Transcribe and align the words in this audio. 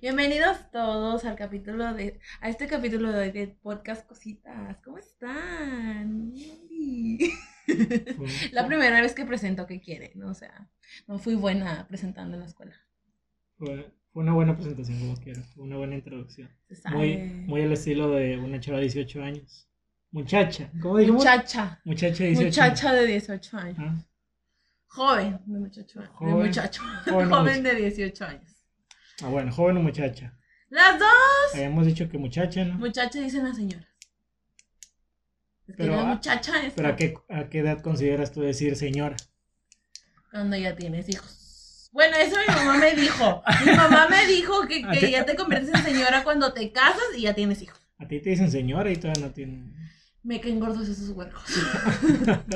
Bienvenidos 0.00 0.70
todos 0.70 1.24
al 1.24 1.36
capítulo 1.36 1.94
de, 1.94 2.20
a 2.42 2.50
este 2.50 2.66
capítulo 2.66 3.12
de, 3.12 3.32
de 3.32 3.48
podcast 3.48 4.06
Cositas. 4.06 4.76
¿Cómo 4.84 4.98
están? 4.98 6.34
la 8.52 8.66
primera 8.66 9.00
vez 9.00 9.14
que 9.14 9.24
presento 9.24 9.66
que 9.66 9.80
quieren, 9.80 10.22
o 10.22 10.34
sea, 10.34 10.68
no 11.06 11.18
fui 11.18 11.34
buena 11.34 11.86
presentando 11.88 12.34
en 12.34 12.40
la 12.40 12.46
escuela. 12.46 12.76
Fue, 13.56 13.90
una 14.12 14.34
buena 14.34 14.54
presentación, 14.54 14.98
como 14.98 15.16
quiera, 15.16 15.42
fue 15.54 15.64
una 15.64 15.78
buena 15.78 15.94
introducción. 15.94 16.50
Muy, 16.92 17.16
muy 17.16 17.62
al 17.62 17.72
estilo 17.72 18.10
de 18.10 18.36
una 18.36 18.60
chava 18.60 18.78
de 18.78 18.84
18 18.84 19.22
años. 19.22 19.66
Muchacha, 20.10 20.70
¿cómo 20.82 20.98
dijimos? 20.98 21.24
Muchacha. 21.24 21.80
Muchacha 21.84 22.24
de 22.24 22.30
18 22.30 22.46
Muchacha 22.46 22.92
de 22.92 23.06
18 23.06 23.56
años. 23.56 23.78
Ah, 23.80 23.96
Joven, 24.88 25.40
de 25.46 25.58
muchacho. 25.58 26.02
Joven. 26.12 26.36
de 26.36 26.44
muchacho. 26.44 26.82
Joven 27.06 27.62
de 27.62 27.74
18 27.74 28.24
años. 28.24 28.55
Ah, 29.22 29.28
bueno, 29.28 29.52
joven 29.52 29.76
o 29.78 29.80
muchacha. 29.82 30.36
Las 30.68 30.98
dos. 30.98 31.54
Habíamos 31.54 31.86
dicho 31.86 32.08
que 32.08 32.18
muchacha, 32.18 32.64
¿no? 32.64 32.74
Muchacha 32.74 33.20
dicen 33.20 33.44
las 33.44 33.56
señoras. 33.56 33.86
Es 35.66 35.74
que 35.76 35.82
Pero 35.82 35.96
la 35.96 36.02
a- 36.02 36.14
muchacha 36.14 36.62
es 36.66 36.74
Pero 36.74 36.88
¿a 36.88 36.96
qué, 36.96 37.14
¿a 37.28 37.48
qué 37.48 37.58
edad 37.60 37.80
consideras 37.82 38.32
tú 38.32 38.40
decir 38.42 38.76
señora? 38.76 39.16
cuando 40.30 40.56
ya 40.56 40.76
tienes 40.76 41.08
hijos. 41.08 41.88
Bueno, 41.92 42.14
eso 42.18 42.36
mi 42.46 42.54
mamá 42.54 42.76
me 42.76 42.94
dijo. 42.94 43.42
Mi 43.64 43.72
mamá 43.72 44.06
me 44.08 44.26
dijo 44.26 44.66
que, 44.68 44.84
¿A 44.86 44.90
que 44.92 45.10
ya 45.10 45.24
te 45.24 45.34
conviertes 45.34 45.72
en 45.72 45.82
señora 45.82 46.24
cuando 46.24 46.52
te 46.52 46.70
casas 46.72 47.02
y 47.16 47.22
ya 47.22 47.34
tienes 47.34 47.62
hijos. 47.62 47.80
A 47.98 48.06
ti 48.06 48.20
te 48.20 48.30
dicen 48.30 48.50
señora 48.50 48.90
y 48.92 48.96
todavía 48.96 49.26
no 49.28 49.32
tienen... 49.32 49.74
Me 50.22 50.38
caen 50.40 50.60
gordos 50.60 50.86
esos 50.88 51.08
huercos. 51.10 51.42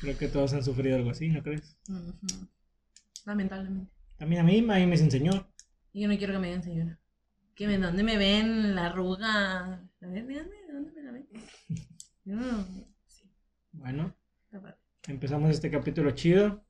Creo 0.00 0.18
que 0.18 0.28
todos 0.28 0.52
han 0.54 0.64
sufrido 0.64 0.96
algo 0.96 1.10
así, 1.10 1.28
¿no 1.28 1.42
crees? 1.42 1.76
Ujú. 1.88 2.48
Lamentablemente. 3.26 3.92
También 4.18 4.40
a 4.40 4.44
mí, 4.44 4.58
a 4.58 4.62
mí 4.62 4.86
me 4.86 4.92
dicen 4.92 5.10
señor. 5.10 5.46
Y 5.92 6.02
yo 6.02 6.08
no 6.08 6.16
quiero 6.16 6.32
que 6.34 6.38
me 6.38 6.46
digan 6.48 6.62
señora. 6.62 6.98
Que 7.54 7.66
me, 7.66 7.78
¿dónde 7.78 8.02
me 8.02 8.16
ven? 8.16 8.74
La 8.74 8.86
arruga. 8.86 9.64
A 10.00 10.06
ver, 10.06 10.26
díganme, 10.26 10.56
¿dónde 10.72 10.92
me 10.92 11.02
la 11.02 11.12
ven? 11.12 11.26
Yo 12.24 12.36
no. 12.36 12.64
Sí, 13.06 13.24
Bueno, 13.72 14.14
empezamos 15.08 15.50
este 15.50 15.70
capítulo 15.70 16.10
chido. 16.12 16.64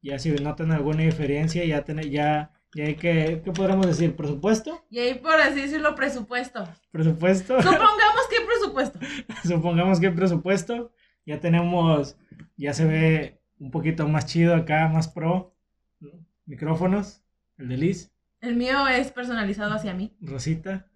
Ya 0.00 0.18
si 0.18 0.30
notan 0.32 0.70
alguna 0.72 1.02
diferencia, 1.02 1.64
ya, 1.64 1.84
ten- 1.84 2.10
ya, 2.10 2.50
ya 2.74 2.84
hay 2.84 2.94
que... 2.96 3.40
¿Qué 3.44 3.52
podríamos 3.52 3.86
decir? 3.86 4.14
¿Presupuesto? 4.16 4.84
Y 4.90 4.98
ahí, 4.98 5.14
por 5.14 5.34
así 5.40 5.60
decirlo, 5.62 5.94
presupuesto. 5.94 6.64
¿Presupuesto? 6.90 7.56
Supongamos 7.62 8.26
que 8.30 8.36
presupuesto. 8.46 8.98
Supongamos 9.48 10.00
que 10.00 10.10
presupuesto. 10.10 10.92
Ya 11.24 11.40
tenemos, 11.40 12.16
ya 12.56 12.74
se 12.74 12.84
ve 12.84 13.40
un 13.58 13.70
poquito 13.70 14.08
más 14.08 14.26
chido 14.26 14.54
acá, 14.54 14.88
más 14.88 15.08
pro. 15.08 15.54
¿no? 16.00 16.10
Micrófonos, 16.46 17.22
el 17.58 17.68
de 17.68 17.76
Liz, 17.76 18.12
El 18.42 18.56
mío 18.56 18.86
es 18.88 19.10
personalizado 19.12 19.72
hacia 19.72 19.94
mí. 19.94 20.14
Rosita, 20.20 20.86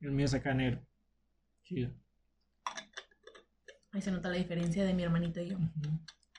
el 0.00 0.10
mío 0.10 0.24
es 0.26 0.34
acá 0.34 0.54
negro. 0.54 0.80
Chido. 1.62 1.90
Ahí 3.92 4.00
se 4.02 4.10
nota 4.10 4.28
la 4.30 4.36
diferencia 4.36 4.84
de 4.84 4.92
mi 4.94 5.02
hermanito 5.04 5.40
y 5.40 5.50
yo. 5.50 5.58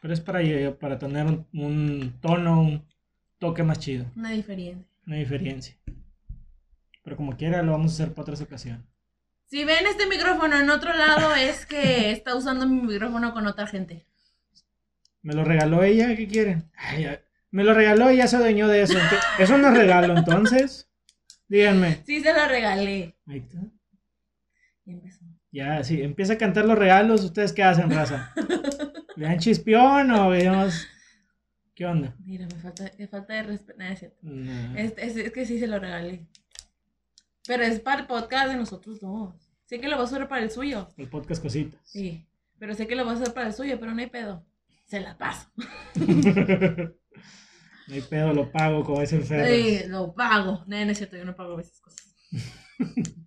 Pero 0.02 0.14
es 0.14 0.20
para, 0.20 0.42
para 0.78 1.00
tener 1.00 1.26
un, 1.26 1.48
un 1.54 2.14
tono, 2.20 2.62
un 2.62 2.86
toque 3.40 3.64
más 3.64 3.80
chido, 3.80 4.06
Una 4.16 4.32
diferencia. 4.32 4.84
una 5.08 5.16
diferencia. 5.18 5.78
Pero 7.04 7.16
como 7.16 7.38
quiera, 7.38 7.62
lo 7.64 7.72
vamos 7.72 7.92
a 7.92 7.96
hacer 7.96 8.14
para 8.14 8.24
otras 8.24 8.42
ocasiones. 8.42 8.82
Si 9.46 9.64
ven 9.64 9.86
este 9.86 10.08
micrófono 10.08 10.58
en 10.60 10.70
otro 10.72 10.92
lado, 10.94 11.36
es 11.36 11.66
que 11.68 12.12
está 12.12 12.36
usando 12.36 12.68
mi 12.68 12.82
micrófono 12.82 13.34
con 13.34 13.46
otra 13.46 13.68
gente. 13.68 14.06
Me 15.22 15.34
lo 15.36 15.44
regaló 15.44 15.84
ella, 15.84 16.16
¿qué 16.16 16.28
quieren? 16.28 16.70
Ay, 16.76 17.08
me 17.56 17.64
lo 17.64 17.74
regaló 17.74 18.12
y 18.12 18.18
ya 18.18 18.28
se 18.28 18.36
adueñó 18.36 18.68
de 18.68 18.82
eso. 18.82 18.98
¿Eso 19.40 19.58
no 19.58 19.70
es 19.70 19.78
regalo 19.78 20.18
entonces? 20.18 20.90
Díganme. 21.48 22.02
Sí, 22.06 22.20
se 22.20 22.34
la 22.34 22.48
regalé. 22.50 23.16
Ahí 23.28 23.38
está. 23.38 23.60
Y 24.86 24.92
empezó. 24.92 25.24
Ya, 25.52 25.82
sí, 25.86 26.02
empieza 26.02 26.34
a 26.34 26.38
cantar 26.38 26.66
los 26.66 26.78
regalos. 26.78 27.24
¿Ustedes 27.24 27.54
qué 27.54 27.64
hacen, 27.64 27.90
raza? 27.90 28.34
¿Le 29.16 29.26
dan 29.26 29.40
chispión 29.40 30.12
o 30.12 30.34
digamos, 30.34 30.86
qué 31.74 31.86
onda? 31.86 32.14
Mira, 32.26 32.46
me 32.54 32.60
falta, 32.62 32.92
me 32.98 33.08
falta 33.08 33.34
de 33.36 33.44
respeto. 33.44 33.80
No, 33.80 33.86
es 33.86 34.00
cierto. 34.00 34.18
No. 34.22 34.76
Es, 34.78 34.94
es- 34.98 35.16
es 35.16 35.32
que 35.32 35.46
sí 35.46 35.58
se 35.58 35.68
lo 35.68 35.80
regalé. 35.80 36.26
Pero 37.48 37.64
es 37.64 37.80
para 37.80 38.02
el 38.02 38.08
podcast 38.08 38.50
de 38.50 38.58
nosotros 38.58 39.00
dos. 39.00 39.34
Sé 39.66 39.80
que 39.80 39.88
lo 39.88 39.98
vas 39.98 40.12
a 40.12 40.16
hacer 40.18 40.28
para 40.28 40.44
el 40.44 40.52
suyo. 40.52 40.90
El 40.98 41.08
podcast 41.08 41.42
cositas. 41.42 41.80
Sí. 41.86 42.26
Pero 42.60 42.74
sé 42.74 42.86
que 42.88 42.96
lo 42.96 43.06
vas 43.06 43.20
a 43.20 43.22
hacer 43.24 43.34
para 43.34 43.48
el 43.48 43.54
suyo, 43.54 43.80
pero 43.80 43.94
no 43.94 44.02
hay 44.02 44.08
pedo. 44.08 44.46
Se 44.86 45.00
la 45.00 45.18
paso. 45.18 45.50
no 47.88 47.94
hay 47.96 48.02
pedo, 48.02 48.34
lo 48.34 48.52
pago, 48.52 48.84
como 48.84 49.02
dice 49.02 49.16
el 49.18 49.24
Ferro. 49.24 49.48
Sí, 49.48 49.80
lo 49.88 50.14
pago. 50.14 50.64
No, 50.68 50.86
no 50.86 50.92
es 50.92 50.98
cierto, 50.98 51.18
yo 51.18 51.26
no 51.26 51.36
pago 51.36 51.60
esas 51.60 51.80
cosas. 51.80 52.16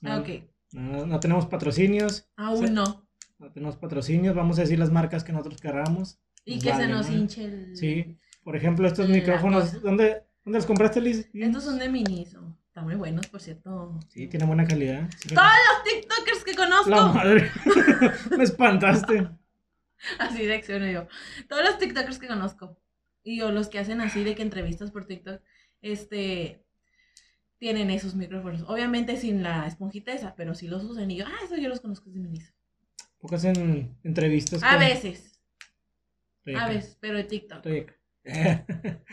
No, 0.00 0.18
ok. 0.18 0.28
no, 0.72 1.06
no 1.06 1.20
tenemos 1.20 1.46
patrocinios. 1.46 2.28
Aún 2.36 2.74
no. 2.74 3.06
No 3.38 3.52
tenemos 3.52 3.76
patrocinios. 3.76 4.34
Vamos 4.34 4.58
a 4.58 4.62
decir 4.62 4.78
las 4.78 4.90
marcas 4.90 5.22
que 5.22 5.32
nosotros 5.32 5.60
querramos. 5.60 6.18
Y 6.44 6.56
Nos 6.56 6.64
que 6.64 6.74
se 6.74 6.88
nos 6.88 7.08
¿no? 7.08 7.16
hinche 7.16 7.44
el. 7.44 7.76
Sí. 7.76 8.18
Por 8.42 8.56
ejemplo, 8.56 8.88
estos 8.88 9.08
micrófonos. 9.08 9.80
¿Dónde, 9.80 10.24
¿Dónde 10.44 10.58
los 10.58 10.66
compraste, 10.66 11.00
Liz? 11.00 11.30
Estos 11.32 11.62
son 11.64 11.78
de 11.78 11.88
Miniso. 11.88 12.58
Están 12.66 12.84
muy 12.84 12.96
buenos, 12.96 13.26
por 13.28 13.40
cierto. 13.40 14.00
Sí, 14.08 14.26
tienen 14.26 14.48
buena 14.48 14.66
calidad. 14.66 15.08
Sí, 15.20 15.34
¡Todos 15.34 15.46
los 15.46 15.84
TikTokers 15.84 16.44
que 16.44 16.54
conozco! 16.56 16.90
La 16.90 17.06
madre. 17.06 17.50
Me 18.36 18.42
espantaste. 18.42 19.28
Así 20.18 20.46
reacciono 20.46 20.90
yo. 20.90 21.06
Todos 21.48 21.64
los 21.64 21.78
TikTokers 21.78 22.18
que 22.18 22.26
conozco. 22.28 22.78
Y 23.24 23.40
o 23.42 23.52
los 23.52 23.68
que 23.68 23.78
hacen 23.78 24.00
así 24.00 24.24
de 24.24 24.34
que 24.34 24.42
entrevistas 24.42 24.90
por 24.90 25.04
TikTok. 25.06 25.40
Este. 25.80 26.64
Tienen 27.58 27.90
esos 27.90 28.14
micrófonos. 28.16 28.62
Obviamente 28.66 29.16
sin 29.16 29.42
la 29.44 29.66
esponjita 29.68 30.12
esa, 30.12 30.34
pero 30.34 30.54
sí 30.54 30.66
los 30.66 30.82
usan. 30.82 31.10
Y 31.10 31.18
yo, 31.18 31.26
ah, 31.26 31.38
eso 31.44 31.56
yo 31.56 31.68
los 31.68 31.80
conozco 31.80 32.08
es 32.08 32.14
de 32.14 32.20
Miniso. 32.20 32.52
Porque 33.18 33.36
hacen 33.36 33.96
entrevistas. 34.02 34.62
A 34.64 34.70
con- 34.70 34.80
veces. 34.80 35.38
A 36.56 36.68
veces, 36.68 36.98
pero 37.00 37.16
de 37.18 37.24
TikTok. 37.24 37.64
Estoy 37.64 37.78
acá. 37.80 37.96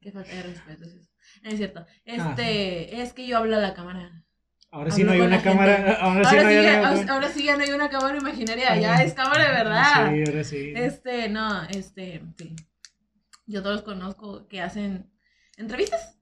Qué 0.00 0.12
falta 0.12 0.30
de 0.34 0.42
respeto 0.42 0.84
es 0.84 0.94
eso. 0.94 1.10
Es 1.42 1.56
cierto. 1.58 1.80
Ah, 1.80 1.86
Este. 2.04 3.00
Es 3.02 3.12
que 3.12 3.26
yo 3.26 3.36
hablo 3.38 3.56
a 3.56 3.60
la 3.60 3.74
cámara. 3.74 4.24
Ahora 4.70 4.90
sí 4.90 5.04
no 5.04 5.12
hay 5.12 5.20
una 5.20 5.42
cámara. 5.42 5.96
Ahora 6.00 6.18
Ahora 6.28 6.30
sí 6.30 6.36
no 6.36 6.48
hay 6.48 6.54
ya, 6.62 6.78
una 6.80 6.88
ahora- 6.90 7.12
ahora 7.14 7.28
sí 7.30 7.44
ya 7.44 7.56
no 7.56 7.62
hay 7.64 7.70
una 7.70 7.88
cámara 7.88 8.18
imaginaria, 8.18 8.76
ya 8.78 9.02
es 9.02 9.14
cámara 9.14 9.44
de 9.48 9.52
verdad. 9.52 10.10
Sí, 10.12 10.24
ahora 10.26 10.44
sí. 10.44 10.72
Este, 10.76 11.28
no, 11.28 11.62
este, 11.70 12.22
sí. 12.38 12.54
Yo 13.46 13.62
todos 13.62 13.82
conozco 13.82 14.48
que 14.48 14.60
hacen 14.60 15.10
entrevistas. 15.56 16.18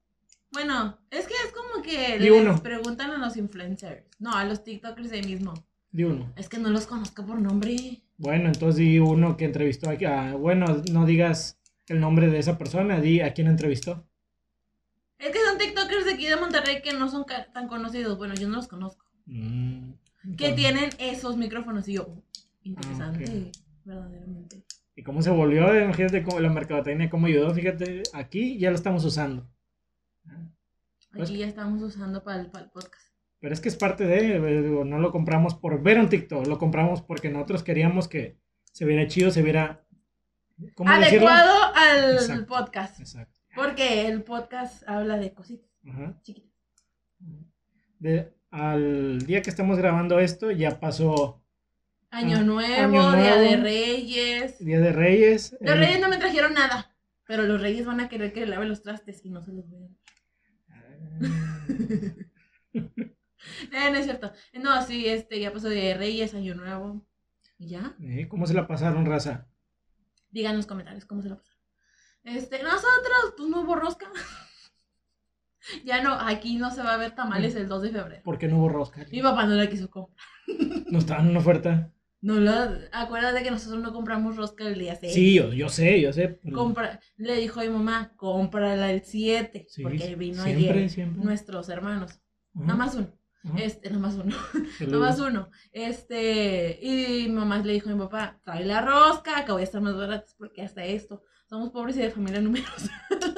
Bueno, 0.52 0.98
es 1.10 1.26
que 1.26 1.34
es 1.34 1.52
como 1.52 1.82
que 1.82 2.18
Di 2.18 2.28
les 2.28 2.32
uno. 2.42 2.62
preguntan 2.62 3.10
a 3.10 3.18
los 3.18 3.36
influencers. 3.36 4.04
No, 4.20 4.32
a 4.36 4.44
los 4.44 4.62
TikTokers 4.62 5.10
de 5.10 5.16
ahí 5.16 5.24
mismo. 5.24 5.52
Di 5.90 6.04
uno. 6.04 6.32
Es 6.36 6.48
que 6.48 6.58
no 6.58 6.68
los 6.70 6.86
conozco 6.86 7.26
por 7.26 7.40
nombre. 7.40 7.74
Bueno, 8.18 8.46
entonces 8.46 8.76
di 8.76 8.98
uno 9.00 9.36
que 9.36 9.46
entrevistó 9.46 9.90
aquí. 9.90 10.04
ah, 10.04 10.34
bueno, 10.38 10.82
no 10.92 11.06
digas 11.06 11.58
el 11.88 11.98
nombre 11.98 12.28
de 12.28 12.38
esa 12.38 12.56
persona, 12.56 13.00
di 13.00 13.20
a 13.20 13.32
quién 13.32 13.48
entrevistó. 13.48 14.06
Es 15.24 15.32
que 15.32 15.38
son 15.48 15.58
TikTokers 15.58 16.04
de 16.04 16.12
aquí 16.14 16.26
de 16.26 16.36
Monterrey 16.36 16.82
que 16.82 16.92
no 16.92 17.08
son 17.08 17.24
tan 17.52 17.68
conocidos. 17.68 18.18
Bueno, 18.18 18.34
yo 18.34 18.48
no 18.48 18.56
los 18.56 18.68
conozco. 18.68 19.04
Mm, 19.26 19.92
Que 20.36 20.52
tienen 20.52 20.90
esos 20.98 21.36
micrófonos. 21.36 21.88
Y 21.88 21.94
yo, 21.94 22.02
oh, 22.08 22.22
interesante, 22.62 23.50
Ah, 23.54 23.58
verdaderamente. 23.84 24.64
¿Y 24.96 25.02
cómo 25.02 25.22
se 25.22 25.30
volvió? 25.30 25.78
Imagínate 25.78 26.22
cómo 26.22 26.40
la 26.40 26.50
mercadotecnia, 26.50 27.10
cómo 27.10 27.26
ayudó. 27.26 27.52
Fíjate, 27.54 28.02
aquí 28.12 28.58
ya 28.58 28.70
lo 28.70 28.76
estamos 28.76 29.04
usando. 29.04 29.48
Pues- 31.12 31.30
Aquí 31.30 31.38
ya 31.38 31.46
estamos 31.46 31.80
usando 31.82 32.22
para 32.24 32.40
el, 32.40 32.50
para 32.50 32.64
el 32.64 32.70
podcast. 32.70 33.02
Pero 33.40 33.52
es 33.54 33.60
que 33.60 33.68
es 33.68 33.76
parte 33.76 34.04
de, 34.04 34.36
eh, 34.36 34.62
digo, 34.62 34.84
no 34.84 34.98
lo 34.98 35.12
compramos 35.12 35.54
por 35.54 35.82
ver 35.82 35.98
un 35.98 36.08
TikTok, 36.08 36.46
lo 36.46 36.58
compramos 36.58 37.02
porque 37.02 37.28
nosotros 37.28 37.62
queríamos 37.62 38.08
que 38.08 38.38
se 38.72 38.84
viera 38.84 39.06
chido, 39.06 39.30
se 39.30 39.42
viera... 39.42 39.84
¿Cómo 40.74 40.90
decirlo? 40.92 41.28
Adecuado 41.28 41.74
al 41.74 42.14
Exacto. 42.14 42.46
podcast. 42.46 43.00
Exacto. 43.00 43.33
Porque 43.54 44.08
el 44.08 44.22
podcast 44.22 44.82
habla 44.88 45.16
de 45.18 45.32
cositas 45.32 45.70
Ajá. 45.88 46.18
chiquitas. 46.22 46.52
De- 47.98 48.32
al 48.50 49.20
día 49.26 49.42
que 49.42 49.50
estamos 49.50 49.78
grabando 49.78 50.18
esto 50.20 50.50
ya 50.52 50.78
pasó 50.78 51.42
Año 52.10 52.38
Ah, 52.38 52.42
Nuevo, 52.42 53.00
Año 53.00 53.12
Día 53.16 53.36
de. 53.36 53.56
Reyes. 53.56 54.58
Día 54.64 54.78
de 54.78 54.92
Reyes. 54.92 55.56
Los 55.60 55.74
eh, 55.74 55.78
Reyes 55.78 56.00
no 56.00 56.08
me 56.08 56.18
trajeron 56.18 56.54
nada. 56.54 56.94
Pero 57.26 57.42
los 57.44 57.60
Reyes 57.60 57.86
van 57.86 58.00
a 58.00 58.08
querer 58.08 58.32
que 58.32 58.40
le 58.40 58.46
lave 58.46 58.66
los 58.66 58.82
trastes 58.82 59.24
y 59.24 59.30
no 59.30 59.42
se 59.42 59.52
los 59.52 59.68
voy 59.68 59.82
a 59.82 59.88
Eh, 62.74 63.90
no 63.90 63.96
es 63.98 64.04
cierto. 64.04 64.32
No, 64.54 64.82
sí, 64.86 65.06
este, 65.06 65.38
ya 65.40 65.52
pasó 65.52 65.68
Día 65.68 65.84
de 65.88 65.94
Reyes, 65.94 66.34
Año 66.34 66.54
Nuevo. 66.54 67.04
¿Y 67.58 67.68
ya? 67.68 67.94
Eh, 68.00 68.26
¿Cómo 68.28 68.46
se 68.46 68.54
la 68.54 68.66
pasaron, 68.66 69.04
raza? 69.06 69.48
Digan 70.30 70.52
en 70.52 70.56
los 70.58 70.66
comentarios 70.66 71.04
cómo 71.04 71.22
se 71.22 71.28
la 71.28 71.36
pasaron. 71.36 71.53
Este, 72.24 72.62
nosotros, 72.62 73.34
pues 73.36 73.48
no 73.48 73.60
hubo 73.60 73.76
rosca. 73.76 74.06
ya 75.84 76.02
no, 76.02 76.14
aquí 76.14 76.56
no 76.56 76.70
se 76.70 76.82
va 76.82 76.94
a 76.94 76.98
ver 76.98 77.14
tamales 77.14 77.54
el 77.54 77.68
2 77.68 77.82
de 77.82 77.90
febrero. 77.90 78.22
¿Por 78.22 78.38
qué 78.38 78.48
no 78.48 78.58
hubo 78.58 78.68
rosca? 78.68 79.06
Mi 79.10 79.22
papá 79.22 79.46
no 79.46 79.54
la 79.54 79.68
quiso 79.68 79.90
comprar. 79.90 80.26
No 80.90 80.98
estaban 80.98 81.30
en 81.30 81.36
oferta. 81.36 81.90
No 82.20 82.36
lo, 82.36 82.52
acuérdate 82.92 83.42
que 83.42 83.50
nosotros 83.50 83.82
no 83.82 83.92
compramos 83.92 84.36
rosca 84.36 84.66
el 84.66 84.78
día 84.78 84.96
6. 84.96 85.12
Sí, 85.12 85.34
yo, 85.34 85.52
yo 85.52 85.68
sé, 85.68 86.00
yo 86.00 86.10
sé. 86.12 86.40
Compra, 86.54 86.98
le 87.16 87.36
dijo 87.36 87.60
a 87.60 87.64
mi 87.64 87.68
mamá, 87.68 88.14
cómprala 88.16 88.90
el 88.90 89.02
7, 89.04 89.66
Sí, 89.68 89.82
porque 89.82 90.16
vino 90.16 90.42
siempre, 90.42 90.70
ayer 90.70 90.90
siempre. 90.90 91.22
nuestros 91.22 91.68
hermanos. 91.68 92.12
Ajá, 92.12 92.64
Nada 92.66 92.76
más 92.76 92.94
uno. 92.94 93.12
Este, 93.58 93.90
nada 93.90 94.00
más 94.00 94.14
uno. 94.14 94.34
Nada 94.80 94.98
más 94.98 95.20
uno. 95.20 95.50
Este, 95.70 96.78
y 96.80 97.28
mi 97.28 97.34
mamá 97.34 97.58
le 97.58 97.74
dijo 97.74 97.90
a 97.90 97.92
mi 97.92 97.98
papá, 97.98 98.40
trae 98.42 98.64
la 98.64 98.80
rosca, 98.80 99.44
que 99.44 99.52
voy 99.52 99.60
a 99.60 99.64
estar 99.64 99.82
más 99.82 99.94
baratas 99.94 100.34
porque 100.38 100.62
hasta 100.62 100.82
esto. 100.82 101.22
Somos 101.54 101.70
pobres 101.70 101.94
y 101.96 102.00
de 102.00 102.10
familia 102.10 102.40
numerosa. 102.40 102.90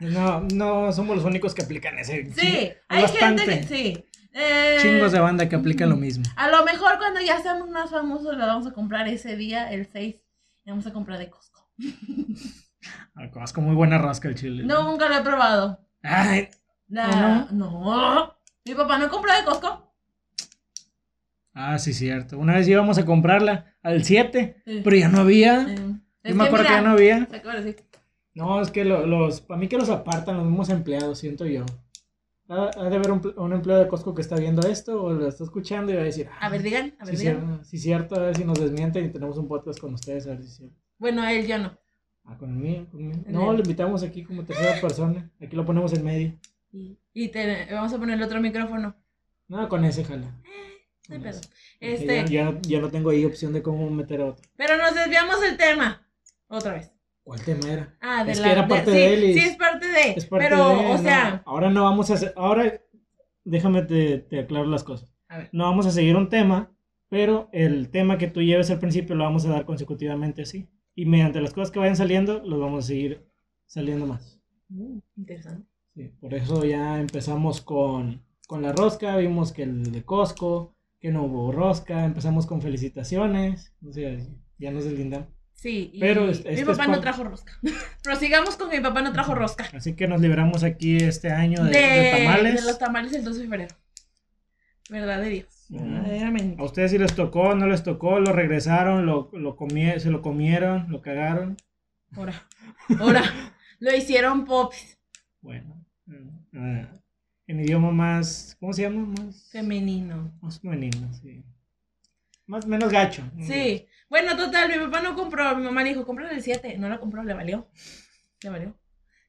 No, 0.00 0.40
no 0.52 0.92
somos 0.92 1.16
los 1.16 1.24
únicos 1.24 1.54
que 1.54 1.62
aplican 1.62 1.98
ese. 1.98 2.30
Sí, 2.34 2.70
Hay 2.88 3.02
bastante. 3.02 3.44
gente 3.46 3.60
que 3.60 3.66
sí. 3.74 4.04
Eh, 4.34 4.76
Chingos 4.82 5.10
de 5.12 5.20
banda 5.20 5.48
que 5.48 5.56
aplican 5.56 5.88
lo 5.88 5.94
ujú. 5.94 6.04
mismo. 6.04 6.24
A 6.36 6.50
lo 6.50 6.64
mejor 6.66 6.98
cuando 6.98 7.20
ya 7.22 7.40
seamos 7.40 7.70
más 7.70 7.90
famosos 7.90 8.36
la 8.36 8.44
vamos 8.44 8.66
a 8.66 8.72
comprar 8.72 9.08
ese 9.08 9.36
día, 9.36 9.72
el 9.72 9.86
6. 9.90 10.16
Y 10.66 10.70
vamos 10.70 10.86
a 10.86 10.92
comprar 10.92 11.18
de 11.18 11.30
Costco. 11.30 11.70
Ah, 13.14 13.30
Conozco 13.30 13.60
muy 13.62 13.74
buena 13.74 13.96
rosca 13.98 14.28
el 14.28 14.34
chile. 14.34 14.64
Nunca 14.64 15.08
lo 15.08 15.16
he 15.16 15.22
probado. 15.22 15.80
Ay, 16.02 16.48
La- 16.88 17.48
no? 17.52 18.36
Mi 18.66 18.74
papá 18.74 18.98
no 18.98 19.08
compró 19.08 19.32
de 19.32 19.44
Costco. 19.44 19.94
ah, 21.54 21.78
sí, 21.78 21.94
cierto. 21.94 22.36
Una 22.38 22.54
vez 22.56 22.68
íbamos 22.68 22.98
a 22.98 23.06
comprarla 23.06 23.74
al 23.82 24.04
7, 24.04 24.62
Sí. 24.66 24.80
pero 24.84 24.96
ya 24.96 25.08
no 25.08 25.20
había. 25.20 25.66
Yo 26.28 26.34
me 26.34 26.44
acuerdo 26.44 26.66
que 26.66 26.72
ya 26.72 26.80
no 26.82 26.90
había. 26.90 27.28
No, 28.34 28.60
es 28.60 28.70
que 28.70 28.84
lo- 28.84 29.06
los, 29.06 29.40
para 29.40 29.58
mí 29.58 29.68
que 29.68 29.78
los 29.78 29.88
apartan 29.88 30.36
los 30.36 30.46
mismos 30.46 30.68
empleados, 30.68 31.18
siento 31.18 31.46
yo. 31.46 31.64
Ha, 32.48 32.70
ha 32.76 32.88
de 32.90 32.96
haber 32.96 33.10
un, 33.10 33.34
un 33.36 33.52
empleado 33.52 33.82
de 33.82 33.88
Costco 33.88 34.14
que 34.14 34.22
está 34.22 34.36
viendo 34.36 34.66
esto 34.68 35.02
o 35.02 35.12
lo 35.12 35.26
está 35.26 35.42
escuchando 35.44 35.90
y 35.90 35.96
va 35.96 36.02
a 36.02 36.04
decir, 36.04 36.28
ah, 36.30 36.46
A 36.46 36.48
ver, 36.50 36.62
digan, 36.62 36.94
a 37.00 37.04
ver, 37.04 37.16
sí, 37.16 37.22
digan. 37.22 37.40
cierto, 37.46 37.64
sí, 37.64 37.78
cierto, 37.78 38.14
a 38.14 38.18
ver 38.20 38.36
si 38.36 38.44
nos 38.44 38.60
desmienten 38.60 39.04
y 39.06 39.08
tenemos 39.08 39.36
un 39.38 39.48
podcast 39.48 39.80
con 39.80 39.94
ustedes, 39.94 40.26
a 40.26 40.30
ver 40.30 40.42
si 40.42 40.48
es 40.48 40.56
cierto. 40.56 40.76
Bueno, 40.98 41.22
a 41.22 41.32
él 41.32 41.46
ya 41.46 41.58
no. 41.58 41.76
Ah, 42.24 42.36
con 42.38 42.50
el 42.50 42.56
mío, 42.56 42.86
con 42.90 43.00
el 43.00 43.06
mío. 43.08 43.16
El 43.26 43.32
No, 43.32 43.52
lo 43.52 43.58
invitamos 43.58 44.02
aquí 44.02 44.22
como 44.24 44.44
tercera 44.44 44.80
persona. 44.80 45.30
Aquí 45.40 45.56
lo 45.56 45.64
ponemos 45.64 45.92
en 45.94 46.04
medio. 46.04 46.38
Y, 46.72 46.98
y 47.14 47.28
te, 47.28 47.66
vamos 47.72 47.92
a 47.92 47.98
poner 47.98 48.16
el 48.16 48.22
otro 48.22 48.40
micrófono. 48.40 48.94
No, 49.48 49.68
con 49.68 49.84
ese 49.84 50.04
jala. 50.04 50.26
No 51.08 51.14
hay 51.14 51.20
Con 51.20 51.22
pedo. 51.22 51.30
ese. 51.30 51.40
Porque 51.40 51.94
Este, 51.94 52.16
Ya, 52.32 52.50
ya, 52.52 52.60
ya 52.62 52.80
no 52.80 52.90
tengo 52.90 53.10
ahí 53.10 53.24
opción 53.24 53.52
de 53.52 53.62
cómo 53.62 53.88
meter 53.90 54.20
a 54.20 54.26
otro. 54.26 54.44
pero 54.56 54.76
nos 54.76 54.94
desviamos 54.94 55.40
del 55.40 55.56
tema. 55.56 56.05
Otra 56.48 56.74
vez. 56.74 56.92
¿Cuál 57.22 57.40
tema 57.44 57.68
era? 57.72 57.96
Ah, 58.00 58.24
de 58.24 58.32
Es 58.32 58.38
la 58.38 58.46
que 58.46 58.52
era 58.52 58.62
de- 58.62 58.68
parte 58.68 58.90
sí, 58.92 58.96
de 58.96 59.14
él 59.14 59.24
y- 59.24 59.34
Sí, 59.34 59.40
es 59.40 59.56
parte 59.56 59.86
de. 59.88 60.10
Es 60.16 60.26
parte 60.26 60.46
pero, 60.48 60.68
de- 60.68 60.74
o 60.74 60.82
no, 60.92 60.98
sea, 60.98 61.42
ahora 61.44 61.70
no 61.70 61.82
vamos 61.84 62.10
a 62.10 62.14
hacer. 62.14 62.32
Ahora, 62.36 62.80
déjame 63.44 63.82
te, 63.82 64.18
te 64.18 64.40
aclaro 64.40 64.66
las 64.66 64.84
cosas. 64.84 65.12
a 65.28 65.38
ver. 65.38 65.48
No 65.52 65.64
vamos 65.64 65.86
a 65.86 65.90
seguir 65.90 66.14
un 66.16 66.28
tema, 66.28 66.72
pero 67.08 67.48
el 67.52 67.90
tema 67.90 68.16
que 68.16 68.28
tú 68.28 68.42
lleves 68.42 68.70
al 68.70 68.78
principio 68.78 69.16
lo 69.16 69.24
vamos 69.24 69.44
a 69.44 69.50
dar 69.50 69.64
consecutivamente 69.64 70.42
así. 70.42 70.68
Y 70.94 71.04
mediante 71.06 71.40
las 71.40 71.52
cosas 71.52 71.72
que 71.72 71.80
vayan 71.80 71.96
saliendo, 71.96 72.42
los 72.44 72.60
vamos 72.60 72.84
a 72.84 72.86
seguir 72.88 73.26
saliendo 73.66 74.06
más. 74.06 74.40
Mm, 74.68 74.98
interesante. 75.16 75.66
Sí, 75.96 76.08
por 76.20 76.32
eso 76.34 76.64
ya 76.64 77.00
empezamos 77.00 77.60
con, 77.60 78.22
con 78.46 78.62
la 78.62 78.72
rosca, 78.72 79.16
vimos 79.16 79.52
que 79.52 79.64
el 79.64 79.90
de 79.90 80.04
Costco, 80.04 80.76
que 81.00 81.10
no 81.10 81.24
hubo 81.24 81.50
rosca, 81.52 82.04
empezamos 82.04 82.46
con 82.46 82.62
felicitaciones, 82.62 83.74
o 83.86 83.92
sea, 83.92 84.16
ya 84.58 84.70
nos 84.70 84.84
deslindamos. 84.84 85.28
Sí, 85.56 85.90
y 85.94 86.00
Pero 86.00 86.26
mi 86.26 86.30
este 86.32 86.64
papá 86.66 86.86
no 86.86 87.00
trajo 87.00 87.24
rosca. 87.24 87.52
Prosigamos 88.04 88.56
con 88.56 88.70
que 88.70 88.76
mi 88.76 88.82
papá 88.82 89.02
no 89.02 89.12
trajo 89.12 89.34
rosca. 89.34 89.68
Así 89.74 89.94
que 89.96 90.06
nos 90.06 90.20
liberamos 90.20 90.62
aquí 90.62 90.96
este 90.98 91.30
año 91.32 91.64
de, 91.64 91.70
De, 91.70 91.78
de 91.78 92.10
tamales. 92.24 92.54
de 92.54 92.62
los 92.70 92.78
tamales 92.78 93.12
el 93.14 93.24
12 93.24 93.38
de 93.40 93.44
febrero. 93.48 93.74
Verdad 94.90 95.20
de 95.20 95.28
Dios. 95.30 95.66
Ujú. 95.70 95.82
Verdaderamente. 95.84 96.62
A 96.62 96.64
ustedes 96.64 96.90
si 96.92 96.98
les 96.98 97.14
tocó, 97.14 97.54
no 97.54 97.66
les 97.66 97.82
tocó, 97.82 98.20
lo 98.20 98.32
regresaron, 98.32 99.06
lo, 99.06 99.30
lo 99.32 99.56
comie- 99.56 99.98
se 99.98 100.10
lo 100.10 100.22
comieron, 100.22 100.86
lo 100.90 101.00
cagaron. 101.02 101.56
Ahora. 102.12 102.46
Ahora. 103.00 103.22
Lo 103.80 103.94
hicieron 103.96 104.44
popis. 104.44 104.98
Bueno, 105.40 105.84
eh, 106.52 106.86
en 107.46 107.60
idioma 107.60 107.90
más, 107.90 108.56
¿cómo 108.60 108.72
se 108.72 108.82
llama? 108.82 109.06
Más 109.06 109.48
Femenino. 109.50 110.32
Más 110.40 110.60
femenino, 110.60 111.12
sí. 111.14 111.42
Más 112.46 112.66
menos 112.66 112.90
gacho. 112.92 113.22
Sí. 113.40 113.86
Bueno, 114.08 114.36
total, 114.36 114.68
mi 114.68 114.78
papá 114.84 115.00
no 115.00 115.14
compró. 115.14 115.56
Mi 115.56 115.64
mamá 115.64 115.82
le 115.82 115.90
dijo, 115.90 116.06
cómprale 116.06 116.34
el 116.34 116.42
7. 116.42 116.78
No 116.78 116.88
la 116.88 116.98
compró, 116.98 117.22
le 117.24 117.34
valió. 117.34 117.68
Le 118.42 118.50
valió. 118.50 118.78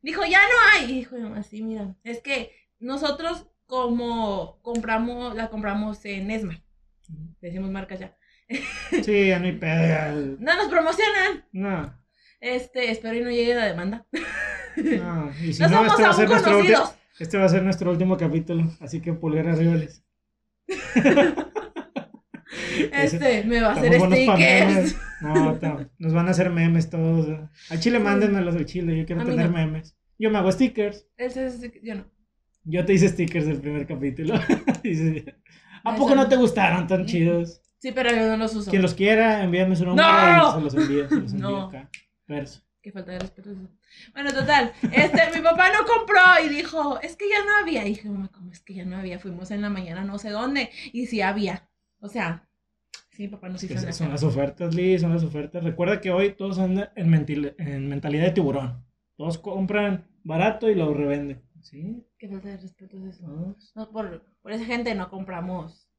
Dijo, 0.01 0.24
ya 0.25 0.39
no 0.39 0.56
hay. 0.74 0.91
Y 0.91 0.95
dijo, 1.00 1.15
mi 1.15 1.21
mamá, 1.24 1.44
sí, 1.44 1.63
mira. 1.63 1.95
Es 2.03 2.21
que 2.21 2.51
nosotros, 2.79 3.47
como 3.65 4.59
compramos, 4.62 5.35
la 5.35 5.50
compramos 5.50 6.03
en 6.06 6.29
Esma. 6.31 6.62
Decimos 7.41 7.71
marcas 7.71 8.00
ya. 8.00 8.15
Sí, 9.03 9.27
ya 9.27 9.39
no 9.39 9.45
hay 9.45 9.57
pedo. 9.57 10.38
No 10.39 10.56
nos 10.56 10.69
promocionan. 10.69 11.45
No, 11.51 11.94
Este, 12.39 12.91
espero 12.91 13.15
y 13.18 13.21
no 13.21 13.30
llegue 13.30 13.56
la 13.56 13.65
demanda. 13.65 14.06
no. 14.75 15.31
Y 15.41 15.53
si 15.53 15.62
No, 15.63 15.69
no, 15.69 15.85
este 15.85 16.03
va, 16.03 16.09
a 16.09 16.13
ser 16.13 16.30
nuestro 16.30 16.62
este 17.19 17.38
va 17.38 17.45
a 17.45 17.50
ser 17.50 17.63
nuestro 17.63 17.91
último 17.91 18.15
capítulo. 18.15 18.63
Así 18.80 19.01
que 19.01 19.13
pulgar 19.13 19.47
arriba. 19.47 19.75
Este, 22.94 23.44
me 23.44 23.62
va 23.62 23.69
a 23.69 23.74
hacer 23.74 23.94
stickers. 24.00 24.95
No, 25.19 25.57
nos 25.97 26.13
van 26.13 26.27
a 26.27 26.31
hacer 26.31 26.51
memes 26.51 26.91
todos. 26.91 27.27
eh. 27.27 27.39
Al 27.71 27.79
chile, 27.79 27.97
mándenmelos 27.97 28.56
al 28.56 28.65
chile. 28.68 28.95
Yo 28.97 29.06
quiero 29.06 29.21
A 29.21 29.25
tener 29.25 29.47
no. 29.50 29.57
memes. 29.57 29.97
Yo 30.19 30.29
me 30.29 30.38
hago 30.38 30.51
stickers. 30.51 31.07
Es- 31.18 31.35
yo 31.83 31.95
no. 31.95 32.06
Yo 32.65 32.85
te 32.85 32.94
hice 32.94 33.07
stickers 33.09 33.45
del 33.47 33.59
primer 33.59 33.88
capítulo. 33.88 34.35
¿A 35.83 35.95
poco 35.95 36.15
no 36.15 36.27
te 36.27 36.35
gustaron 36.35 36.85
tan 36.88 37.06
chidos? 37.06 37.62
Sí, 37.79 37.91
pero 37.91 38.09
yo 38.12 38.27
no 38.27 38.38
los 38.38 38.56
uso. 38.56 38.69
Quien 38.69 38.81
los 38.81 38.94
quiera, 38.94 39.44
envíame 39.44 39.75
su 39.75 39.85
nombre 39.85 40.06
¡No! 40.06 40.50
y 40.50 40.53
se 40.53 40.62
los 40.62 40.73
envío. 40.75 41.09
Se 41.09 41.15
los 41.15 41.31
envío 41.33 41.50
No. 41.50 41.63
acá. 41.68 41.89
Verso. 42.27 42.62
Qué 42.81 42.91
falta 42.91 43.12
de 43.12 43.19
respeto. 43.19 43.50
Bueno, 44.13 44.31
total. 44.33 44.73
Este, 44.91 45.21
mi 45.35 45.41
papá 45.41 45.69
no 45.71 45.85
compró 45.85 46.19
y 46.45 46.50
dijo, 46.50 47.00
es 47.01 47.15
que 47.15 47.30
ya 47.30 47.44
no 47.45 47.56
había. 47.57 47.85
Y 47.85 47.89
dije, 47.89 48.09
mamá, 48.09 48.30
¿cómo 48.33 48.51
es 48.51 48.59
que 48.59 48.73
ya 48.75 48.85
no 48.85 48.97
había? 48.97 49.19
Fuimos 49.19 49.51
en 49.51 49.62
la 49.62 49.69
mañana 49.69 50.03
no 50.03 50.18
sé 50.19 50.30
dónde. 50.30 50.69
Y 50.94 51.07
sí 51.07 51.21
había. 51.21 51.69
O 52.00 52.07
sea, 52.09 52.46
sí, 53.18 53.28
papá 53.28 53.50
nos 53.50 53.64
hizo 53.64 53.92
son 53.92 54.10
las 54.12 54.24
ofertas, 54.24 54.74
Liz, 54.75 55.02
son 55.02 55.12
las 55.12 55.24
ofertas. 55.24 55.64
Recuerda 55.64 56.00
que 56.00 56.12
hoy 56.12 56.34
todos 56.34 56.60
andan 56.60 56.90
en, 56.96 57.10
mentil- 57.12 57.56
en 57.58 57.90
mentalidad 57.90 58.24
de 58.25 58.31
tiburón. 58.31 58.86
Todos 59.18 59.38
compran 59.40 60.08
barato 60.24 60.69
y 60.69 60.75
lo 60.75 60.94
revenden. 60.94 61.42
¿Sí? 61.62 62.06
Qué 62.19 62.30
falta 62.30 62.50
de 62.50 62.58
respeto 62.58 62.98
es 63.00 63.16
eso. 63.16 63.25
Todos. 63.25 63.72
No, 63.75 63.92
por, 63.92 64.24
por 64.42 64.52
esa 64.52 64.64
gente 64.66 64.94
no 64.96 65.10
compramos. 65.10 65.90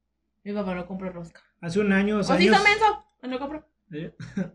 Mi 0.44 0.52
papá 0.52 0.74
no 0.74 0.86
compró 0.86 1.10
rosca. 1.10 1.40
Hace 1.60 1.80
un 1.80 1.92
año, 1.92 2.16
dos 2.16 2.30
¿O 2.30 2.36
sí 2.36 2.48
años. 2.48 2.62
menso? 2.64 3.04
No 3.28 3.38
compró. 3.38 3.66
¿eh? 3.92 4.14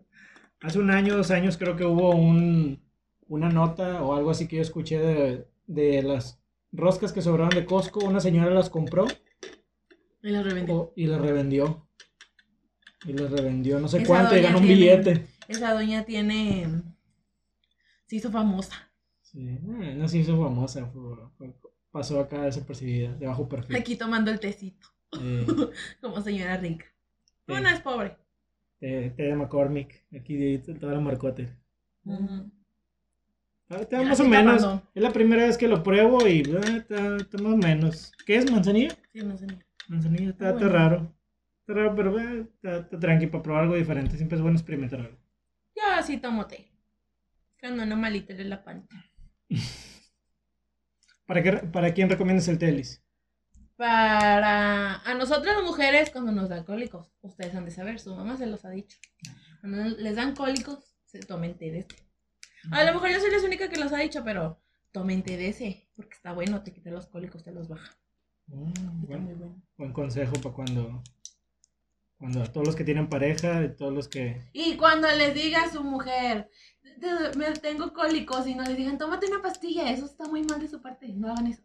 Hace 0.62 0.80
un 0.80 0.90
año, 0.92 1.18
dos 1.18 1.30
años, 1.32 1.58
creo 1.58 1.76
que 1.76 1.84
hubo 1.84 2.12
un, 2.16 2.82
una 3.28 3.50
nota 3.50 4.02
o 4.02 4.16
algo 4.16 4.32
así 4.32 4.48
que 4.48 4.56
yo 4.56 4.62
escuché 4.62 4.98
de, 4.98 5.46
de 5.68 6.02
las 6.02 6.42
roscas 6.72 7.12
que 7.12 7.22
sobraron 7.22 7.50
de 7.54 7.66
Costco. 7.66 8.00
Una 8.06 8.22
señora 8.22 8.50
las 8.50 8.70
compró 8.70 9.06
Y 10.22 10.30
lo 10.30 10.42
revendió. 10.42 10.76
o- 10.76 10.94
y 10.96 11.08
las 11.08 11.20
revendió. 11.22 11.86
Y 13.06 13.14
las 13.14 13.32
revendió, 13.32 13.80
no 13.80 13.88
sé 13.88 13.98
Esa 13.98 14.08
cuánto, 14.08 14.38
y 14.38 14.42
ganó 14.42 14.58
un 14.60 14.64
tiene- 14.66 14.80
billete. 14.80 15.28
Esa 15.48 15.74
doña 15.74 16.04
tiene. 16.06 16.68
Se 18.08 18.16
hizo 18.16 18.32
famosa. 18.32 18.76
Sí, 19.22 19.48
eh, 19.50 19.96
no 19.98 20.08
se 20.08 20.20
hizo 20.20 20.42
famosa, 20.42 20.86
fue- 21.38 21.54
pasó 21.92 22.20
acá 22.20 22.44
desapercibida, 22.44 23.14
de 23.16 23.28
bajo 23.28 23.48
perfil. 23.50 23.76
Aquí 23.76 23.96
tomando 23.96 24.32
el 24.32 24.40
tecito. 24.40 24.88
Eh, 25.20 25.46
Como 26.02 26.22
señora 26.22 26.58
rica. 26.58 26.86
Una 27.48 27.74
es 27.74 27.82
pobre. 27.82 28.16
té 28.80 29.14
de 29.18 29.36
McCormick, 29.36 30.06
aquí 30.16 30.36
de 30.36 30.58
toda 30.60 30.94
la 30.94 31.00
marcote. 31.00 31.54
Ah, 33.70 33.78
está 33.82 34.02
más 34.04 34.20
o 34.20 34.26
menos, 34.28 34.66
es 34.94 35.02
la 35.04 35.12
primera 35.12 35.46
vez 35.46 35.58
que 35.58 35.68
lo 35.68 35.82
pruebo 35.84 36.28
y 36.28 36.44
ah, 36.56 36.78
está, 36.78 37.16
está 37.18 37.38
más 37.42 37.54
o 37.54 37.58
menos. 37.58 38.12
¿Qué 38.26 38.36
es 38.38 38.52
manzanilla? 38.52 38.96
Sí, 39.14 39.20
sé. 39.22 39.48
Manzanilla, 39.88 40.30
está, 40.30 40.50
Ah, 40.50 40.52
bueno. 40.54 40.68
Está 40.68 40.78
raro, 40.78 41.14
pero 41.66 42.20
eh, 42.20 42.48
está, 42.56 42.78
está 42.78 43.00
tranqui 43.00 43.28
para 43.28 43.44
probar 43.44 43.64
algo 43.64 43.76
diferente, 43.76 44.18
siempre 44.18 44.36
es 44.38 44.42
bueno 44.42 44.58
experimentar 44.58 45.00
algo. 45.02 45.18
Yo 45.76 45.84
así 45.96 46.18
tomo 46.18 46.48
té. 46.48 46.72
Cuando 47.60 47.86
no 47.86 47.96
malita 47.96 48.34
de 48.34 48.44
la 48.46 48.64
panza. 48.64 49.06
¿Para, 51.26 51.42
qué, 51.44 51.52
¿Para 51.54 51.94
quién 51.94 52.10
recomiendas 52.10 52.48
el 52.48 52.58
telis? 52.60 53.02
Para 53.76 54.98
a 55.00 55.14
nosotras 55.16 55.56
las 55.56 55.64
mujeres 55.66 56.10
cuando 56.12 56.32
nos 56.32 56.50
dan 56.50 56.64
cólicos, 56.64 57.12
ustedes 57.22 57.56
han 57.56 57.66
de 57.66 57.72
saber, 57.72 58.00
su 58.00 58.16
mamá 58.16 58.38
se 58.38 58.46
los 58.46 58.66
ha 58.66 58.70
dicho. 58.70 58.98
Cuando 59.62 59.98
les 59.98 60.16
dan 60.16 60.36
cólicos, 60.36 60.96
se 61.06 61.20
tomen 61.20 61.58
té 61.58 61.72
de 61.72 61.80
este. 61.80 61.96
A 62.72 62.84
lo 62.84 62.94
mejor 62.94 63.10
yo 63.12 63.20
soy 63.20 63.32
la 63.32 63.42
única 63.46 63.70
que 63.70 63.80
los 63.80 63.92
ha 63.94 63.98
dicho, 63.98 64.24
pero 64.24 64.62
tomen 64.92 65.24
té 65.24 65.38
de 65.38 65.50
ese, 65.50 65.90
porque 65.96 66.16
está 66.16 66.34
bueno, 66.34 66.64
te 66.64 66.72
quita 66.74 66.92
los 66.92 67.08
cólicos, 67.08 67.44
te 67.44 67.52
los 67.52 67.68
baja. 67.68 67.98
Mm, 68.48 68.74
Está 69.02 69.08
bueno, 69.08 69.22
muy 69.22 69.34
bueno. 69.34 69.62
buen 69.78 69.94
consejo 69.94 70.34
para 70.42 70.56
cuando, 70.56 71.02
cuando 72.24 72.42
todos 72.52 72.66
los 72.68 72.76
que 72.78 72.86
tienen 72.86 73.10
pareja, 73.10 73.76
todos 73.76 73.92
los 73.94 74.08
que... 74.08 74.42
Y 74.54 74.78
cuando 74.78 75.10
les 75.10 75.34
diga 75.36 75.64
a 75.64 75.70
su 75.70 75.84
mujer, 75.84 76.50
"Te- 77.02 77.38
me 77.38 77.52
tengo 77.52 77.92
cólicos 77.92 78.48
y 78.48 78.56
no 78.56 78.64
les 78.64 78.78
digan, 78.78 78.98
tómate 78.98 79.28
una 79.28 79.42
pastilla, 79.42 79.92
eso 79.92 80.06
está 80.06 80.26
muy 80.30 80.42
mal 80.44 80.62
de 80.62 80.70
su 80.70 80.82
parte, 80.82 81.10
no 81.10 81.28
hagan 81.30 81.48
eso. 81.48 81.62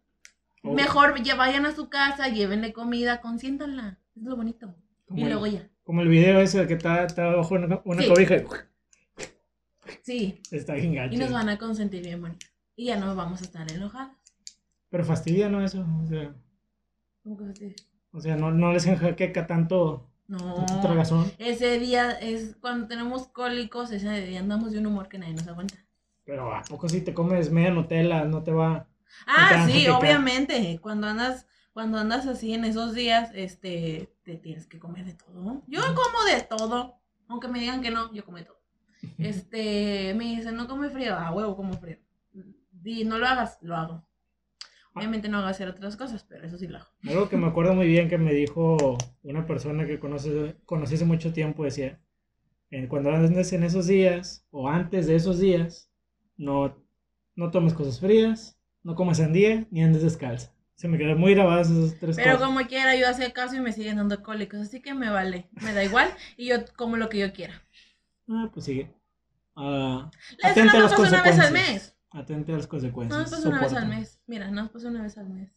Oh, 0.65 0.73
Mejor 0.73 1.23
ya 1.23 1.37
vayan 1.37 1.65
a 1.65 1.73
su 1.77 1.89
casa, 1.89 2.27
llévenle 2.29 2.73
comida, 2.73 3.21
consiéntanla, 3.21 4.01
es 4.17 4.23
lo 4.25 4.35
bonito. 4.35 4.75
como 5.07 5.21
Y 5.21 5.23
el- 5.23 5.29
luego 5.31 5.47
ya. 5.47 5.69
Como 5.85 6.03
el 6.03 6.09
video 6.09 6.41
ese 6.41 6.67
que 6.67 6.75
está, 6.75 7.05
está 7.05 7.27
bajo 7.29 7.55
una, 7.55 7.81
una 7.85 8.03
Sí. 8.03 8.09
cobija. 8.09 8.35
Sí, 10.03 10.43
Está 10.51 10.75
bien 10.75 10.93
gacho. 10.95 11.15
y 11.15 11.19
nos 11.19 11.31
van 11.33 11.49
a 11.51 11.57
consentir 11.57 12.03
bien 12.03 12.21
bonito. 12.21 12.47
Y 12.75 12.87
ya 12.87 12.97
no 12.97 13.15
vamos 13.15 13.41
a 13.43 13.45
estar 13.45 13.71
enojados. 13.73 14.13
Pero 14.91 15.05
fastidia, 15.05 15.49
¿no? 15.49 15.65
Eso. 15.65 15.87
O 16.03 16.07
sea, 16.07 16.35
¿Cómo 17.23 17.37
que 17.37 17.45
dice? 17.45 17.77
o 18.13 18.21
sea, 18.21 18.37
no, 18.37 18.51
no 18.51 18.73
les 18.73 18.87
enjaqueca 18.87 19.47
tanto, 19.47 20.11
No. 20.29 20.67
tragazón. 20.83 21.33
Ese 21.39 21.79
día 21.79 22.11
es 22.11 22.57
cuando 22.61 22.87
tenemos 22.87 23.29
cólicos, 23.29 23.91
ese 23.91 24.27
día 24.27 24.41
andamos 24.41 24.73
de 24.73 24.79
un 24.79 24.87
humor 24.87 25.09
que 25.09 25.19
nadie 25.19 25.35
nos 25.35 25.49
aguanta. 25.49 25.75
Pero 26.25 26.55
¿a 26.55 26.61
poco 26.63 26.89
si 26.89 27.01
te 27.01 27.15
comes 27.15 27.51
media 27.51 27.71
Nutella 27.71 28.25
no 28.25 28.43
te 28.43 28.53
va? 28.53 28.87
Ah, 29.27 29.65
te 29.67 29.73
sí, 29.73 29.89
obviamente. 29.89 30.79
Cuando 30.83 31.07
andas, 31.07 31.47
cuando 31.73 31.99
andas 31.99 32.27
así 32.27 32.53
en 32.53 32.67
esos 32.67 32.95
días, 32.95 33.31
este, 33.35 34.15
te 34.25 34.37
tienes 34.37 34.67
que 34.67 34.79
comer 34.79 35.07
de 35.07 35.15
todo. 35.15 35.63
Yo 35.67 35.81
como 35.81 36.25
de 36.31 36.43
todo. 36.43 37.01
Aunque 37.29 37.49
me 37.49 37.61
digan 37.61 37.81
que 37.81 37.91
no, 37.91 38.13
yo 38.13 38.25
como 38.25 38.37
de 38.37 38.45
todo. 38.45 38.59
Este, 39.19 40.13
me 40.15 40.25
dicen, 40.25 40.57
no 40.57 40.69
come 40.69 40.91
frío. 40.91 41.17
Ah, 41.17 41.33
huevo, 41.33 41.57
como 41.57 41.73
frío. 41.73 41.99
Y 42.85 43.05
no 43.05 43.19
lo 43.19 43.27
hagas, 43.27 43.59
lo 43.63 43.77
hago. 43.77 44.05
Obviamente 44.99 45.29
no 45.29 45.39
hago 45.39 45.47
hacer 45.49 45.69
otras 45.69 45.97
cosas, 45.97 46.25
pero 46.29 46.47
eso 46.47 46.59
sí 46.59 46.67
lo 46.69 46.79
hago. 46.79 46.89
Algo 47.09 47.29
que 47.29 47.37
me 47.37 47.47
acuerdo 47.47 47.75
muy 47.75 47.87
bien 47.87 48.09
que 48.09 48.19
me 48.19 48.33
dijo 48.35 48.99
una 49.23 49.47
persona 49.47 49.87
que 49.87 49.99
conoce, 49.99 50.57
conocí 50.65 50.95
hace 50.97 51.05
mucho 51.05 51.33
tiempo, 51.33 51.65
decía, 51.65 52.01
eh, 52.71 52.87
cuando 52.89 53.11
andes 53.11 53.53
en 53.53 53.63
esos 53.65 53.87
días, 53.87 54.47
o 54.51 54.69
antes 54.69 55.07
de 55.07 55.17
esos 55.17 55.39
días, 55.39 55.91
no, 56.37 56.77
no 57.35 57.51
tomes 57.51 57.73
cosas 57.75 57.99
frías, 58.01 58.59
no 58.83 58.95
comas 58.95 59.19
sandía, 59.19 59.67
ni 59.71 59.83
andes 59.83 60.03
descalza. 60.03 60.53
Se 60.75 60.87
me 60.87 60.97
quedaron 60.99 61.19
muy 61.19 61.35
grabadas 61.35 61.71
esas 61.71 61.99
tres 61.99 62.17
Pero 62.17 62.35
cosas. 62.35 62.47
como 62.47 62.61
quiera, 62.69 62.95
yo 62.95 63.09
hacía 63.09 63.33
caso 63.33 63.57
y 63.57 63.61
me 63.61 63.73
siguen 63.73 63.97
dando 63.97 64.23
cólicos, 64.23 64.61
así 64.61 64.81
que 64.81 64.95
me 64.95 65.11
vale, 65.11 65.49
me 65.63 65.73
da 65.75 65.83
igual 65.83 66.09
y 66.37 66.47
yo 66.49 66.57
como 66.77 66.97
lo 66.97 67.09
que 67.09 67.19
yo 67.19 67.33
quiera. 67.33 67.61
Ah, 68.29 68.49
pues 68.53 68.67
sigue. 68.67 68.95
Eso 69.57 70.11
atente 70.43 70.71
a 70.71 70.75
no 70.75 70.81
las 70.81 70.95
pasa 70.95 71.09
una 71.09 71.23
vez 71.23 71.39
al 71.39 71.49
consecuencias. 71.49 71.53
mes. 71.53 71.97
Atente 72.11 72.53
a 72.53 72.57
las 72.57 72.65
No 72.67 72.71
consecuencias. 72.71 73.21
nos 73.21 73.31
pasa 73.31 73.49
una 73.49 73.61
vez 73.61 73.73
al 73.75 73.89
mes. 73.89 74.18
Mira, 74.29 74.47
no 74.49 74.63
nos 74.63 74.71
pasa 74.71 74.89
una 74.89 75.03
vez 75.03 75.19
al 75.19 75.29
mes. 75.31 75.51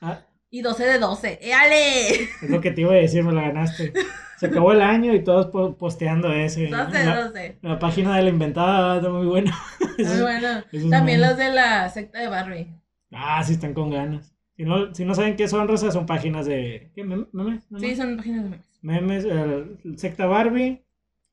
Ah, 0.00 0.20
Y 0.50 0.62
12 0.62 0.84
de 0.84 0.98
12. 1.00 1.38
¡Éale! 1.42 2.08
es 2.42 2.48
lo 2.50 2.60
que 2.60 2.70
te 2.70 2.82
iba 2.82 2.92
a 2.92 2.96
decir, 2.96 3.24
me 3.24 3.32
la 3.32 3.42
ganaste. 3.42 3.92
Se 4.38 4.46
acabó 4.46 4.72
el 4.72 4.82
año 4.82 5.12
y 5.14 5.24
todos 5.24 5.46
po- 5.46 5.76
posteando 5.76 6.30
ese. 6.32 6.68
12 6.68 6.98
de 6.98 7.04
La, 7.04 7.24
12. 7.24 7.58
la 7.62 7.78
página 7.78 8.16
de 8.16 8.22
la 8.22 8.28
inventada 8.28 8.96
está 8.98 9.08
muy 9.10 9.26
buena. 9.26 9.56
Muy 9.98 10.20
bueno. 10.20 10.62
También 10.90 11.20
memes. 11.20 11.20
los 11.20 11.36
de 11.38 11.48
la 11.52 11.88
secta 11.88 12.20
de 12.20 12.28
Barbie. 12.28 12.68
Ah, 13.12 13.42
sí 13.42 13.54
están 13.54 13.72
con 13.74 13.90
ganas. 13.90 14.32
Si 14.56 14.64
no, 14.64 14.94
si 14.94 15.04
no 15.06 15.14
saben 15.14 15.36
qué 15.36 15.48
son, 15.48 15.66
Rosa, 15.68 15.90
son 15.90 16.06
páginas 16.06 16.44
de... 16.46 16.90
¿Qué? 16.94 17.02
¿Mem- 17.04 17.28
¿Memes? 17.32 17.70
¿Memes? 17.70 17.88
Sí, 17.90 17.96
son 17.96 18.16
páginas 18.18 18.44
de 18.44 18.50
memes. 18.50 18.66
Memes, 18.82 19.24
eh, 19.26 19.64
Secta 19.96 20.26
Barbie, 20.26 20.82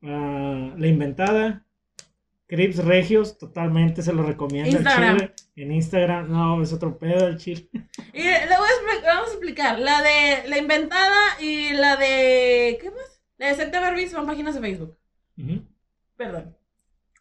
ah, 0.03 0.73
La 0.77 0.87
Inventada, 0.87 1.65
Crips 2.53 2.85
Regios, 2.85 3.39
totalmente 3.39 4.03
se 4.03 4.13
lo 4.13 4.21
recomiendo. 4.21 4.69
Instagram. 4.69 5.17
chile. 5.17 5.33
En 5.55 5.71
Instagram, 5.71 6.31
no, 6.31 6.61
es 6.61 6.71
otro 6.71 6.99
pedo 6.99 7.27
el 7.27 7.37
chile. 7.37 7.67
Y 8.13 8.21
le 8.21 8.45
voy 8.45 8.67
a 9.01 9.05
vamos 9.07 9.29
a 9.29 9.31
explicar. 9.31 9.79
La 9.79 10.03
de 10.03 10.47
la 10.47 10.59
inventada 10.59 11.41
y 11.41 11.73
la 11.73 11.95
de. 11.95 12.77
¿Qué 12.79 12.91
más? 12.91 13.23
La 13.39 13.47
de 13.47 13.55
secta 13.55 13.79
de 13.79 13.83
Barbie 13.83 14.07
son 14.07 14.27
páginas 14.27 14.53
de 14.53 14.61
Facebook. 14.61 14.95
Perdón. 16.15 16.55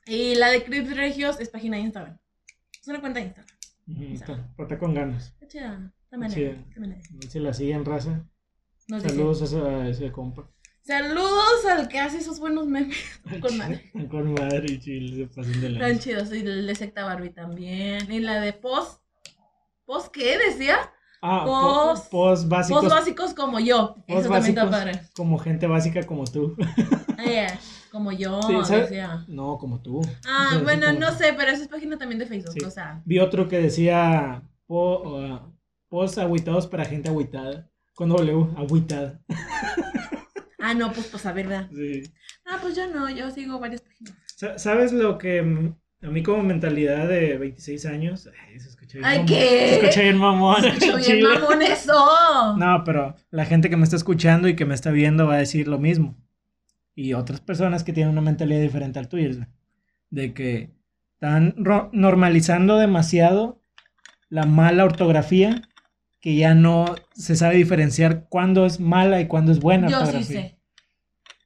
Y 0.04 0.34
la 0.34 0.50
de 0.50 0.64
Crips 0.64 0.94
Regios 0.94 1.40
es 1.40 1.48
página 1.48 1.78
de 1.78 1.84
Instagram. 1.84 2.18
Es 2.78 2.88
una 2.88 3.00
cuenta 3.00 3.20
de 3.20 3.26
Instagram. 3.26 3.56
Ujú, 3.88 4.04
está, 4.12 4.52
pero 4.54 4.68
está 4.68 4.78
con 4.78 4.92
ganas. 4.92 5.28
Está 5.32 5.48
chida. 5.48 5.94
Está 6.04 6.18
manera, 6.18 6.60
está. 6.68 7.30
Si 7.30 7.38
la 7.38 7.54
siguen, 7.54 7.86
raza. 7.86 8.28
Nos 8.86 9.02
Saludos 9.02 9.40
a 9.40 9.44
ese, 9.46 9.58
a 9.62 9.88
ese 9.88 10.12
compa. 10.12 10.50
Saludos 10.84 11.64
al 11.70 11.88
que 11.88 12.00
hace 12.00 12.18
esos 12.18 12.40
buenos 12.40 12.66
memes. 12.66 12.96
Con 13.40 13.56
madre. 13.56 13.90
Con 14.10 14.32
madre 14.34 14.66
y 14.72 14.80
chile, 14.80 15.16
se 15.28 15.34
pasan 15.34 15.60
de 15.60 15.68
Tan 15.70 15.78
lanza. 15.78 16.00
chidos. 16.00 16.32
Y 16.32 16.40
el 16.40 16.66
de 16.66 16.74
secta 16.74 17.04
Barbie 17.04 17.30
también. 17.30 18.10
Y 18.10 18.20
la 18.20 18.40
de 18.40 18.52
post. 18.52 19.00
¿Post 19.84 20.08
qué 20.12 20.38
decía? 20.38 20.76
Ah, 21.20 21.44
Post- 21.44 22.10
post, 22.10 22.48
básicos. 22.48 22.82
Post 22.82 22.94
básicos 22.96 23.34
como 23.34 23.60
yo. 23.60 23.94
post 24.08 24.20
Eso 24.20 24.30
también 24.30 24.58
está 24.58 24.68
padre. 24.70 25.00
Como 25.14 25.38
gente 25.38 25.66
básica 25.68 26.02
como 26.04 26.24
tú. 26.24 26.56
Ah, 27.16 27.24
yeah, 27.24 27.58
Como 27.92 28.10
yo, 28.10 28.40
Sí, 28.64 28.74
decía. 28.74 29.24
No, 29.28 29.58
como 29.58 29.80
tú. 29.80 30.00
Ah, 30.26 30.46
O 30.46 30.48
sea, 30.50 30.56
así 30.56 30.64
bueno, 30.64 30.92
no 30.94 31.10
tú. 31.12 31.18
sé, 31.18 31.32
pero 31.36 31.52
esa 31.52 31.62
es 31.62 31.68
página 31.68 31.96
también 31.96 32.18
de 32.18 32.26
Facebook. 32.26 32.54
Sí. 32.58 32.64
O 32.64 32.70
sea, 32.70 33.00
Vi 33.04 33.20
otro 33.20 33.46
que 33.48 33.60
decía 33.60 34.42
po, 34.66 35.18
ah, 35.20 35.48
post 35.88 36.18
agüitados 36.18 36.66
para 36.66 36.84
gente 36.84 37.08
agüitada. 37.08 37.70
Con 37.94 38.08
W, 38.08 38.48
agüitada. 38.56 39.20
ah, 40.62 40.74
no, 40.74 40.92
pues, 40.92 41.06
pues 41.08 41.26
a 41.26 41.32
ver, 41.32 41.46
¿verdad? 41.48 41.68
Sí. 41.74 42.02
Ah, 42.46 42.58
pues 42.62 42.74
yo 42.76 42.86
no, 42.88 43.10
yo 43.10 43.30
sigo 43.30 43.58
varias 43.60 43.82
páginas. 43.82 44.14
Sa- 44.36 44.58
¿Sabes 44.58 44.92
lo 44.92 45.18
que 45.18 45.40
a 46.02 46.06
mí 46.08 46.22
como 46.22 46.42
mentalidad 46.42 47.06
de 47.08 47.36
26 47.38 47.86
años? 47.86 48.28
Ay, 48.48 48.58
se 48.58 48.68
escucha 48.70 48.98
bien 48.98 49.04
Ay, 49.04 49.18
mamón. 49.18 49.26
¿qué? 49.28 49.48
Se 49.68 49.74
escucha 49.80 50.00
bien 50.02 50.16
mamón. 50.18 50.64
Escucho 50.64 50.96
bien 50.96 51.02
Chile. 51.02 51.28
mamón 51.38 51.62
eso. 51.62 52.56
No, 52.56 52.82
pero 52.84 53.14
la 53.30 53.44
gente 53.44 53.68
que 53.70 53.76
me 53.76 53.84
está 53.84 53.96
escuchando 53.96 54.48
y 54.48 54.56
que 54.56 54.64
me 54.64 54.74
está 54.74 54.90
viendo 54.90 55.26
va 55.26 55.34
a 55.34 55.38
decir 55.38 55.68
lo 55.68 55.78
mismo. 55.78 56.16
Y 56.94 57.14
otras 57.14 57.40
personas 57.40 57.84
que 57.84 57.92
tienen 57.92 58.12
una 58.12 58.20
mentalidad 58.20 58.60
diferente 58.60 58.98
al 58.98 59.08
tuyo. 59.08 59.30
De 60.10 60.34
que 60.34 60.70
están 61.14 61.54
normalizando 61.92 62.76
demasiado 62.78 63.62
la 64.28 64.44
mala 64.44 64.84
ortografía 64.84 65.62
que 66.22 66.36
ya 66.36 66.54
no 66.54 66.94
se 67.14 67.36
sabe 67.36 67.56
diferenciar 67.56 68.26
cuándo 68.30 68.64
es 68.64 68.80
mala 68.80 69.20
y 69.20 69.26
cuándo 69.26 69.52
es 69.52 69.58
buena 69.60 69.88
Yo 69.88 70.06
sí 70.06 70.24
sé. 70.24 70.56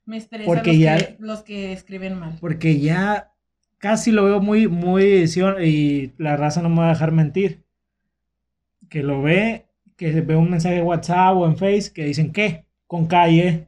Me 0.05 0.19
estresa 0.19 0.45
Porque 0.45 0.71
los, 0.73 0.79
ya- 0.81 0.99
que, 0.99 1.17
los 1.19 1.43
que 1.43 1.73
escriben 1.73 2.17
mal. 2.17 2.37
Porque 2.41 2.79
ya 2.79 3.33
casi 3.79 4.13
lo 4.13 4.25
veo 4.25 4.41
muy, 4.41 4.69
muy, 4.69 5.27
sí, 5.27 5.41
y 5.65 6.13
la 6.19 6.37
raza 6.37 6.63
no 6.63 6.69
me 6.69 6.77
va 6.83 6.87
a 6.87 6.93
dejar 6.93 7.11
mentir. 7.11 7.65
Que 8.89 9.03
lo 9.03 9.23
ve, 9.23 9.67
que 9.97 10.13
ve 10.21 10.37
un 10.37 10.51
mensaje 10.51 10.77
de 10.77 10.83
WhatsApp 10.83 11.35
o 11.37 11.47
en 11.47 11.57
Face 11.57 11.91
que 11.93 12.05
dicen 12.05 12.31
¿qué? 12.31 12.67
Con 12.87 13.07
calle. 13.07 13.67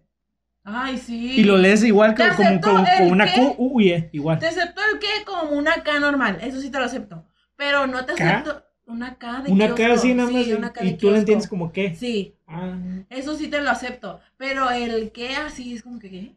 Ay, 0.62 0.98
sí. 0.98 1.40
Y 1.40 1.44
lo 1.44 1.56
lees 1.56 1.82
igual 1.82 2.14
que, 2.14 2.28
como, 2.36 2.60
como- 2.60 2.84
el 2.86 3.10
una 3.10 3.24
qué. 3.24 3.40
Q, 3.40 3.54
U, 3.58 3.80
Y, 3.80 4.08
igual. 4.12 4.38
Te 4.38 4.46
acepto 4.46 4.80
el 4.92 4.98
que 5.00 5.24
como 5.24 5.52
una 5.52 5.82
K 5.82 5.98
normal. 5.98 6.38
Eso 6.42 6.60
sí 6.60 6.70
te 6.70 6.78
lo 6.78 6.84
acepto. 6.84 7.24
Pero 7.56 7.86
no 7.86 8.04
te 8.04 8.12
¿K? 8.14 8.40
acepto 8.40 8.62
una 8.88 9.16
K 9.18 9.42
de 9.42 9.52
Una 9.52 9.74
K 9.74 9.92
así 9.92 10.14
nada 10.14 10.28
Sí, 10.28 10.34
más. 10.34 10.46
y- 10.48 10.52
una 10.54 10.72
K 10.72 10.82
y 10.84 10.86
de 10.86 10.92
tú 10.94 10.98
kiosco. 11.00 11.16
entiendes 11.18 11.48
como 11.48 11.72
qué. 11.72 11.94
Sí, 11.94 12.34
Ah, 12.46 12.78
eso 13.10 13.36
sí 13.36 13.48
te 13.48 13.60
lo 13.60 13.70
acepto. 13.70 14.20
Pero 14.38 14.70
el 14.70 15.12
que 15.12 15.36
así 15.36 15.74
es 15.74 15.82
como 15.82 15.98
que 15.98 16.10
¿qué? 16.10 16.36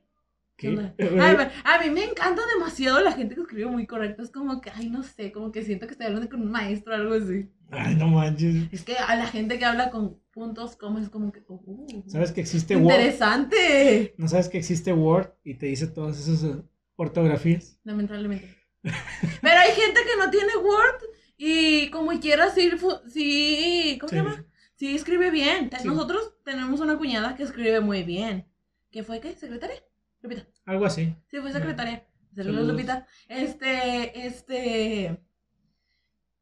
¿qué? 0.57 0.67
onda? 0.69 0.93
Eh, 0.97 1.17
Ay, 1.19 1.37
a 1.63 1.79
mí 1.81 1.89
me 1.89 2.03
encanta 2.03 2.41
demasiado 2.53 2.99
la 3.01 3.13
gente 3.13 3.33
que 3.35 3.41
escribe 3.41 3.67
muy 3.69 3.87
correcto. 3.87 4.21
Es 4.21 4.29
como 4.29 4.59
que, 4.61 4.69
ay, 4.71 4.89
no 4.89 5.03
sé, 5.03 5.31
como 5.31 5.51
que 5.51 5.63
siento 5.63 5.87
que 5.87 5.93
estoy 5.93 6.07
hablando 6.07 6.29
con 6.29 6.41
un 6.41 6.51
maestro 6.51 6.93
o 6.93 6.95
algo 6.97 7.13
así. 7.15 7.49
Ay, 7.71 7.95
no 7.95 8.07
manches. 8.09 8.67
Es 8.73 8.83
que 8.83 8.97
a 8.97 9.15
la 9.15 9.25
gente 9.27 9.57
que 9.57 9.63
habla 9.65 9.89
con 9.89 10.19
puntos, 10.31 10.75
como 10.75 10.99
es 10.99 11.09
como 11.09 11.31
que, 11.31 11.41
uh, 11.47 12.03
¿Sabes 12.07 12.31
que 12.33 12.41
existe 12.41 12.75
Word? 12.75 12.91
interesante. 12.93 14.13
¿No 14.17 14.27
sabes 14.27 14.49
que 14.49 14.57
existe 14.57 14.91
Word 14.93 15.29
y 15.45 15.53
te 15.55 15.67
dice 15.67 15.87
todas 15.87 16.19
esas 16.19 16.57
ortografías? 16.97 17.79
Lamentablemente. 17.85 18.47
Pero 19.41 19.59
hay 19.59 19.71
gente 19.71 20.01
que 20.01 20.17
no 20.23 20.29
tiene 20.29 20.55
Word 20.57 21.01
y 21.43 21.89
como 21.89 22.11
quiera 22.19 22.51
sí, 22.51 22.69
sí 23.11 23.97
¿cómo 23.99 24.09
se 24.09 24.15
Sí. 24.15 24.21
llama? 24.21 24.45
Sí 24.75 24.95
escribe 24.95 25.31
bien. 25.31 25.69
Sí. 25.79 25.87
Nosotros 25.87 26.35
tenemos 26.43 26.79
una 26.79 26.97
cuñada 26.97 27.35
que 27.35 27.43
escribe 27.43 27.79
muy 27.81 28.03
bien. 28.03 28.47
¿Qué 28.91 29.03
fue 29.03 29.19
qué? 29.19 29.35
¿Secretaria? 29.35 29.77
Lupita. 30.21 30.45
Algo 30.65 30.85
así. 30.85 31.15
Sí, 31.31 31.37
fue 31.39 31.51
secretaria. 31.51 32.05
Saludos, 32.35 32.55
Saludos. 32.55 32.67
Lupita. 32.73 33.07
Este, 33.27 34.25
este. 34.27 35.19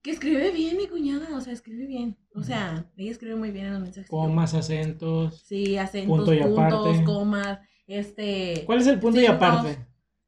Que 0.02 0.12
escribe 0.12 0.52
bien 0.52 0.78
mi 0.78 0.88
cuñada, 0.88 1.36
o 1.36 1.42
sea, 1.42 1.52
escribe 1.54 1.86
bien. 1.86 2.18
O 2.34 2.42
sea, 2.44 2.90
ella 2.96 3.12
escribe 3.12 3.36
muy 3.36 3.52
bien 3.52 3.66
en 3.68 3.74
los 3.74 3.82
mensajes. 3.82 4.10
Comas, 4.10 4.54
acentos. 4.54 5.42
Sí, 5.46 5.78
acentos, 5.78 6.18
Punto 6.18 6.34
y 6.34 6.40
puntos, 6.42 6.60
aparte. 6.60 7.04
comas, 7.04 7.60
este. 7.88 8.64
¿Cuál 8.66 8.80
es 8.80 8.88
el 8.88 9.00
punto 9.00 9.20
y 9.20 9.26
aparte? 9.26 9.86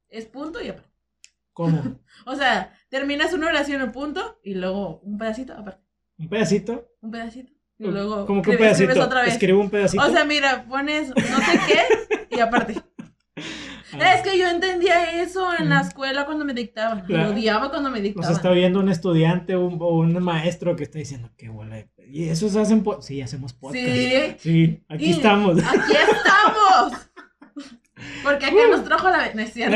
Es 0.09 0.25
punto 0.25 0.61
y 0.61 0.67
aparte. 0.69 0.90
¿Cómo? 1.53 2.00
O 2.25 2.36
sea, 2.36 2.74
terminas 2.89 3.34
una 3.34 3.48
oración 3.48 3.81
en 3.81 3.91
punto 3.91 4.39
y 4.43 4.53
luego 4.53 5.00
un 5.03 5.17
pedacito 5.17 5.53
aparte. 5.53 5.81
¿Un 6.17 6.29
pedacito? 6.29 6.88
Un 7.01 7.12
pedacito. 7.12 7.51
Y 7.79 7.88
luego 7.88 8.27
¿Cómo 8.27 8.41
que 8.43 8.51
un 8.51 8.58
pedacito? 8.58 9.03
otra 9.03 9.22
vez. 9.24 9.34
Escribo 9.34 9.60
un 9.60 9.72
pedacito. 9.72 10.03
O 10.03 10.10
sea, 10.12 10.24
mira, 10.24 10.65
pones 10.70 11.10
no 11.10 11.15
sé 11.15 11.60
qué 11.67 12.36
y 12.36 12.39
aparte. 12.39 12.75
Ah, 13.93 14.13
Es 14.13 14.22
que 14.22 14.38
yo 14.39 14.48
entendía 14.48 15.22
eso 15.22 15.50
en 15.60 15.67
la 15.67 15.81
escuela 15.81 16.25
cuando 16.25 16.46
me 16.46 16.53
dictaban. 16.53 17.01
Claro. 17.01 17.25
Lo 17.29 17.34
odiaba 17.36 17.70
cuando 17.70 17.89
me 17.89 18.00
dictaban. 18.00 18.31
está 18.31 18.50
viendo 18.51 18.79
un 18.79 18.88
estudiante 18.88 19.58
un- 19.58 19.77
o 19.81 19.98
un 19.98 20.13
maestro 20.24 20.77
que 20.77 20.84
está 20.84 20.98
diciendo 20.98 21.29
que 21.38 21.50
huele. 21.50 21.91
¿Y 22.08 22.29
esos 22.29 22.55
hacen 22.55 22.84
po 22.84 23.01
Sí, 23.01 23.22
hacemos 23.22 23.51
podcast. 23.51 23.84
Sí. 23.86 24.36
Sí, 24.39 24.84
aquí 24.88 25.05
Y- 25.08 25.12
estamos. 25.12 25.58
Aquí 25.62 25.91
estamos. 25.91 26.93
Porque 28.24 28.46
acá 28.46 28.55
nos 28.72 28.86
trajo 28.86 29.10
la... 29.10 29.34
No 29.34 29.41
es 29.41 29.51
cierto. 29.51 29.75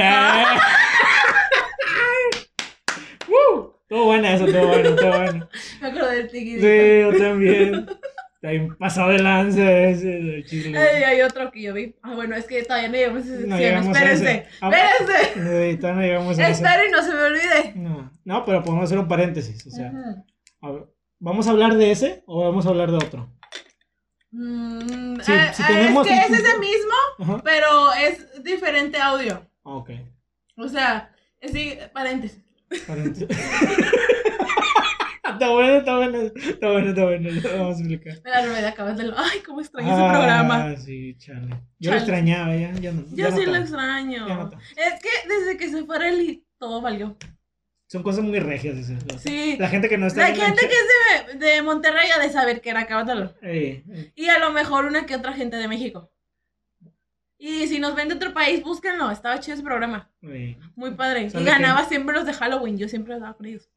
Todo 3.87 4.05
bueno 4.05 4.27
eso, 4.27 4.45
todo 4.45 4.67
bueno, 4.67 4.95
todo 4.95 5.09
bueno. 5.21 5.49
Me 5.81 5.87
acuerdo 5.87 6.09
del 6.09 6.27
tiquitito. 6.29 6.61
Sí, 6.61 6.99
yo 7.01 7.23
también. 7.23 7.85
Bien 8.41 8.75
pasado 8.77 9.09
de 9.11 9.19
lanza 9.19 9.71
ese 9.87 10.43
chile. 10.45 10.77
Ay, 10.77 11.03
hay 11.03 11.21
otro 11.21 11.49
que 11.51 11.63
yo 11.63 11.73
vi. 11.73 11.95
Ah, 12.03 12.13
bueno, 12.13 12.35
es 12.35 12.45
que 12.45 12.61
todavía 12.63 12.89
no 12.89 12.93
llegamos 12.95 13.25
a 13.25 13.33
esa 13.35 13.47
No 13.47 13.57
llegamos 13.57 13.87
a 13.87 13.99
Espérense. 13.99 14.31
ese. 14.31 14.47
Ah, 14.61 14.69
Espérense. 14.71 15.71
Eh, 15.71 15.77
todavía 15.77 16.01
no 16.01 16.07
llegamos 16.07 16.39
a. 16.39 16.49
Esperen 16.49 16.91
no 16.91 17.01
se 17.03 17.13
me 17.13 17.21
olvide. 17.23 17.73
No, 17.75 18.11
no, 18.23 18.45
pero 18.45 18.63
podemos 18.63 18.85
hacer 18.85 18.99
un 18.99 19.07
paréntesis. 19.07 19.65
O 19.65 19.71
sea, 19.71 19.89
Ujú. 19.91 20.25
a 20.61 20.71
ver, 20.71 20.85
¿vamos 21.19 21.47
a 21.47 21.51
hablar 21.51 21.75
de 21.75 21.91
ese 21.91 22.23
o 22.27 22.43
vamos 22.43 22.65
a 22.67 22.69
hablar 22.69 22.91
de 22.91 22.97
otro? 22.97 23.31
Mm, 24.31 25.19
Sí, 25.21 25.31
si 25.53 25.63
tenemos 25.63 26.05
es 26.05 26.13
que 26.13 26.27
un 26.27 26.33
es 26.35 26.39
ese 26.45 26.59
mismo, 26.59 26.93
Ajá. 27.19 27.41
pero 27.43 27.93
es 27.93 28.43
diferente 28.43 28.99
audio. 28.99 29.41
Ok. 29.63 29.89
O 30.57 30.67
sea, 30.67 31.11
sí, 31.41 31.77
paréntesis. 31.93 32.43
Está 32.69 32.93
bueno, 35.49 35.77
está 35.79 35.97
bueno. 35.97 36.17
Está 36.21 36.71
bueno, 36.71 36.89
está 36.89 37.03
bueno. 37.03 37.29
Lo 37.31 37.57
vamos 37.57 37.77
a 37.77 37.79
explicar. 37.79 38.21
Me 38.23 38.45
robé 38.47 38.61
de 38.61 38.67
acabas 38.67 38.97
de 38.97 39.03
lo. 39.05 39.17
Ay, 39.17 39.39
cómo 39.45 39.59
extraño 39.61 39.89
Ah, 39.91 39.93
ese 39.93 40.03
programa. 40.17 40.75
sí, 40.77 41.15
chale. 41.17 41.49
Yo 41.79 41.89
Chale. 41.89 41.91
lo 41.91 41.97
extrañaba, 41.97 42.55
ya, 42.55 42.71
ya 42.73 42.91
no. 42.91 43.01
Yo 43.09 43.15
ya 43.15 43.29
no 43.31 43.35
sí 43.37 43.45
lo 43.45 43.51
tanto. 43.51 43.67
extraño. 43.67 44.27
Ya 44.27 44.35
no 44.35 44.49
es 44.77 44.93
que 45.01 45.09
desde 45.27 45.57
que 45.57 45.69
se 45.69 45.83
fue 45.83 45.95
Arely, 45.97 46.45
todo 46.57 46.81
valió. 46.81 47.17
Son 47.87 48.01
cosas 48.03 48.23
muy 48.23 48.39
regias 48.39 48.77
esas. 48.77 49.03
Sí. 49.21 49.57
La 49.59 49.67
gente 49.69 49.89
que 49.89 49.97
no 49.97 50.07
está 50.07 50.21
La 50.21 50.29
en 50.29 50.35
gente 50.35 50.67
que 50.67 50.73
es 50.73 50.87
de, 51.39 51.45
de 51.45 51.61
Monterrey 51.61 52.09
ha 52.15 52.19
de 52.19 52.29
saber 52.31 52.61
que 52.61 52.69
era 52.71 52.81
Acábatalo. 52.81 53.35
Eh, 53.41 53.83
eh, 53.91 54.11
Y 54.15 54.29
a 54.29 54.39
lo 54.39 54.51
mejor 54.51 54.85
una 54.85 55.05
que 55.05 55.15
otra 55.15 55.33
gente 55.33 55.57
de 55.57 55.67
México. 55.67 56.11
Y 57.37 57.67
si 57.67 57.79
nos 57.79 57.95
ven 57.95 58.07
de 58.07 58.15
otro 58.15 58.33
país, 58.33 58.63
búsquenlo. 58.63 59.11
Estaba 59.11 59.39
chido 59.39 59.55
ese 59.55 59.63
programa. 59.63 60.09
Muy 60.75 60.91
padre. 60.91 61.29
¿Sabe 61.29 61.43
Y 61.43 61.47
ganaba 61.47 61.85
siempre 61.85 62.15
los 62.15 62.25
de 62.25 62.33
Halloween. 62.33 62.77
Yo 62.77 62.87
siempre 62.87 63.13
andaba 63.13 63.35
con 63.35 63.45
ellos. 63.45 63.69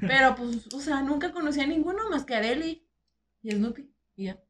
Pero 0.00 0.34
pues, 0.36 0.72
o 0.72 0.80
sea, 0.80 1.02
nunca 1.02 1.32
conocí 1.32 1.60
a 1.60 1.66
ninguno 1.66 2.08
más 2.10 2.24
que 2.24 2.34
a 2.34 2.38
Areli 2.38 2.86
y 3.42 3.52
a 3.52 3.56
Snoopy. 3.56 3.90
Y 4.16 4.24
ya. 4.24 4.40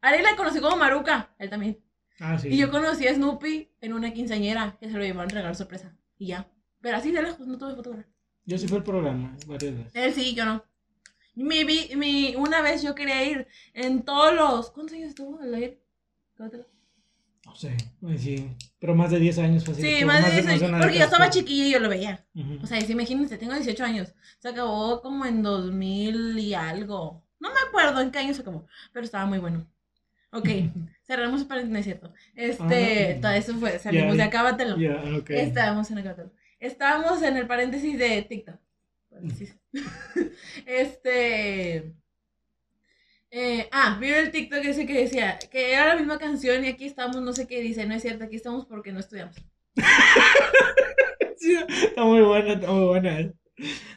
Areli 0.00 0.22
la 0.22 0.36
conocí 0.36 0.60
como 0.60 0.76
Maruca. 0.76 1.34
Él 1.38 1.50
también. 1.50 1.78
Ah, 2.18 2.38
sí. 2.38 2.48
Y 2.48 2.56
yo 2.56 2.70
conocí 2.70 3.06
a 3.06 3.14
Snoopy 3.14 3.70
en 3.80 3.92
una 3.92 4.12
quinceañera 4.12 4.76
que 4.80 4.88
se 4.90 4.96
lo 4.96 5.02
llevaron 5.02 5.30
regalo 5.30 5.54
sorpresa. 5.54 5.96
Y 6.18 6.28
ya. 6.28 6.48
Pero 6.80 6.96
así 6.96 7.10
de 7.12 7.22
lejos, 7.22 7.46
no 7.46 7.58
tuve 7.58 7.74
fotografía. 7.74 8.12
Yo 8.44 8.58
sí 8.58 8.66
fui 8.66 8.78
al 8.78 8.84
programa 8.84 9.36
varias 9.46 9.76
veces. 9.76 9.92
Él 9.94 10.14
sí, 10.14 10.34
yo 10.34 10.44
no. 10.44 10.64
Mi, 11.34 11.64
mi, 11.64 12.34
una 12.36 12.60
vez 12.62 12.82
yo 12.82 12.94
quería 12.94 13.24
ir 13.24 13.46
en 13.74 14.02
todos 14.02 14.34
los. 14.34 14.70
¿Cuántos 14.70 14.96
años 14.96 15.10
estuvo 15.10 15.40
el 15.40 15.54
aire? 15.54 15.82
No 17.44 17.56
sé, 17.56 17.76
sí. 18.18 18.48
Pero 18.78 18.94
más 18.94 19.10
de 19.10 19.18
10 19.18 19.38
años 19.38 19.64
fue 19.64 19.74
así. 19.74 19.82
Sí, 19.82 20.04
más 20.04 20.18
de 20.18 20.22
más 20.22 20.32
10 20.32 20.46
de 20.46 20.66
años. 20.66 20.80
Porque 20.80 20.98
yo 20.98 21.04
estaba 21.04 21.30
chiquilla 21.30 21.66
y 21.66 21.72
yo 21.72 21.80
lo 21.80 21.88
veía. 21.88 22.24
O 22.62 22.66
sea, 22.66 22.80
sí, 22.80 22.92
imagínense, 22.92 23.38
tengo 23.38 23.54
18 23.54 23.84
años. 23.84 24.14
Se 24.38 24.48
acabó 24.48 25.00
como 25.02 25.24
en 25.26 25.42
2000 25.42 26.38
y 26.38 26.54
algo. 26.54 27.24
No 27.40 27.48
me 27.48 27.60
acuerdo 27.66 28.00
en 28.00 28.10
qué 28.10 28.18
año 28.18 28.34
se 28.34 28.42
acabó, 28.42 28.66
pero 28.92 29.04
estaba 29.04 29.26
muy 29.26 29.38
bueno. 29.38 29.66
Ok, 30.32 30.48
cerramos 31.02 31.40
el 31.40 31.46
paréntesis, 31.46 31.72
no 31.72 31.78
es 31.78 31.84
cierto. 31.84 32.12
Este, 32.36 33.14
Ah, 33.16 33.20
todo 33.20 33.32
eso 33.32 33.54
fue, 33.54 33.78
salimos 33.78 34.16
ya, 34.16 34.22
de 34.22 34.28
Acábatelo. 34.28 34.76
Ya, 34.78 35.02
ok. 35.18 35.30
Estábamos 35.30 35.90
en 35.90 35.98
Acábatelo. 35.98 36.32
Estábamos 36.60 37.22
en 37.22 37.36
el 37.36 37.46
paréntesis 37.46 37.98
de 37.98 38.22
TikTok. 38.22 38.56
Paréntesis. 39.08 39.56
este. 40.66 41.94
Eh, 43.30 43.68
ah, 43.72 43.96
vi 44.00 44.08
el 44.08 44.30
TikTok 44.30 44.64
ese 44.64 44.86
que 44.86 44.94
decía 44.94 45.38
que 45.50 45.72
era 45.72 45.88
la 45.88 45.96
misma 45.96 46.18
canción 46.18 46.64
y 46.64 46.68
aquí 46.68 46.84
estamos, 46.86 47.20
no 47.22 47.32
sé 47.32 47.46
qué 47.46 47.60
dice, 47.60 47.86
no 47.86 47.94
es 47.94 48.02
cierto, 48.02 48.24
aquí 48.24 48.36
estamos 48.36 48.66
porque 48.66 48.92
no 48.92 49.00
estudiamos. 49.00 49.36
Sí, 51.36 51.56
está 51.84 52.04
muy 52.04 52.20
buena, 52.20 52.52
está 52.52 52.70
muy 52.70 52.86
buena. 52.86 53.32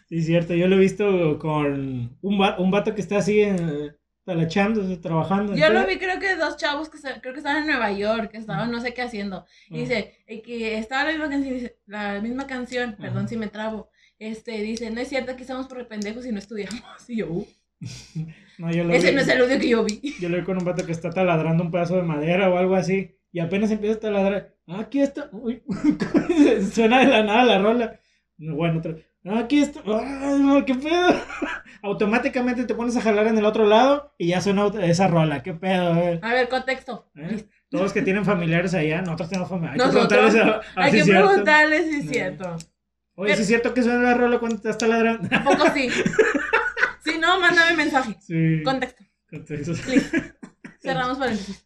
Sí, 0.08 0.18
es 0.20 0.25
cierto. 0.25 0.54
Yo 0.54 0.68
lo 0.68 0.78
he 0.78 0.80
visto 0.80 1.38
con 1.40 2.18
un, 2.22 2.42
va- 2.42 2.58
un 2.58 2.72
vato 2.72 2.96
que 2.96 3.02
está 3.02 3.18
así 3.18 3.42
eh, 3.42 3.92
talachando, 4.24 4.98
trabajando. 5.02 5.54
Yo 5.54 5.70
lo 5.70 5.86
vi, 5.86 5.98
creo 5.98 6.20
que 6.20 6.38
dos 6.38 6.56
chavos 6.56 6.88
que 6.90 6.98
creo 7.20 7.34
que 7.34 7.40
estaban 7.40 7.63
en 7.63 7.68
Nueva 7.68 7.92
York, 7.92 8.32
que 8.32 8.38
estaban 8.38 8.72
no 8.72 8.80
sé 8.80 8.94
qué 8.94 9.02
haciendo. 9.02 9.46
Y 9.70 9.75
Ah. 9.75 9.80
dice 9.82 10.18
eh, 10.25 10.42
que 10.42 10.78
estaba 10.78 11.12
la 11.12 11.12
misma 11.12 11.30
canción, 11.30 11.72
la 11.86 12.22
misma 12.22 12.48
canción, 12.48 12.96
perdón 12.98 13.28
si 13.28 13.36
me 13.36 13.48
trabo. 13.48 13.90
Este, 14.20 14.54
dice, 14.62 14.90
no 14.90 15.02
es 15.02 15.10
cierto, 15.10 15.32
aquí 15.34 15.42
estamos 15.42 15.68
por 15.68 15.86
pendejos 15.90 16.25
y 16.25 16.32
no 16.32 16.40
estudiamos. 16.40 16.82
Y 17.10 17.18
yo, 17.18 17.28
uh, 17.30 17.48
No, 18.57 18.72
yo 18.72 18.83
lo 18.83 18.93
ese 18.93 19.10
vi- 19.10 19.15
no 19.15 19.22
es 19.22 19.27
el 19.27 19.41
audio 19.41 19.60
que 19.60 19.69
yo 19.69 19.83
vi. 19.83 20.15
Yo 20.19 20.29
lo 20.29 20.38
vi 20.38 20.43
con 20.43 20.57
un 20.57 20.65
vato 20.65 20.86
que 20.86 20.91
está 20.91 21.10
taladrando 21.10 21.63
un 21.63 21.72
pedazo 21.72 21.96
de 21.96 22.03
madera 22.03 22.50
o 22.50 22.57
algo 22.57 22.75
así. 22.75 23.16
Y 23.31 23.39
apenas 23.39 23.72
empieza 23.72 23.98
a 23.98 24.00
taladrar. 24.00 24.53
"Ah, 24.68 24.81
Aquí 24.81 25.01
está. 25.01 25.29
Uy, 25.31 25.63
suena 26.74 27.00
de 27.00 27.07
la 27.07 27.24
nada 27.24 27.44
la 27.46 27.57
rola. 27.59 28.00
Bueno, 28.37 28.79
otra. 28.79 28.96
"Ah, 29.25 29.39
Aquí 29.39 29.59
está. 29.59 29.79
Ay, 29.85 30.39
no, 30.39 30.63
¿Qué 30.66 30.75
pedo? 30.75 31.07
Automáticamente 31.81 32.63
te 32.66 32.75
pones 32.75 32.96
a 32.96 33.01
jalar 33.01 33.27
en 33.27 33.37
el 33.37 33.46
otro 33.46 33.66
lado 33.66 34.13
y 34.18 34.27
ya 34.29 34.39
suena 34.42 34.68
esa 34.83 35.07
rola. 35.07 35.44
¿Qué 35.44 35.53
pedo? 35.53 35.98
eh? 35.98 36.20
A 36.22 36.33
ver, 36.33 36.48
contexto. 36.48 37.11
¿Eh? 37.16 37.44
Todos 37.70 37.92
que 37.92 38.01
tienen 38.03 38.24
familiares 38.24 38.74
allá, 38.75 39.01
nosotros 39.01 39.29
tenemos 39.29 39.50
familiares. 39.50 39.81
Hay 39.83 39.89
que 39.89 39.94
preguntarles 39.94 40.35
a- 40.35 40.50
a 40.57 40.61
Hay 40.83 40.92
si 40.92 40.96
que 40.98 41.00
es 41.01 41.05
cierto. 41.05 41.27
preguntarles 41.27 41.85
si 41.85 41.96
es 41.98 42.05
No. 42.05 42.11
cierto. 42.11 42.55
Oye, 43.16 43.35
si 43.35 43.42
es 43.42 43.48
cierto 43.48 43.74
que 43.74 43.83
suena 43.83 44.00
la 44.01 44.13
rola 44.13 44.37
cuando 44.39 44.55
estás 44.57 44.77
taladrando. 44.77 45.27
¿A 45.35 45.44
poco 45.44 45.66
sí? 45.74 45.89
No, 47.24 47.40
mándame 47.40 47.77
mensaje. 47.77 48.18
Sí. 48.20 48.62
Contexto. 48.64 49.01
Contexto. 49.29 49.74
Cerramos 50.81 51.18
paréntesis. 51.18 51.66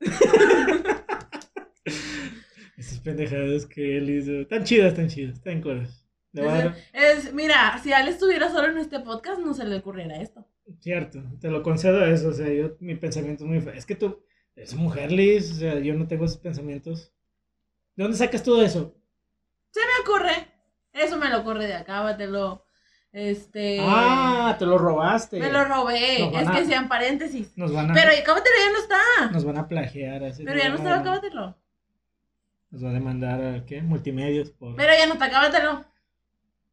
Esas 2.76 3.00
pendejadas 3.00 3.66
que 3.66 3.98
él 3.98 4.08
hizo. 4.08 4.42
Están 4.42 4.62
chidas, 4.62 4.92
están 4.92 5.08
chidas, 5.08 5.34
están 5.34 5.60
coras. 5.60 6.06
Es, 6.92 7.34
mira, 7.34 7.80
si 7.82 7.92
Al 7.92 8.06
estuviera 8.06 8.48
solo 8.50 8.68
en 8.68 8.78
este 8.78 9.00
podcast, 9.00 9.40
no 9.40 9.52
se 9.52 9.64
le 9.64 9.78
ocurriera 9.78 10.20
esto. 10.20 10.46
Cierto, 10.80 11.20
te 11.40 11.50
lo 11.50 11.64
concedo 11.64 12.04
eso, 12.04 12.28
o 12.28 12.32
sea, 12.32 12.48
yo, 12.48 12.76
mi 12.78 12.94
pensamiento 12.94 13.42
es 13.44 13.50
muy 13.50 13.60
feo. 13.60 13.72
Es 13.72 13.86
que 13.86 13.96
tú, 13.96 14.24
eres 14.54 14.74
mujer, 14.74 15.10
Liz, 15.10 15.50
o 15.50 15.54
sea, 15.56 15.80
yo 15.80 15.94
no 15.94 16.06
tengo 16.06 16.24
esos 16.24 16.38
pensamientos. 16.38 17.12
¿De 17.96 18.04
dónde 18.04 18.16
sacas 18.16 18.44
todo 18.44 18.62
eso? 18.62 18.96
Se 19.70 19.80
me 19.80 20.08
ocurre. 20.08 20.52
Eso 20.92 21.18
me 21.18 21.30
lo 21.30 21.40
ocurre 21.40 21.66
de 21.66 21.74
acá, 21.74 22.16
te 22.16 22.28
lo. 22.28 22.64
Este. 23.14 23.78
Ah, 23.80 24.56
te 24.58 24.66
lo 24.66 24.76
robaste. 24.76 25.38
me 25.38 25.50
lo 25.50 25.64
robé. 25.64 26.24
Es 26.36 26.48
a- 26.48 26.52
que 26.52 26.64
sean 26.66 26.88
paréntesis. 26.88 27.56
Nos 27.56 27.72
van 27.72 27.92
a, 27.92 27.94
Pero 27.94 28.10
ya 28.10 28.24
no 28.26 28.78
está. 28.80 29.30
nos 29.30 29.44
van 29.44 29.56
a 29.56 29.68
plagiar. 29.68 30.24
así, 30.24 30.44
Pero 30.44 30.58
ya 30.58 30.68
no 30.68 30.74
está. 30.74 30.98
Acábatelo. 30.98 31.56
Nos 32.72 32.84
va 32.84 32.90
a 32.90 32.92
demandar, 32.92 33.40
¿a 33.40 33.64
¿qué? 33.66 33.82
Multimedios 33.82 34.50
por... 34.50 34.74
Pero 34.74 34.92
ya 34.98 35.06
no 35.06 35.12
está, 35.12 35.26
Acábatelo. 35.26 35.84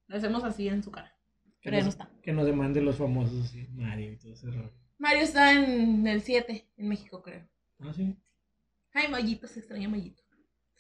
Lo 0.08 0.18
hacemos 0.18 0.44
así 0.44 0.68
en 0.68 0.82
su 0.82 0.90
cara. 0.90 1.16
Pero 1.64 1.78
ya 1.78 1.84
no 1.84 1.90
está. 1.90 2.10
que 2.24 2.34
nos 2.34 2.48
demanden 2.48 2.86
los 2.86 2.96
famosos, 2.96 3.50
sí, 3.50 3.68
Mario 3.76 4.14
y 4.14 4.18
todo 4.18 4.34
ese 4.34 4.48
rollo. 4.48 4.72
Mario 4.98 5.22
está 5.22 5.54
en 5.54 6.08
el 6.08 6.24
7, 6.24 6.68
en 6.76 6.88
México, 6.88 7.22
creo. 7.22 7.48
Ah, 7.82 7.94
sí, 7.96 8.18
Ay, 8.96 9.08
Mayito, 9.10 9.48
se 9.48 9.60
extraña 9.60 9.88
Mayito. 9.88 10.24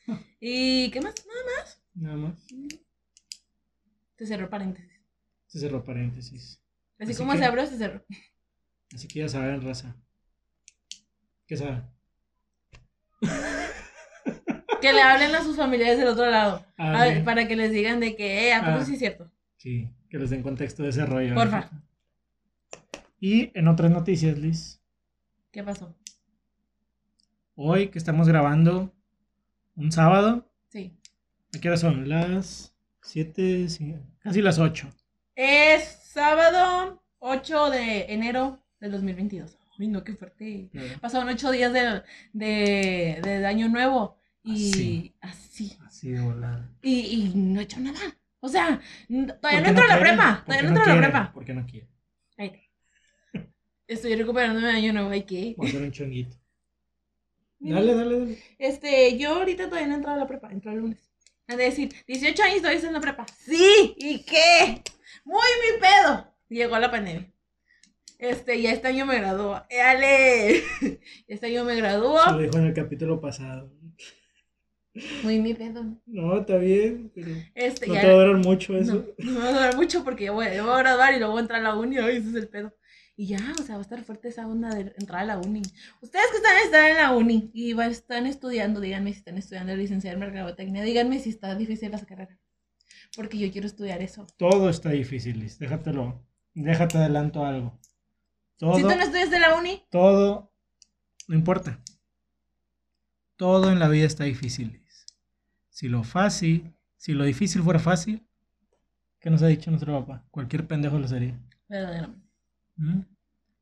¿Y 0.39 0.89
qué 0.89 1.01
más? 1.01 1.13
Nada 1.27 1.39
más. 1.55 1.81
nada 1.93 2.17
más. 2.17 2.47
Se 4.17 4.25
cerró 4.25 4.49
paréntesis. 4.49 4.90
Se 5.51 5.59
cerró 5.59 5.83
paréntesis. 5.83 6.61
Así, 6.97 7.11
Así 7.11 7.19
como 7.19 7.33
que- 7.33 7.39
se 7.39 7.45
abrió, 7.45 7.65
se 7.65 7.77
cerró. 7.77 8.05
Así 8.93 9.07
que 9.07 9.19
ya 9.19 9.27
saben, 9.27 9.61
raza. 9.61 9.95
¿Qué 11.45 11.57
saben? 11.57 11.83
Que 14.81 14.93
le 14.93 15.01
hablen 15.01 15.35
a 15.35 15.43
sus 15.43 15.55
familiares 15.57 15.99
del 15.99 16.07
otro 16.07 16.29
lado. 16.29 16.65
Ah, 16.77 17.01
A 17.01 17.05
ver, 17.05 17.17
sí. 17.17 17.23
para 17.23 17.47
que 17.47 17.55
les 17.55 17.71
digan 17.71 17.99
de 17.99 18.15
que, 18.15 18.47
eh, 18.47 18.53
¿a 18.53 18.61
poco 18.61 18.79
Ah. 18.79 18.85
sí 18.85 18.93
es 18.93 18.99
cierto? 18.99 19.29
Sí, 19.57 19.89
que 20.09 20.17
les 20.17 20.29
den 20.29 20.41
contexto 20.41 20.81
de 20.83 20.89
ese 20.89 21.05
rollo. 21.05 21.35
Porfa. 21.35 21.69
Y 23.19 23.51
en 23.57 23.67
otras 23.67 23.91
noticias, 23.91 24.37
Liz. 24.39 24.81
¿Qué 25.51 25.63
pasó? 25.63 25.95
Hoy 27.55 27.89
que 27.89 27.99
estamos 27.99 28.27
grabando 28.27 28.91
un 29.75 29.91
sábado. 29.91 30.49
Sí. 30.69 30.97
¿A 31.55 31.59
qué 31.59 31.67
hora 31.67 31.77
son? 31.77 32.09
Las 32.09 32.73
7, 33.03 33.67
casi 34.19 34.41
las 34.41 34.57
8. 34.57 34.89
Es 35.43 35.97
sábado 36.03 37.01
8 37.17 37.71
de 37.71 38.13
enero 38.13 38.59
del 38.79 38.91
2022. 38.91 39.57
Ay, 39.79 39.87
no, 39.87 40.03
qué 40.03 40.13
fuerte. 40.13 40.69
Pasaron 41.01 41.29
8 41.29 41.49
días 41.49 41.73
de, 41.73 42.03
de, 42.31 43.19
de 43.23 43.45
año 43.47 43.67
nuevo. 43.67 44.19
Y 44.43 45.15
así. 45.19 45.79
Así 45.83 46.11
de 46.11 46.21
volada. 46.21 46.69
Y, 46.83 46.99
y 46.99 47.33
no 47.33 47.59
he 47.59 47.63
hecho 47.63 47.79
nada. 47.79 47.99
O 48.39 48.49
sea, 48.49 48.79
todavía 49.09 49.39
¿Por 49.41 49.61
no 49.61 49.67
entro 49.69 49.83
a 49.83 49.87
la 49.87 49.99
prepa. 49.99 50.43
¿Por 50.45 50.45
Todavía 50.45 50.61
no 50.61 50.67
entro 50.67 50.83
a 50.83 50.95
la 50.95 51.01
prepa. 51.01 51.33
¿Por 51.33 51.45
qué 51.45 51.53
no 51.55 51.65
quiere? 51.65 51.87
Estoy 53.87 54.15
recuperándome 54.15 54.67
de 54.67 54.73
año 54.73 54.93
nuevo. 54.93 55.09
Ay, 55.09 55.23
¿qué? 55.23 55.55
Voy 55.57 55.65
a 55.65 55.69
hacer 55.69 55.81
un 55.81 55.91
chonguito. 55.91 56.37
Dale, 57.59 57.95
dale, 57.95 58.19
dale. 58.19 58.37
Este, 58.59 59.17
yo 59.17 59.37
ahorita 59.37 59.65
todavía 59.65 59.87
no 59.87 59.93
he 59.93 59.97
entrado 59.97 60.17
a 60.17 60.19
la 60.19 60.27
prepa, 60.27 60.51
entro 60.51 60.71
el 60.71 60.77
lunes. 60.77 61.10
Han 61.51 61.57
de 61.57 61.65
decir, 61.65 61.93
18 62.07 62.43
años 62.43 62.57
todavía 62.61 62.87
en 62.87 62.93
la 62.93 63.01
prepa. 63.01 63.25
Sí, 63.45 63.93
¿y 63.97 64.23
qué? 64.23 64.81
Muy 65.25 65.35
mi 65.35 65.81
pedo. 65.81 66.33
Llegó 66.47 66.79
la 66.79 66.89
pandemia. 66.89 67.29
Este, 68.19 68.61
ya 68.61 68.71
este 68.71 68.87
año 68.87 69.05
me 69.05 69.17
gradúo. 69.17 69.61
¡Ale! 69.83 70.63
Este 71.27 71.47
año 71.47 71.65
me 71.65 71.75
gradúo. 71.75 72.23
Se 72.23 72.31
lo 72.31 72.37
dijo 72.39 72.57
en 72.57 72.67
el 72.67 72.73
capítulo 72.73 73.19
pasado. 73.19 73.69
Muy 75.23 75.39
mi 75.39 75.53
pedo. 75.53 75.83
No, 76.05 76.39
está 76.39 76.55
bien, 76.55 77.11
pero 77.13 77.31
Este, 77.53 77.87
no 77.87 77.95
ya. 77.95 78.01
te 78.01 78.07
va 78.07 78.13
a 78.13 78.25
durar 78.25 78.37
mucho 78.37 78.77
eso. 78.77 79.05
No, 79.17 79.31
no 79.31 79.31
me 79.31 79.39
va 79.39 79.49
a 79.49 79.51
durar 79.53 79.75
mucho 79.75 80.05
porque 80.05 80.25
ya 80.25 80.31
voy, 80.31 80.45
ya 80.45 80.63
voy 80.63 80.71
a 80.73 80.77
graduar 80.77 81.13
y 81.13 81.17
luego 81.17 81.33
voy 81.33 81.39
a 81.39 81.41
entrar 81.41 81.59
a 81.59 81.63
la 81.63 81.75
uni. 81.75 81.97
Ay, 81.97 82.17
ese 82.17 82.29
es 82.29 82.35
el 82.35 82.47
pedo. 82.47 82.73
Y 83.21 83.27
ya, 83.27 83.53
o 83.59 83.61
sea, 83.61 83.75
va 83.75 83.81
a 83.81 83.83
estar 83.83 84.01
fuerte 84.03 84.29
esa 84.29 84.47
onda 84.47 84.73
de 84.73 84.95
entrar 84.97 85.21
a 85.21 85.25
la 85.25 85.37
uni. 85.37 85.61
Ustedes 86.01 86.25
que 86.31 86.37
están, 86.37 86.57
están 86.65 86.89
en 86.89 86.97
la 86.97 87.11
uni 87.11 87.51
y 87.53 87.79
están 87.79 88.25
estudiando, 88.25 88.79
díganme 88.79 89.13
si 89.13 89.19
están 89.19 89.37
estudiando 89.37 89.75
licenciada 89.75 90.15
en 90.15 90.21
mercadotecnia, 90.21 90.81
díganme 90.81 91.19
si 91.19 91.29
está 91.29 91.53
difícil 91.53 91.93
esa 91.93 92.07
carrera. 92.07 92.35
Porque 93.15 93.37
yo 93.37 93.51
quiero 93.51 93.67
estudiar 93.67 94.01
eso. 94.01 94.25
Todo 94.39 94.71
está 94.71 94.89
difícil, 94.89 95.39
Liz. 95.39 95.59
Déjatelo. 95.59 96.25
Déjate 96.55 96.97
adelanto 96.97 97.45
algo. 97.45 97.79
Todo, 98.57 98.77
Si 98.77 98.81
tú 98.81 98.87
no 98.87 99.03
estudias 99.03 99.29
de 99.29 99.39
la 99.39 99.55
uni, 99.55 99.83
todo, 99.91 100.51
no 101.27 101.35
importa. 101.35 101.79
Todo 103.35 103.71
en 103.71 103.77
la 103.77 103.87
vida 103.87 104.07
está 104.07 104.23
difícil, 104.23 104.71
Liz. 104.71 105.05
Si 105.69 105.89
lo 105.89 106.03
fácil, 106.03 106.73
si 106.97 107.13
lo 107.13 107.23
difícil 107.23 107.61
fuera 107.61 107.79
fácil, 107.79 108.25
¿qué 109.19 109.29
nos 109.29 109.43
ha 109.43 109.47
dicho 109.47 109.69
nuestro 109.69 109.99
papá? 109.99 110.25
Cualquier 110.31 110.65
pendejo 110.65 110.97
lo 110.97 111.07
sería. 111.07 111.39
verdaderamente. 111.69 112.27
¿Mm? 112.77 113.10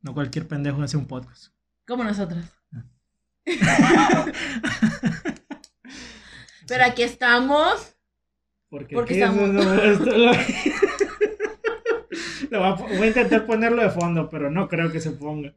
No 0.02 0.14
cualquier 0.14 0.48
pendejo 0.48 0.82
hace 0.82 0.98
un 0.98 1.08
podcast. 1.08 1.54
Como 1.88 2.04
nosotros. 2.04 2.46
Pero 6.68 6.84
aquí 6.86 7.04
estamos. 7.04 7.96
Porque, 8.70 8.96
estamos- 9.20 9.50
eso- 9.50 9.64
no, 9.64 9.74
esto 9.82 10.18
lo- 10.18 10.32
Lo 12.52 12.60
voy, 12.60 12.68
a, 12.68 12.72
voy 12.98 13.04
a 13.04 13.08
intentar 13.08 13.46
ponerlo 13.46 13.82
de 13.84 13.90
fondo, 13.92 14.28
pero 14.30 14.50
no 14.50 14.68
creo 14.68 14.92
que 14.92 15.00
se 15.00 15.12
ponga. 15.12 15.54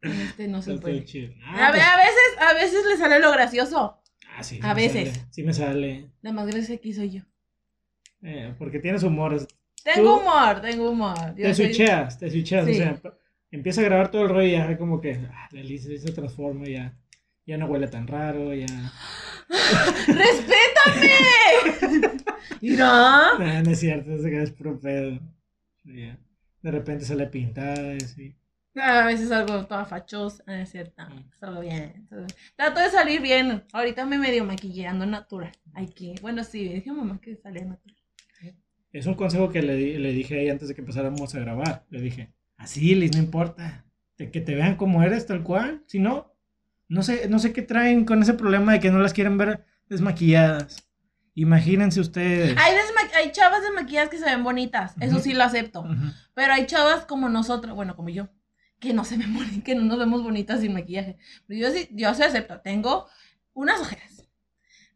Este 0.00 0.46
no 0.46 0.62
se 0.62 0.76
puede. 0.78 0.98
A, 1.44 1.66
Ah, 1.66 1.70
pues- 1.72 1.82
a 1.82 1.96
veces, 1.96 2.38
a 2.40 2.52
veces 2.54 2.86
le 2.86 2.96
sale 2.96 3.18
lo 3.18 3.32
gracioso. 3.32 4.00
ah, 4.36 4.42
sí, 4.42 4.60
a 4.62 4.74
veces. 4.74 5.14
sale, 5.14 5.26
sí 5.30 5.42
me 5.42 5.52
sale. 5.52 6.10
La 6.22 6.32
más 6.32 6.46
graciosa 6.46 6.74
aquí 6.74 6.92
soy 6.92 7.10
yo. 7.10 7.22
Eh, 8.22 8.54
porque 8.58 8.78
tienes 8.78 9.02
humor. 9.02 9.46
Tengo 9.84 10.16
Tú- 10.16 10.20
humor, 10.22 10.60
tengo 10.60 10.90
humor. 10.90 11.16
Yo 11.36 11.46
Te 11.48 11.54
soy- 11.54 11.66
switcheas, 11.66 12.18
te 12.18 12.30
switcheas. 12.30 12.66
Sí. 12.66 12.72
O 12.72 12.74
sea, 12.74 13.00
empieza 13.50 13.80
a 13.80 13.84
grabar 13.84 14.10
todo 14.10 14.22
el 14.22 14.28
rollo 14.28 14.46
y 14.48 14.52
ya 14.52 14.76
como 14.76 15.00
que 15.00 15.18
ah, 15.32 15.48
la 15.52 15.62
Liz 15.62 15.84
se 15.84 16.12
transforma 16.12 16.68
y 16.68 16.72
ya. 16.74 16.96
Ya 17.46 17.56
no 17.56 17.66
huele 17.66 17.88
tan 17.88 18.06
raro, 18.06 18.52
ya. 18.54 18.66
¡Respétame! 20.06 22.14
Mira. 22.60 23.38
Nah, 23.38 23.62
no 23.62 23.70
es 23.70 23.80
cierto, 23.80 24.12
es 24.14 24.50
puro 24.52 24.78
pedo. 24.78 25.18
Ya. 25.84 26.18
De 26.62 26.70
repente 26.70 27.04
sale 27.04 27.26
pintada 27.26 27.94
y 27.94 27.98
así. 27.98 28.34
A 28.74 29.06
veces 29.06 29.30
salgo 29.30 29.64
toda 29.66 29.86
fachosa, 29.86 30.44
no 30.46 30.54
es 30.54 30.70
cierto. 30.70 31.02
Mm. 31.02 31.30
Salgo 31.40 31.60
bien. 31.60 32.06
salgo- 32.10 32.26
Trato 32.56 32.80
de 32.80 32.90
salir 32.90 33.20
bien. 33.22 33.64
Ahorita 33.72 34.04
me 34.06 34.18
medio 34.18 34.44
maquillando 34.44 35.06
natural. 35.06 35.52
Hay 35.74 35.86
que. 35.88 36.14
Bueno, 36.20 36.44
sí, 36.44 36.68
dije 36.68 36.90
a 36.90 36.92
mamá 36.92 37.20
que 37.20 37.36
salía 37.36 37.64
natural. 37.64 37.96
Es 38.92 39.06
un 39.06 39.14
consejo 39.14 39.50
que 39.50 39.62
le, 39.62 39.98
le 39.98 40.12
dije 40.12 40.40
ahí 40.40 40.48
antes 40.48 40.68
de 40.68 40.74
que 40.74 40.80
empezáramos 40.80 41.34
a 41.34 41.40
grabar. 41.40 41.84
Le 41.90 42.00
dije, 42.00 42.32
así, 42.56 42.94
Liz, 42.94 43.12
no 43.12 43.18
importa. 43.18 43.84
De 44.16 44.30
que 44.30 44.40
te 44.40 44.54
vean 44.54 44.76
como 44.76 45.02
eres, 45.02 45.26
tal 45.26 45.42
cual. 45.42 45.84
Si 45.86 45.98
no, 45.98 46.34
no 46.88 47.02
sé, 47.02 47.28
no 47.28 47.38
sé 47.38 47.52
qué 47.52 47.62
traen 47.62 48.04
con 48.04 48.22
ese 48.22 48.34
problema 48.34 48.72
de 48.72 48.80
que 48.80 48.90
no 48.90 48.98
las 48.98 49.12
quieren 49.12 49.38
ver 49.38 49.64
desmaquilladas. 49.88 50.88
Imagínense 51.34 52.00
ustedes. 52.00 52.56
Hay, 52.58 52.74
hay 53.14 53.30
chavas 53.30 53.62
desmaquilladas 53.62 54.08
que 54.08 54.18
se 54.18 54.24
ven 54.24 54.42
bonitas. 54.42 54.94
Eso 55.00 55.20
sí 55.20 55.34
lo 55.34 55.44
acepto. 55.44 55.84
Pero 56.34 56.52
hay 56.52 56.66
chavas 56.66 57.04
como 57.04 57.28
nosotras, 57.28 57.74
bueno, 57.76 57.94
como 57.94 58.08
yo, 58.08 58.28
que 58.80 58.92
no 58.92 59.04
se 59.04 59.18
ven 59.18 59.62
que 59.62 59.74
no 59.76 59.82
nos 59.82 59.98
vemos 59.98 60.22
bonitas 60.22 60.60
sin 60.60 60.72
maquillaje. 60.72 61.16
Pero 61.46 61.60
yo 61.60 61.70
sí, 61.70 61.88
yo 61.92 62.12
sí 62.14 62.22
acepto. 62.22 62.60
Tengo 62.60 63.06
unas 63.52 63.80
ojeras. 63.80 64.17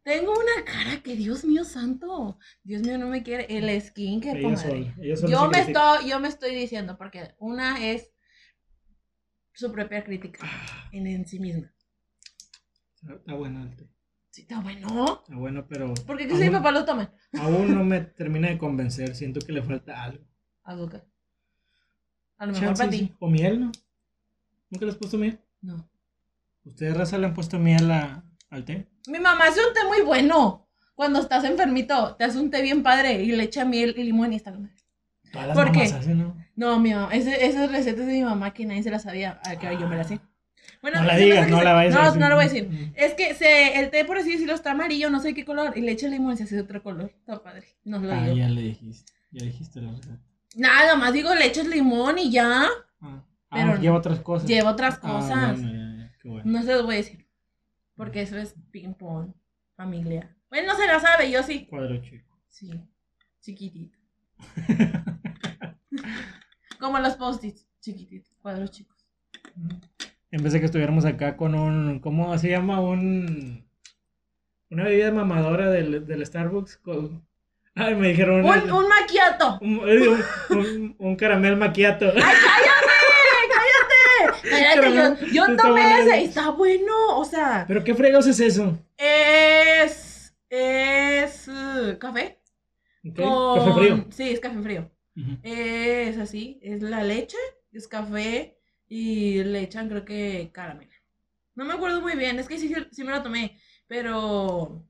Tengo 0.02 0.32
una 0.32 0.64
cara 0.64 1.00
que, 1.02 1.14
Dios 1.14 1.44
mío 1.44 1.64
santo, 1.64 2.38
Dios 2.64 2.82
mío 2.82 2.98
no 2.98 3.06
me 3.08 3.22
quiere. 3.22 3.46
El 3.48 3.80
skin 3.80 4.20
que 4.20 4.32
Ella 4.32 4.56
sola, 4.56 4.94
ella 5.00 5.16
sola 5.16 5.30
Yo 5.32 5.48
me 5.50 5.58
estoy, 5.60 6.08
yo 6.10 6.20
me 6.20 6.28
estoy 6.28 6.54
diciendo, 6.54 6.96
porque 6.98 7.34
una 7.38 7.84
es 7.88 8.10
su 9.52 9.70
propia 9.70 10.02
crítica 10.02 10.40
Ah, 10.42 10.88
en, 10.92 11.06
en 11.06 11.26
sí 11.26 11.38
misma. 11.38 11.72
Está 13.08 13.34
bueno 13.34 13.62
el 13.62 13.76
té. 13.76 13.88
Sí, 14.30 14.42
está 14.42 14.60
bueno. 14.60 15.20
Está 15.22 15.36
bueno, 15.36 15.66
pero 15.68 15.92
Porque 16.06 16.26
que 16.26 16.36
si 16.36 16.44
mi 16.44 16.50
papá 16.50 16.72
lo 16.72 16.84
toma. 16.84 17.12
aún 17.38 17.74
no 17.74 17.84
me 17.84 18.00
termina 18.18 18.48
de 18.48 18.58
convencer. 18.58 19.14
Siento 19.14 19.40
que 19.40 19.52
le 19.52 19.62
falta 19.62 20.02
algo. 20.02 20.24
Azúcar. 20.64 21.06
A 22.38 22.46
lo 22.46 22.52
mejor 22.54 22.76
para 22.76 22.90
ti. 22.90 23.14
¿O 23.20 23.28
miel, 23.28 23.60
no? 23.60 23.72
¿Nunca 24.70 24.86
le 24.86 24.90
has 24.92 24.96
puesto 24.98 25.18
miel? 25.18 25.38
No. 25.60 25.88
¿Ustedes, 26.64 26.96
raza, 26.96 27.18
le 27.18 27.26
han 27.26 27.34
puesto 27.34 27.58
miel 27.58 27.90
a- 27.90 28.24
al 28.52 28.64
té? 28.64 28.86
Mi 29.08 29.18
mamá 29.18 29.46
hace 29.48 29.60
un 29.66 29.72
té 29.74 29.80
muy 29.88 30.02
bueno. 30.02 30.68
Cuando 30.94 31.20
estás 31.20 31.42
enfermito, 31.44 32.14
te 32.16 32.24
hace 32.24 32.38
un 32.38 32.50
té 32.50 32.62
bien 32.62 32.82
padre 32.82 33.22
y 33.22 33.32
le 33.32 33.44
echa 33.44 33.64
miel 33.64 33.94
y 33.96 34.04
limón 34.04 34.32
y 34.32 34.36
está 34.36 34.52
con. 34.52 34.70
Todas 35.32 35.48
las 35.48 35.56
¿Por 35.56 35.72
qué? 35.72 35.82
hacen, 35.84 36.18
¿no? 36.18 36.36
No, 36.54 36.78
mi 36.78 36.92
mamá, 36.94 37.12
ese- 37.14 37.46
esas 37.46 37.72
recetas 37.72 38.06
de 38.06 38.12
mi 38.12 38.22
mamá 38.22 38.52
que 38.52 38.66
nadie 38.66 38.82
se 38.82 38.90
las 38.90 39.02
sabía, 39.02 39.40
a 39.44 39.56
que 39.58 39.66
yo 39.80 39.88
me 39.88 39.96
las 39.96 40.08
sé. 40.08 40.20
Bueno, 40.82 41.00
No 41.00 41.06
la 41.06 41.16
digas, 41.16 41.48
no 41.48 41.58
se- 41.58 41.64
la 41.64 41.72
vayas 41.72 41.94
a 41.94 41.98
no, 41.98 42.04
decir. 42.04 42.20
No, 42.20 42.28
lo 42.28 42.34
voy 42.36 42.44
a 42.44 42.48
decir. 42.48 42.68
Mm. 42.68 42.92
Es 42.96 43.14
que 43.14 43.34
se, 43.34 43.80
el 43.80 43.90
té, 43.90 44.04
por 44.04 44.18
así 44.18 44.32
decirlo, 44.32 44.54
está 44.54 44.72
amarillo, 44.72 45.08
no 45.10 45.20
sé 45.20 45.32
qué 45.32 45.44
color, 45.44 45.72
y 45.76 45.80
le 45.80 45.92
echa 45.92 46.06
limón 46.08 46.34
y 46.34 46.36
se 46.36 46.44
hace 46.44 46.60
otro 46.60 46.82
color. 46.82 47.10
Está 47.18 47.42
padre. 47.42 47.66
No 47.84 47.98
lo 47.98 48.12
Ah, 48.12 48.22
digo. 48.24 48.36
ya 48.36 48.48
le 48.50 48.60
dijiste. 48.62 49.12
Ya 49.30 49.44
dijiste 49.46 49.80
la 49.80 49.92
receta. 49.92 50.18
Nada 50.56 50.96
más 50.96 51.12
digo, 51.14 51.34
le 51.34 51.46
echas 51.46 51.66
limón 51.66 52.18
y 52.18 52.30
ya. 52.30 52.66
Ah, 53.00 53.24
Pero 53.50 53.72
ah, 53.72 53.78
lleva 53.80 53.96
otras 53.96 54.20
cosas. 54.20 54.46
Lleva 54.46 54.70
otras 54.72 54.98
Ah, 55.02 55.08
cosas. 55.08 55.58
bueno, 55.60 55.72
ya, 55.72 56.04
ya, 56.04 56.12
qué 56.20 56.28
bueno. 56.28 56.50
No 56.52 56.62
se 56.62 56.72
los 56.74 56.84
voy 56.84 56.94
a 56.96 56.98
decir. 56.98 57.21
Porque 57.96 58.22
eso 58.22 58.36
es 58.38 58.54
ping-pong, 58.70 59.32
familia. 59.76 60.34
Bueno, 60.50 60.72
no 60.72 60.78
se 60.78 60.86
la 60.86 60.98
sabe, 61.00 61.30
yo 61.30 61.42
sí. 61.42 61.66
Cuadro 61.66 62.00
chico. 62.02 62.28
Sí, 62.48 62.70
chiquitito. 63.40 63.98
Como 66.78 66.98
los 66.98 67.14
post-its, 67.16 67.66
chiquititos, 67.80 68.32
cuadros 68.42 68.70
chicos. 68.70 69.06
En 70.30 70.42
vez 70.42 70.52
de 70.52 70.60
que 70.60 70.66
estuviéramos 70.66 71.04
acá 71.04 71.36
con 71.36 71.54
un. 71.54 72.00
¿Cómo 72.00 72.36
se 72.38 72.50
llama? 72.50 72.80
Un. 72.80 73.68
Una 74.70 74.84
bebida 74.84 75.12
mamadora 75.12 75.70
del, 75.70 76.06
del 76.06 76.26
Starbucks. 76.26 76.78
Con, 76.78 77.26
ay, 77.74 77.94
me 77.94 78.08
dijeron. 78.08 78.44
Un, 78.44 78.72
un 78.72 78.88
maquiato. 78.88 79.58
un, 79.60 79.78
un- 79.78 80.96
un- 80.98 81.16
caramel 81.16 81.56
maquiato. 81.56 82.06
¡Ay. 82.16 82.22
Yo, 85.32 85.56
tomé 85.62 86.00
ese 86.00 86.20
y 86.22 86.24
está 86.24 86.50
bueno. 86.50 86.92
O 87.18 87.24
sea, 87.24 87.64
¿Pero 87.68 87.82
qué 87.84 87.94
fregados 87.94 88.26
es 88.26 88.40
eso? 88.40 88.78
es. 88.96 90.34
Es. 90.48 91.48
uh, 91.48 91.98
café. 91.98 92.40
Con- 93.16 93.58
Café 93.58 93.72
frío. 93.72 94.06
Sí, 94.10 94.30
es 94.30 94.40
café 94.40 94.60
frío. 94.62 94.90
Es 95.42 96.16
así, 96.18 96.58
es 96.62 96.80
la 96.82 97.02
leche, 97.02 97.36
es 97.72 97.86
café 97.88 98.56
y 98.88 99.42
le 99.44 99.60
echan 99.60 99.88
creo 99.88 100.04
que 100.04 100.50
caramelo. 100.52 100.90
No 101.54 101.64
me 101.66 101.74
acuerdo 101.74 102.00
muy 102.00 102.16
bien, 102.16 102.38
es 102.38 102.48
que 102.48 102.58
sí, 102.58 102.68
sí, 102.68 102.74
sí 102.90 103.04
me 103.04 103.10
lo 103.12 103.22
tomé, 103.22 103.58
pero 103.86 104.86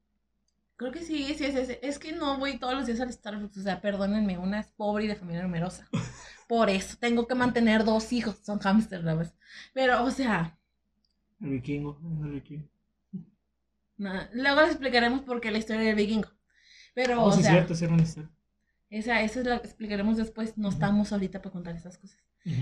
creo 0.82 0.92
que 0.92 1.02
sí, 1.02 1.34
sí 1.34 1.44
es 1.44 1.54
ese. 1.54 1.78
Es 1.82 1.98
que 1.98 2.12
no 2.12 2.38
voy 2.38 2.58
todos 2.58 2.74
los 2.74 2.86
días 2.86 3.00
al 3.00 3.12
Starbucks, 3.12 3.58
o 3.58 3.62
sea, 3.62 3.80
perdónenme, 3.80 4.38
una 4.38 4.60
es 4.60 4.68
pobre 4.68 5.04
y 5.04 5.08
de 5.08 5.16
familia 5.16 5.42
numerosa. 5.42 5.88
Por 6.48 6.68
eso 6.70 6.96
tengo 7.00 7.26
que 7.26 7.34
mantener 7.34 7.84
dos 7.84 8.12
hijos, 8.12 8.38
son 8.44 8.58
hamsters, 8.60 9.04
la 9.04 9.14
verdad. 9.14 9.34
Pero, 9.74 10.04
o 10.04 10.10
sea, 10.10 10.58
El 11.40 11.50
vikingo. 11.50 11.98
el 12.24 12.30
vikingo. 12.32 12.68
nada, 13.96 14.28
luego 14.32 14.60
les 14.62 14.70
explicaremos 14.70 15.22
por 15.22 15.40
qué 15.40 15.50
la 15.50 15.58
historia 15.58 15.82
del 15.82 15.94
vikingo. 15.96 16.28
Pero, 16.94 17.22
Oh, 17.22 17.26
o 17.26 17.32
sí, 17.32 17.40
es 17.40 17.46
sea, 17.46 17.64
cierto, 17.66 17.94
una 17.94 18.02
historia. 18.02 18.30
esa, 18.90 19.22
esa 19.22 19.40
es 19.40 19.46
la 19.46 19.60
que 19.60 19.66
explicaremos 19.68 20.16
después, 20.18 20.58
no 20.58 20.68
estamos 20.68 21.12
ahorita 21.12 21.40
para 21.40 21.52
contar 21.52 21.74
esas 21.76 21.98
cosas. 21.98 22.18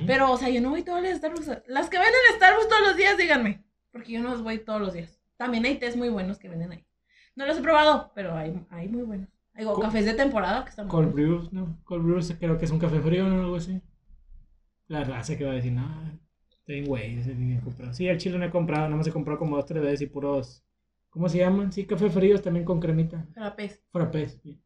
Pero, 0.06 0.30
o 0.30 0.36
sea, 0.36 0.50
yo 0.50 0.60
no 0.60 0.70
voy 0.70 0.82
todos 0.82 1.02
los 1.02 1.16
Starbucks. 1.16 1.62
Las 1.66 1.88
que 1.88 1.98
venden 1.98 2.14
en 2.30 2.36
Starbucks 2.36 2.68
todos 2.68 2.82
los 2.88 2.96
días, 2.96 3.16
díganme. 3.16 3.64
Porque 3.90 4.12
yo 4.12 4.22
no 4.22 4.30
los 4.30 4.42
voy 4.42 4.58
todos 4.58 4.80
los 4.80 4.92
días. 4.92 5.18
También 5.38 5.64
hay 5.64 5.78
tés 5.78 5.96
muy 5.96 6.10
buenos 6.10 6.38
que 6.38 6.48
venden 6.50 6.72
ahí. 6.72 6.86
No 7.40 7.46
los 7.46 7.56
he 7.56 7.62
probado, 7.62 8.12
pero 8.14 8.36
hay, 8.36 8.54
hay 8.68 8.86
muy 8.88 9.02
buenos. 9.02 9.28
Hay 9.54 9.64
Co- 9.64 9.80
cafés 9.80 10.04
de 10.04 10.12
temporada 10.12 10.62
que 10.62 10.68
están 10.70 10.86
muy 10.86 10.90
Cold 10.90 11.12
buenos. 11.12 11.50
brew, 11.50 11.58
¿no? 11.66 11.78
Cold 11.84 12.04
brew 12.04 12.20
creo 12.38 12.58
que 12.58 12.66
es 12.66 12.70
un 12.70 12.78
café 12.78 13.00
frío, 13.00 13.26
¿no? 13.26 13.40
Algo 13.40 13.56
así. 13.56 13.80
La 14.88 15.04
raza 15.04 15.38
que 15.38 15.44
va 15.46 15.52
a 15.52 15.54
decir, 15.54 15.72
no, 15.72 15.88
estoy 16.50 16.84
güey, 16.84 17.18
ese 17.18 17.34
ni 17.34 17.54
he 17.56 17.60
comprado. 17.60 17.94
Sí, 17.94 18.06
el 18.08 18.18
chile 18.18 18.36
no 18.38 18.44
he 18.44 18.50
comprado, 18.50 18.84
nada 18.84 18.96
más 18.96 19.06
he 19.06 19.10
comprado 19.12 19.38
como 19.38 19.56
dos, 19.56 19.64
tres 19.64 19.82
veces 19.82 20.02
y 20.02 20.06
puros, 20.06 20.62
¿cómo 21.08 21.30
se 21.30 21.38
llaman? 21.38 21.72
Sí, 21.72 21.86
café 21.86 22.10
fríos 22.10 22.42
también 22.42 22.66
con 22.66 22.78
cremita. 22.78 23.26
Frappés. 23.32 23.80
Frappés. 23.90 24.38
sí. 24.42 24.60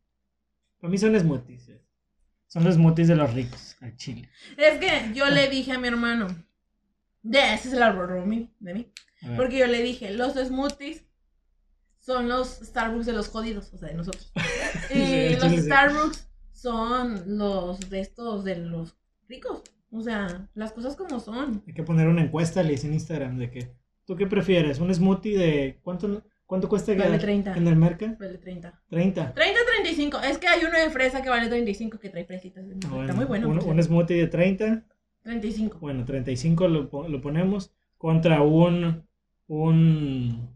Para 0.81 0.91
mí 0.91 0.99
son 0.99 1.17
smoothies. 1.19 1.69
eh. 1.69 1.81
Son 2.49 2.65
los 2.65 2.75
smoothies 2.75 3.07
de 3.09 3.15
los 3.17 3.33
ricos, 3.35 3.77
al 3.83 3.97
chile. 3.97 4.29
Es 4.57 4.79
que 4.81 5.13
yo 5.15 5.27
le 5.31 5.49
dije 5.49 5.71
a 5.73 5.79
mi 5.79 5.87
hermano. 5.89 6.27
De 7.23 7.39
ese 7.55 7.69
es 7.69 7.75
el 7.75 7.83
árbol 7.85 8.27
mi- 8.27 8.51
de 8.59 8.75
mí. 8.75 8.87
Porque 9.37 9.59
yo 9.59 9.67
le 9.69 9.81
dije, 9.83 10.11
los 10.11 10.35
smoothies 10.35 11.04
son 12.05 12.29
los 12.29 12.49
Starbucks 12.63 13.07
de 13.07 13.13
los 13.13 13.29
jodidos, 13.29 13.73
o 13.73 13.79
sea, 13.79 13.89
de 13.89 13.95
nosotros. 13.95 14.31
Y 14.95 15.01
el 15.01 15.41
los 15.41 15.51
sí. 15.51 15.61
Starbucks 15.63 16.29
son 16.53 17.39
los 17.39 17.89
de 17.91 18.01
estos 18.01 18.45
de 18.45 18.57
los 18.57 18.97
ricos. 19.29 19.63
O 19.91 20.03
sea, 20.03 20.49
las 20.55 20.73
cosas 20.73 20.97
como 20.97 21.21
son. 21.21 21.63
Hay 21.67 21.73
que 21.73 21.83
poner 21.83 22.09
una 22.09 22.23
encuesta, 22.23 22.63
Liz, 22.63 22.85
en 22.85 22.93
Instagram 22.95 23.39
de 23.39 23.51
que, 23.51 23.71
¿tú 24.05 24.17
qué 24.17 24.27
prefieres? 24.27 24.81
¿Un 24.81 24.93
smoothie 24.95 25.39
de 25.39 25.79
cuánto? 25.83 26.23
¿Cuánto 26.47 26.69
cuesta 26.69 26.93
Vale 26.95 27.13
que- 27.13 27.19
30. 27.21 27.57
en 27.57 27.67
el 27.69 27.77
mercado? 27.77 28.17
Vale 28.21 28.37
30. 28.37 28.83
30. 28.91 29.33
30 29.35 29.61
35. 29.79 30.19
Es 30.29 30.37
que 30.39 30.47
hay 30.47 30.63
uno 30.65 30.79
de 30.79 30.91
fresa 30.91 31.23
que 31.23 31.31
vale 31.31 31.49
35 31.49 31.99
que 31.99 32.11
trae 32.11 32.25
fresitas. 32.27 32.65
Está 32.67 33.15
muy 33.15 33.25
bueno. 33.25 33.49
Un, 33.49 33.61
un 33.65 33.83
smoothie 33.83 34.17
de 34.17 34.27
30. 34.27 34.85
35. 35.23 35.79
Bueno, 35.81 36.05
35 36.05 36.69
lo, 36.69 37.09
lo 37.09 37.21
ponemos 37.23 37.73
contra 37.97 38.43
un. 38.43 39.07
Un. 39.47 40.54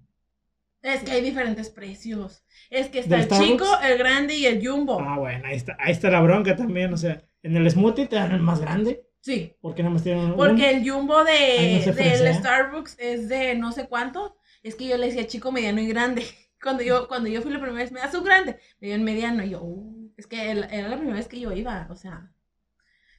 Es 0.95 1.03
que 1.03 1.13
hay 1.13 1.23
diferentes 1.23 1.71
precios. 1.71 2.43
Es 2.71 2.89
que 2.89 3.01
está 3.01 3.17
¿Del 3.17 3.21
el 3.25 3.27
Starbucks? 3.27 3.51
chico, 3.53 3.67
el 3.83 3.99
grande 3.99 4.35
y 4.37 4.47
el 4.47 4.67
jumbo. 4.67 4.99
Ah, 5.01 5.19
bueno, 5.19 5.47
ahí 5.47 5.57
está, 5.57 5.77
ahí 5.81 5.93
está 5.93 6.11
la 6.11 6.21
bronca 6.21 6.57
también. 6.57 6.93
O 6.93 6.97
sea, 6.97 7.23
en 7.43 7.57
el 7.57 7.71
smoothie 7.71 8.07
te 8.07 8.17
dan 8.17 8.33
el 8.33 8.41
más 8.41 8.61
grande. 8.61 9.05
Sí. 9.21 9.55
¿Por 9.61 9.75
qué 9.75 9.83
no 9.83 9.91
me 9.91 10.01
tienen 10.01 10.27
un? 10.27 10.37
Porque 10.37 10.71
el 10.71 10.89
jumbo 10.89 11.25
de, 11.25 11.33
Ay, 11.33 11.77
no 11.77 11.83
se 11.83 11.93
del. 11.93 12.35
Starbucks 12.35 12.97
es 12.99 13.29
de 13.29 13.55
no 13.57 13.73
sé 13.73 13.89
cuánto. 13.89 14.37
Es 14.63 14.75
que 14.75 14.87
yo 14.87 14.97
le 14.97 15.07
decía 15.07 15.27
chico, 15.27 15.53
mediano 15.53 15.81
y 15.81 15.89
grande. 15.89 16.25
Cuando 16.63 16.83
yo, 16.83 17.07
cuando 17.07 17.29
yo 17.29 17.41
fui 17.41 17.53
la 17.53 17.61
primera 17.61 17.83
vez, 17.85 17.93
me 17.93 18.01
das 18.01 18.15
un 18.15 18.25
grande. 18.25 18.59
Me 18.81 18.89
dio 18.89 18.97
el 18.97 19.03
mediano. 19.03 19.45
Y 19.45 19.51
yo, 19.51 19.63
"Uh", 19.63 20.13
es 20.17 20.27
que 20.27 20.51
era 20.51 20.89
la 20.89 20.97
primera 20.97 21.17
vez 21.17 21.29
que 21.29 21.39
yo 21.39 21.53
iba. 21.53 21.87
O 21.89 21.95
sea, 21.95 22.33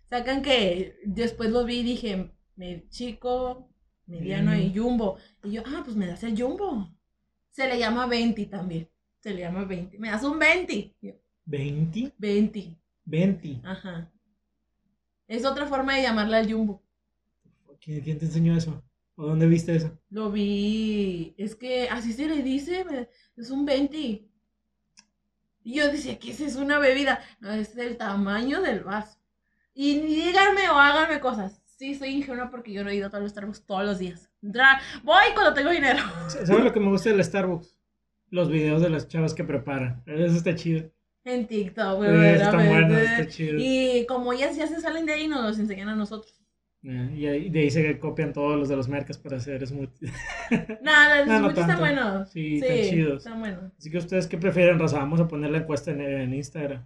sacan 0.09 0.41
que 0.41 0.97
después 1.05 1.49
lo 1.49 1.63
vi 1.63 1.79
y 1.79 1.83
dije, 1.83 2.31
me, 2.57 2.87
chico, 2.89 3.69
mediano 4.07 4.53
y 4.55 4.73
jumbo. 4.75 5.17
Y 5.43 5.51
yo, 5.51 5.63
ah, 5.65 5.83
pues 5.85 5.95
me 5.95 6.07
das 6.07 6.23
el 6.23 6.37
jumbo. 6.39 6.93
Se 7.59 7.67
le 7.67 7.77
llama 7.77 8.05
20 8.07 8.45
también. 8.45 8.89
Se 9.19 9.33
le 9.33 9.41
llama 9.41 9.65
20. 9.65 9.99
Me 9.99 10.09
das 10.09 10.23
un 10.23 10.39
20. 10.39 10.73
Y 10.73 10.95
yo, 11.01 11.13
20. 11.43 12.13
20. 12.17 12.77
20. 13.03 13.61
Ajá. 13.65 14.09
Es 15.27 15.43
otra 15.43 15.67
forma 15.67 15.93
de 15.97 16.03
llamarle 16.03 16.37
al 16.37 16.49
jumbo. 16.49 16.81
¿Quién, 17.81 17.99
quién 17.99 18.17
te 18.17 18.27
enseñó 18.27 18.55
eso? 18.55 18.81
¿O 19.15 19.25
dónde 19.25 19.45
viste 19.45 19.75
eso? 19.75 19.91
Lo 20.09 20.31
vi. 20.31 21.35
Es 21.37 21.53
que 21.53 21.89
así 21.89 22.13
se 22.13 22.29
le 22.29 22.43
dice. 22.43 23.09
Es 23.35 23.49
un 23.49 23.65
20. 23.65 23.97
Y 23.97 24.29
yo 25.65 25.91
decía 25.91 26.17
que 26.17 26.31
esa 26.31 26.45
es 26.45 26.55
una 26.55 26.79
bebida. 26.79 27.19
No, 27.41 27.51
es 27.51 27.75
el 27.75 27.97
tamaño 27.97 28.61
del 28.61 28.85
vaso. 28.85 29.19
Y 29.73 29.99
díganme 29.99 30.69
o 30.69 30.75
háganme 30.75 31.19
cosas. 31.19 31.58
Sí, 31.79 31.95
soy 31.95 32.09
ingenua 32.09 32.49
porque 32.51 32.73
yo 32.73 32.83
no 32.83 32.89
he 32.89 32.95
ido 32.95 33.07
a 33.07 33.09
todos 33.09 33.23
los 33.23 33.31
Starbucks 33.31 33.65
todos 33.65 33.85
los 33.85 33.99
días. 33.99 34.29
Voy 34.41 35.23
cuando 35.33 35.53
tengo 35.53 35.69
dinero. 35.69 35.99
¿Sabes 36.27 36.49
lo 36.65 36.73
que 36.73 36.79
me 36.81 36.89
gusta 36.89 37.09
del 37.09 37.23
Starbucks? 37.23 37.77
Los 38.31 38.49
videos 38.49 38.81
de 38.81 38.89
las 38.89 39.07
chavas 39.07 39.33
que 39.33 39.45
preparan. 39.45 40.03
Eso 40.05 40.35
está 40.35 40.53
chido. 40.55 40.91
En 41.23 41.47
TikTok, 41.47 42.01
Sí, 42.03 42.07
güey. 42.11 42.25
está 42.35 42.51
bueno, 42.51 42.97
está 42.97 43.27
chido. 43.27 43.55
Y 43.59 44.05
como 44.09 44.33
ellas 44.33 44.57
ya 44.57 44.67
se 44.67 44.81
salen 44.81 45.05
de 45.05 45.13
ahí, 45.13 45.27
nos 45.29 45.41
los 45.41 45.57
enseñan 45.57 45.87
a 45.87 45.95
nosotros. 45.95 46.35
Eh, 46.83 47.13
Y 47.15 47.27
ahí- 47.27 47.49
de 47.49 47.59
ahí 47.61 47.71
se 47.71 47.97
copian 47.97 48.33
todos 48.33 48.57
los 48.59 48.67
de 48.67 48.75
los 48.75 48.89
mercas 48.89 49.17
para 49.17 49.37
hacer 49.37 49.65
smoothies. 49.65 50.11
Nada, 50.83 51.19
los 51.19 51.27
No, 51.27 51.33
no 51.33 51.39
smoothies 51.39 51.59
están 51.65 51.79
buenos. 51.79 52.29
Sí, 52.29 52.59
están 52.61 52.89
chidos. 52.89 53.17
Están 53.25 53.39
buenos. 53.39 53.63
Así 53.77 53.89
que 53.89 53.97
ustedes, 53.99 54.27
¿qué 54.27 54.37
prefieren, 54.37 54.79
Raza? 54.79 54.97
Vamos 54.99 55.21
a 55.21 55.29
poner 55.29 55.49
la 55.51 55.59
encuesta 55.59 55.91
en, 55.91 56.01
en 56.01 56.33
Instagram. 56.33 56.85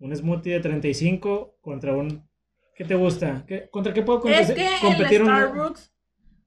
Un 0.00 0.16
smoothie 0.16 0.54
de 0.54 0.60
35 0.60 1.58
contra 1.60 1.94
un... 1.94 2.28
¿Qué 2.76 2.84
te 2.84 2.94
gusta? 2.94 3.44
¿Qué- 3.46 3.68
¿Contra 3.70 3.92
qué 3.92 4.02
puedo 4.02 4.18
Es 4.28 4.48
competir? 4.48 4.54
que 4.54 4.74
el 4.74 4.80
competir 4.80 5.22
un- 5.22 5.28
Starbucks 5.28 5.92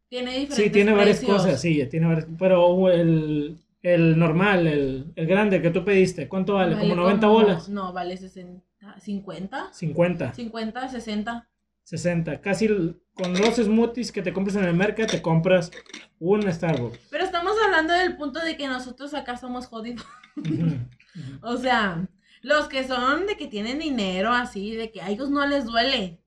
tiene 0.10 0.32
diferentes 0.32 0.56
Sí, 0.58 0.70
tiene 0.70 0.94
varias 0.94 1.18
precios. 1.18 1.38
cosas, 1.44 1.62
sí, 1.62 1.86
tiene 1.90 2.08
varias... 2.08 2.28
Pero 2.38 2.90
el, 2.90 3.58
el 3.82 4.18
normal, 4.20 4.68
el, 4.68 5.12
el 5.16 5.28
grande 5.28 5.62
que 5.62 5.70
tú 5.70 5.84
pediste, 5.86 6.28
¿cuánto 6.28 6.56
vale? 6.56 6.76
Vale 6.76 6.90
¿Como 6.90 7.02
90 7.02 7.28
como- 7.28 7.40
bolas? 7.40 7.70
No, 7.70 7.94
vale 7.94 8.18
60, 8.18 8.64
50, 9.00 9.74
50, 9.74 10.34
50, 10.34 10.88
60. 10.90 11.50
60. 11.84 12.42
Casi 12.42 12.66
el- 12.66 13.02
con 13.14 13.34
los 13.34 13.56
smoothies 13.56 14.12
que 14.12 14.22
te 14.22 14.34
compras 14.34 14.56
en 14.58 14.66
el 14.66 14.76
mercado, 14.76 15.08
te 15.10 15.22
compras 15.22 15.72
un 16.20 16.44
Starbucks. 16.52 17.00
Pero 17.10 17.24
estamos 17.24 17.54
hablando 17.66 17.94
del 17.94 18.16
punto 18.18 18.40
de 18.44 18.56
que 18.58 18.68
nosotros 18.68 19.14
acá 19.14 19.38
somos 19.38 19.68
jodidos. 19.68 20.06
Ujú, 20.36 20.54
ujú. 20.54 20.76
O 21.42 21.58
sea, 21.58 22.08
los 22.42 22.68
que 22.68 22.88
son 22.88 23.26
de 23.28 23.36
que 23.38 23.48
tienen 23.48 23.80
dinero 23.80 24.32
así, 24.32 24.76
de 24.76 24.92
que 24.92 25.02
a 25.02 25.10
ellos 25.10 25.30
no 25.30 25.46
les 25.48 25.66
duele. 25.66 26.22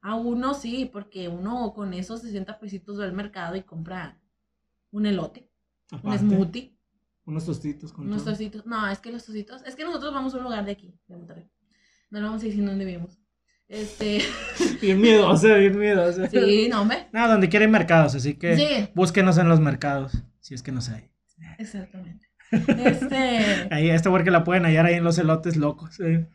A 0.00 0.14
uno 0.14 0.54
sí, 0.54 0.88
porque 0.92 1.28
uno 1.28 1.72
con 1.74 1.92
esos 1.94 2.22
60 2.22 2.58
pesitos 2.60 3.00
va 3.00 3.04
al 3.04 3.12
mercado 3.12 3.56
y 3.56 3.62
compra 3.62 4.20
un 4.92 5.04
elote, 5.06 5.50
un 6.02 6.16
smoothie, 6.18 6.76
Unos 7.24 7.44
tostitos 7.44 7.92
con 7.92 8.06
unos 8.06 8.22
todo. 8.22 8.32
tocitos. 8.34 8.66
No, 8.66 8.88
es 8.88 9.00
que 9.00 9.10
los 9.10 9.24
tocitos, 9.24 9.62
es 9.66 9.74
que 9.74 9.84
nosotros 9.84 10.14
vamos 10.14 10.32
a 10.34 10.36
un 10.36 10.44
lugar 10.44 10.64
de 10.64 10.72
aquí, 10.72 10.94
de 11.08 11.16
Monterrey. 11.16 11.50
No 12.10 12.20
le 12.20 12.24
vamos 12.26 12.40
a 12.42 12.46
decir 12.46 12.64
dónde 12.64 12.84
vivimos. 12.84 13.18
Este, 13.66 14.20
Bien 14.80 15.00
miedosa, 15.00 15.54
bien 15.56 15.76
miedosa. 15.76 16.28
sí, 16.30 16.68
no, 16.70 16.82
hombre. 16.82 17.08
No, 17.12 17.26
donde 17.26 17.48
quiera 17.48 17.64
hay 17.66 17.70
mercados, 17.72 18.14
así 18.14 18.34
que 18.34 18.56
Sí. 18.56 18.88
búsquenos 18.94 19.38
en 19.38 19.48
los 19.48 19.58
mercados, 19.58 20.12
si 20.38 20.54
es 20.54 20.62
que 20.62 20.70
no 20.70 20.80
hay. 20.94 21.10
Exactamente. 21.58 22.25
Este, 22.50 23.68
Ahí, 23.70 23.90
esta 23.90 24.10
porque 24.10 24.30
la 24.30 24.44
pueden 24.44 24.64
hallar 24.64 24.86
ahí 24.86 24.94
en 24.94 25.04
los 25.04 25.18
elotes 25.18 25.56
locos. 25.56 25.98
¿eh? 26.00 26.28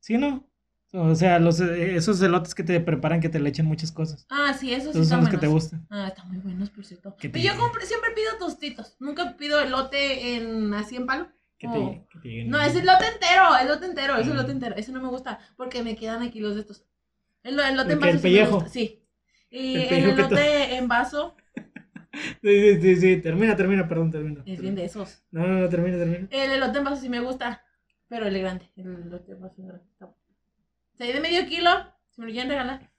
¿Sí 0.00 0.16
no? 0.18 0.48
O 0.92 1.14
sea, 1.14 1.38
los, 1.38 1.60
eh, 1.60 1.96
esos 1.96 2.20
elotes 2.22 2.54
que 2.54 2.62
te 2.62 2.80
preparan 2.80 3.20
que 3.20 3.28
te 3.28 3.38
le 3.40 3.50
echen 3.50 3.66
muchas 3.66 3.92
cosas. 3.92 4.26
ah, 4.30 4.54
sí, 4.58 4.72
esos 4.72 4.94
sí 4.96 5.04
son 5.04 5.20
los 5.20 5.28
que 5.28 5.36
te 5.36 5.46
gustan. 5.46 5.86
Ah, 5.90 6.08
están 6.08 6.28
muy 6.28 6.38
buenos, 6.38 6.70
por 6.70 6.84
cierto. 6.86 7.14
Pero 7.20 7.36
yo 7.38 7.52
siempre 7.82 8.10
pido 8.16 8.38
tostitos. 8.38 8.96
Nunca 8.98 9.36
pido 9.36 9.60
elote 9.60 10.36
en 10.36 10.72
así 10.72 10.96
en 10.96 11.04
palo. 11.06 11.28
Que 11.58 11.66
Oh. 11.68 11.72
te, 11.72 12.06
que 12.10 12.18
te 12.20 12.28
lleguen. 12.28 12.48
No, 12.50 12.60
es 12.60 12.74
el 12.74 12.86
lote 12.86 13.04
entero, 13.06 13.44
el 13.60 13.68
lote 13.68 13.84
entero, 13.84 14.16
es 14.16 14.26
el 14.26 14.32
Ah. 14.32 14.36
lote 14.36 14.52
entero. 14.52 14.76
Eso 14.76 14.92
no 14.92 15.02
me 15.02 15.08
gusta 15.08 15.38
porque 15.56 15.82
me 15.82 15.94
quedan 15.94 16.22
aquí 16.22 16.40
los 16.40 16.54
de 16.54 16.62
estos. 16.62 16.84
El, 17.42 17.56
lo- 17.56 17.64
el 17.64 17.76
lote 17.76 17.88
¿El 17.88 17.94
en 17.94 18.00
vaso 18.00 18.12
el 18.14 18.20
pellejo? 18.20 18.66
Sí. 18.68 19.04
Y 19.50 19.74
El 19.76 19.92
el, 19.92 20.10
elote 20.10 20.76
en 20.76 20.88
vaso 20.88 21.36
Sí, 22.12 22.40
sí, 22.42 22.80
sí, 22.80 22.96
sí, 22.96 23.16
termina, 23.20 23.54
termina, 23.56 23.86
perdón, 23.86 24.10
termina. 24.10 24.42
es 24.46 24.60
bien 24.60 24.74
de 24.74 24.84
esos. 24.84 25.22
No, 25.30 25.46
no, 25.46 25.60
no, 25.60 25.68
termina, 25.68 25.98
termina. 25.98 26.26
El 26.30 26.52
elote 26.52 26.78
en 26.78 26.84
vaso 26.84 27.02
sí 27.02 27.08
me 27.08 27.20
gusta, 27.20 27.62
pero 28.08 28.26
el 28.26 28.38
grande, 28.38 28.70
el 28.76 28.86
elote 29.02 29.32
en 29.32 29.40
vaso 29.40 29.62
grande. 29.62 29.84
está 29.92 30.06
bueno. 30.06 30.18
O 30.94 30.96
sea, 30.96 31.06
hay 31.06 31.12
de 31.12 31.20
medio 31.20 31.46
kilo, 31.46 31.70
si 32.10 32.20
me 32.20 32.26
lo 32.26 32.32
quieren 32.32 32.50
regalar. 32.50 32.90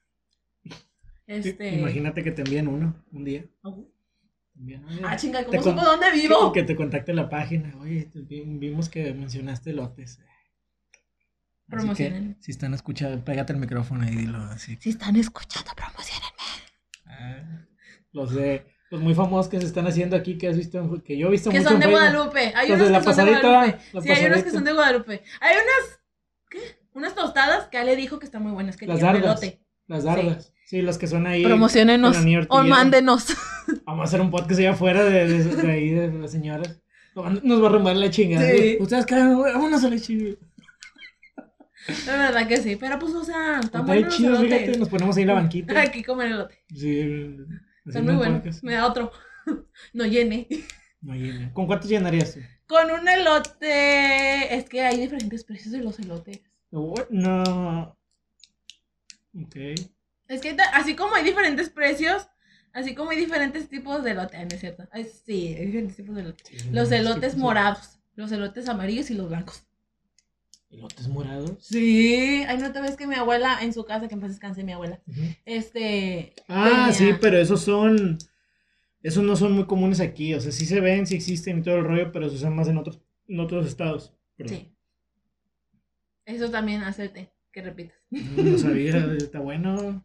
Este. 1.25 1.75
Imagínate 1.75 2.23
que 2.23 2.31
te 2.31 2.41
envíen 2.41 2.67
uno 2.67 3.03
un 3.11 3.23
día. 3.23 3.43
Te 3.61 4.59
envían, 4.59 4.85
oye, 4.85 5.01
Ah, 5.03 5.15
chinga, 5.15 5.43
¿cómo 5.45 5.61
supo 5.61 5.81
dónde 5.81 6.11
vivo? 6.11 6.51
Que, 6.51 6.61
que 6.61 6.67
te 6.67 6.75
contacte 6.75 7.13
la 7.13 7.29
página. 7.29 7.75
Oye, 7.79 8.09
vimos 8.13 8.89
que 8.89 9.13
mencionaste 9.13 9.73
lotes. 9.73 10.19
Promocionen. 11.67 12.35
si 12.39 12.51
están 12.51 12.73
escuchando, 12.73 13.23
pégate 13.23 13.53
el 13.53 13.59
micrófono 13.59 14.03
y 14.07 14.15
dilo 14.15 14.39
así. 14.39 14.75
Si 14.79 14.89
están 14.89 15.15
escuchando, 15.17 15.69
promocionenme. 15.75 16.65
Ah, 17.05 17.67
los 18.11 18.33
de 18.33 18.65
los 18.91 19.01
muy 19.01 19.13
famosos 19.13 19.49
que 19.49 19.59
se 19.59 19.67
están 19.67 19.85
haciendo 19.87 20.15
aquí 20.15 20.37
que 20.37 20.47
has 20.47 20.57
visto 20.57 20.79
en- 20.79 21.01
que 21.01 21.17
yo 21.17 21.27
he 21.27 21.31
visto 21.31 21.49
Que 21.51 21.59
mucho 21.59 21.69
son 21.71 21.79
de 21.79 21.85
en. 21.85 21.91
Guadalupe. 21.91 22.53
Hay 22.55 22.71
unos 22.71 22.87
que 23.05 23.13
son 23.13 23.25
de 23.25 23.39
Guadalupe. 23.41 23.79
Sí, 24.01 24.09
hay 24.11 24.25
unos 24.25 24.43
que 24.43 24.51
son 24.51 24.63
de 24.63 24.73
Guadalupe. 24.73 25.23
Hay 25.41 25.55
unas, 25.55 25.99
¿qué? 26.49 26.59
Unas 26.93 27.15
tostadas 27.15 27.67
que 27.67 27.77
Ale 27.77 27.95
dijo 27.95 28.19
que 28.19 28.25
están 28.25 28.43
muy 28.43 28.51
buenas, 28.51 28.75
que 28.77 28.85
Las 28.87 28.99
tienen 28.99 29.21
dardas. 29.21 29.43
elote. 29.43 29.61
Las 29.87 30.03
dardas. 30.03 30.53
Sí, 30.65 30.81
las 30.81 30.97
que 30.97 31.07
son 31.07 31.25
ahí. 31.27 31.43
Promocionenos 31.43 32.15
o 32.49 32.63
mándenos. 32.63 33.27
Vamos 33.85 34.01
a 34.01 34.03
hacer 34.05 34.21
un 34.21 34.29
podcast 34.31 34.59
allá 34.59 34.71
afuera 34.71 35.03
de, 35.03 35.27
de, 35.27 35.43
de 35.55 35.71
ahí 35.71 35.89
de 35.89 36.11
las 36.11 36.31
señoras. 36.31 36.81
Nos 37.43 37.61
va 37.63 37.67
a 37.67 37.71
rumbar 37.71 37.95
la 37.95 38.09
chingada. 38.09 38.47
Sí. 38.49 38.77
Ustedes 38.79 39.05
güey, 39.07 39.53
vámonos 39.53 39.83
a 39.83 39.89
la 39.89 39.99
chingada. 39.99 40.35
La 42.05 42.17
verdad 42.17 42.47
que 42.47 42.57
sí, 42.57 42.75
pero 42.75 42.99
pues, 42.99 43.13
o 43.15 43.23
sea, 43.23 43.59
Está 43.63 43.81
buenos 43.81 44.05
los 44.05 44.15
chido, 44.15 44.35
fíjate, 44.39 44.77
nos 44.77 44.89
ponemos 44.89 45.15
ahí 45.17 45.23
en 45.23 45.27
la 45.27 45.33
banquita. 45.33 45.81
Aquí 45.81 46.03
comer 46.03 46.27
elote. 46.27 46.59
Sí, 46.75 47.35
Haciendo 47.89 48.13
muy 48.13 48.17
buenos. 48.19 48.39
podcast. 48.39 48.63
Me 48.63 48.73
da 48.73 48.87
otro. 48.87 49.11
No 49.93 50.05
llene. 50.05 50.47
No 51.01 51.15
llena. 51.15 51.51
¿Con 51.53 51.65
cuántos 51.65 51.89
llenarías 51.89 52.33
tú? 52.35 52.41
Con 52.67 52.91
un 52.91 53.07
elote. 53.07 54.55
Es 54.55 54.69
que 54.69 54.81
hay 54.81 54.99
diferentes 54.99 55.43
precios 55.43 55.71
de 55.71 55.79
los 55.79 55.97
elotes. 55.99 56.41
No. 56.69 56.93
no. 57.09 57.97
Ok. 59.33 59.55
Es 60.27 60.41
que 60.41 60.55
así 60.73 60.95
como 60.95 61.15
hay 61.15 61.23
diferentes 61.23 61.69
precios, 61.69 62.27
así 62.73 62.93
como 62.93 63.09
hay 63.11 63.17
diferentes 63.17 63.69
tipos 63.69 64.03
de 64.03 64.11
elote. 64.11 64.37
No 64.37 64.49
es 64.53 64.59
cierto. 64.59 64.87
Ay, 64.91 65.05
sí, 65.25 65.55
hay 65.57 65.65
diferentes 65.65 65.95
tipos 65.95 66.15
de 66.15 66.21
elote. 66.21 66.43
Sí, 66.45 66.69
Los 66.71 66.91
elotes 66.91 67.35
morados, 67.35 67.99
los 68.15 68.31
elotes 68.31 68.69
amarillos 68.69 69.09
y 69.09 69.15
los 69.15 69.29
blancos. 69.29 69.63
¿Elotes 70.71 71.07
morados? 71.07 71.51
Sí, 71.59 72.43
ay, 72.47 72.57
no 72.59 72.71
te 72.71 72.79
ves 72.81 72.95
que 72.95 73.07
mi 73.07 73.15
abuela 73.15 73.57
en 73.61 73.73
su 73.73 73.85
casa, 73.85 74.07
que 74.07 74.13
en 74.13 74.21
paz 74.21 74.29
descanse 74.29 74.63
mi 74.63 74.71
abuela, 74.73 75.01
este. 75.45 76.33
Ah, 76.47 76.89
tenía- 76.91 76.93
sí, 77.13 77.17
pero 77.19 77.37
esos 77.37 77.61
son. 77.61 78.17
Esos 79.01 79.23
no 79.23 79.35
son 79.35 79.53
muy 79.53 79.65
comunes 79.65 79.99
aquí. 80.01 80.33
O 80.33 80.41
sea, 80.41 80.51
sí 80.51 80.65
se 80.65 80.79
ven, 80.81 81.07
sí 81.07 81.15
existen 81.15 81.59
y 81.59 81.61
todo 81.63 81.77
el 81.77 81.85
rollo, 81.85 82.11
pero 82.11 82.29
se 82.29 82.35
usan 82.35 82.55
más 82.55 82.67
en 82.67 82.77
otros, 82.77 82.99
en 83.27 83.39
otros 83.39 83.65
estados. 83.65 84.13
Perdón. 84.35 84.57
Sí. 84.57 84.71
Eso 86.25 86.51
también 86.51 86.83
hace 86.83 87.03
el 87.03 87.11
té, 87.13 87.31
que 87.51 87.61
repitas. 87.61 87.97
No, 88.11 88.43
no 88.43 88.57
sabía, 88.57 88.97
está 89.17 89.39
bueno. 89.39 90.03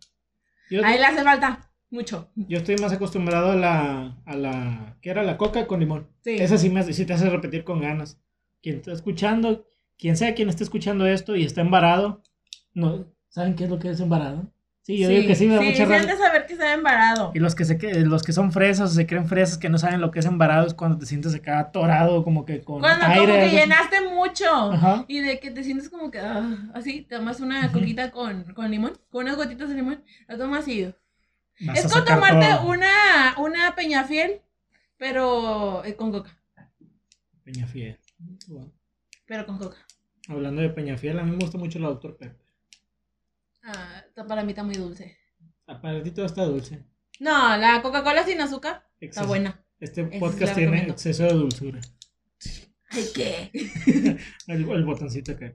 Yo, 0.70 0.85
Ahí 0.85 0.98
le 0.98 1.05
hace 1.05 1.22
falta 1.22 1.70
mucho. 1.90 2.31
yo 2.37 2.59
estoy 2.59 2.77
más 2.77 2.92
acostumbrado 2.92 3.50
a 3.53 3.57
la, 3.57 4.22
a 4.24 4.37
la. 4.37 4.96
¿Qué 5.03 5.11
era? 5.11 5.22
La 5.22 5.37
coca 5.37 5.66
con 5.66 5.81
limón. 5.81 6.09
Sí. 6.22 6.37
Esa 6.38 6.57
sí, 6.57 6.70
me, 6.70 6.81
hace- 6.81 6.92
sí 6.94 7.05
te 7.05 7.12
hace 7.12 7.29
repetir 7.29 7.64
con 7.64 7.81
ganas. 7.81 8.18
Quien 8.62 8.77
está 8.77 8.92
escuchando, 8.92 9.66
quien 9.98 10.16
sea 10.16 10.35
quien 10.35 10.48
esté 10.48 10.64
escuchando 10.64 11.07
esto 11.07 11.37
y 11.37 11.44
está 11.44 11.61
embarado, 11.61 12.22
no, 12.72 13.07
¿saben 13.28 13.54
qué 13.54 13.64
es 13.64 13.70
lo 13.70 13.78
que 13.78 13.90
es 13.90 14.00
embarado? 14.00 14.50
Sí, 14.83 14.98
yo 14.98 15.09
digo 15.09 15.26
que 15.26 15.35
sí, 15.35 15.46
me 15.46 15.54
da 15.54 15.61
sí, 15.61 15.66
mucha 15.68 15.87
sí 15.87 16.07
de 16.07 16.16
saber 16.16 16.44
que 16.46 16.52
está 16.52 16.74
embarado. 16.74 17.33
Y 17.35 17.38
los 17.38 17.54
que, 17.54 17.64
se, 17.64 17.78
los 18.04 18.22
que 18.22 18.35
son 18.35 18.52
fresas 18.52 18.90
o 18.90 18.94
se 18.94 19.07
creen 19.07 19.26
fresas 19.26 19.57
que 19.57 19.70
no 19.70 19.78
saben 19.78 20.02
lo 20.02 20.11
que 20.11 20.18
es 20.18 20.26
embarado 20.26 20.66
es 20.66 20.74
cuando 20.74 20.98
te 20.98 21.07
sientes 21.07 21.35
acá 21.35 21.59
atorado, 21.59 22.22
como 22.22 22.44
que 22.44 22.61
con 22.61 22.80
Cuando 22.80 23.07
aire. 23.07 23.33
como 23.33 23.44
que 23.44 23.50
llenaste 23.50 24.00
mucho. 24.02 24.72
Ajá. 24.72 25.07
Y 25.09 25.20
de 25.20 25.40
que 25.40 25.50
te 25.50 25.64
sientes 25.64 25.88
como 25.88 26.11
que 26.11 26.18
ah, 26.18 26.70
así, 26.74 27.00
te 27.00 27.16
tomas 27.16 27.40
una 27.40 27.72
coquita 27.72 28.11
con, 28.11 28.44
con 28.52 28.70
limón, 28.70 28.92
con 29.09 29.24
unas 29.24 29.37
gotitas 29.37 29.70
de 29.70 29.76
limón, 29.76 30.04
la 30.28 30.37
tomas 30.37 30.68
y 30.68 30.92
Vas 31.61 31.78
es 31.78 31.90
como 31.90 32.04
tomarte 32.04 32.46
todo. 32.46 32.68
una, 32.68 33.35
una 33.38 33.74
peñafiel, 33.74 34.42
pero 34.98 35.83
eh, 35.85 35.94
con 35.96 36.11
coca. 36.12 36.37
Peñafiel. 37.42 37.98
Bueno, 38.48 38.70
Pero 39.26 39.46
con 39.46 39.58
coca. 39.58 39.78
hablando 40.28 40.62
de 40.62 40.70
Peñafiel, 40.70 41.18
a 41.18 41.22
mí 41.22 41.30
me 41.30 41.38
gusta 41.38 41.58
mucho 41.58 41.78
la 41.78 41.88
Dr. 41.88 42.16
Pepper. 42.16 42.44
Ah, 43.62 44.02
está- 44.06 44.26
para 44.26 44.42
mí 44.42 44.50
está 44.52 44.62
muy 44.62 44.74
dulce. 44.74 45.16
Para 45.64 46.02
ti 46.02 46.10
todo 46.10 46.26
está 46.26 46.44
dulce. 46.44 46.84
No, 47.20 47.56
la 47.56 47.80
Coca-Cola 47.82 48.24
sin 48.24 48.40
azúcar 48.40 48.82
está 49.00 49.06
Exceso. 49.06 49.26
buena. 49.26 49.64
Este 49.80 50.04
podcast 50.04 50.54
tiene 50.54 50.70
recomiendo. 50.70 50.92
exceso 50.92 51.22
de 51.24 51.32
dulzura. 51.32 51.80
Ay, 52.90 53.04
¿qué? 53.14 53.50
El, 54.46 54.68
el 54.70 54.84
botoncito 54.84 55.32
acá. 55.32 55.52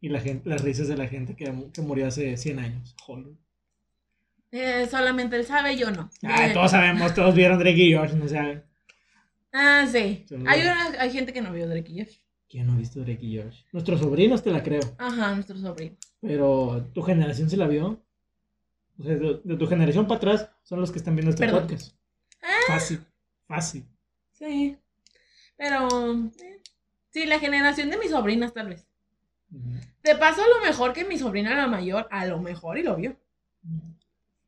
Y 0.00 0.08
la 0.10 0.20
gente, 0.20 0.48
las 0.48 0.62
risas 0.62 0.88
de 0.88 0.96
la 0.96 1.08
gente 1.08 1.34
que, 1.34 1.70
que 1.72 1.82
murió 1.82 2.06
hace 2.06 2.36
100 2.36 2.58
años. 2.60 2.94
Joder. 3.02 3.34
Eh, 4.52 4.86
solamente 4.90 5.36
él 5.36 5.44
sabe, 5.44 5.76
yo 5.76 5.90
no. 5.90 6.08
Ay, 6.22 6.50
Eh, 6.50 6.54
todos 6.54 6.70
sabemos, 6.70 7.12
todos 7.14 7.34
vieron 7.34 7.58
Drake 7.58 7.76
y 7.82 7.94
Josh, 7.94 8.12
no 8.12 8.28
sé. 8.28 8.62
Ah, 9.60 9.86
sí. 9.90 10.24
Hay, 10.46 10.60
una, 10.62 11.00
hay 11.00 11.10
gente 11.10 11.32
que 11.32 11.40
no 11.40 11.52
vio 11.52 11.66
Drake 11.68 11.90
y 11.90 11.98
Josh. 12.04 12.18
¿Quién 12.48 12.66
no 12.66 12.74
ha 12.74 12.76
visto 12.76 13.00
Drake 13.00 13.24
y 13.26 13.38
Josh? 13.42 13.62
Nuestros 13.72 14.00
sobrinos 14.00 14.42
te 14.42 14.52
la 14.52 14.62
creo. 14.62 14.80
Ajá, 14.98 15.34
nuestro 15.34 15.58
sobrino. 15.58 15.96
Pero 16.20 16.88
tu 16.94 17.02
generación 17.02 17.50
se 17.50 17.56
la 17.56 17.66
vio. 17.66 18.00
O 18.98 19.02
sea, 19.02 19.16
de, 19.16 19.40
de 19.42 19.56
tu 19.56 19.66
generación 19.66 20.06
para 20.06 20.18
atrás 20.18 20.48
son 20.62 20.80
los 20.80 20.92
que 20.92 20.98
están 20.98 21.16
viendo 21.16 21.30
este 21.30 21.44
Perdón. 21.44 21.62
podcast. 21.62 21.92
Ah, 22.42 22.48
Fácil, 22.68 23.00
fácil. 23.48 23.84
sí. 24.32 24.76
Pero, 25.56 25.88
eh, 26.40 26.62
sí, 27.10 27.26
la 27.26 27.40
generación 27.40 27.90
de 27.90 27.98
mis 27.98 28.10
sobrinas 28.10 28.54
tal 28.54 28.68
vez. 28.68 28.86
Te 30.02 30.14
paso 30.14 30.40
a 30.42 30.48
lo 30.48 30.64
mejor 30.64 30.92
que 30.92 31.04
mi 31.04 31.18
sobrina 31.18 31.56
la 31.56 31.66
mayor, 31.66 32.06
a 32.12 32.26
lo 32.26 32.38
mejor 32.40 32.78
y 32.78 32.84
lo 32.84 32.94
vio. 32.94 33.16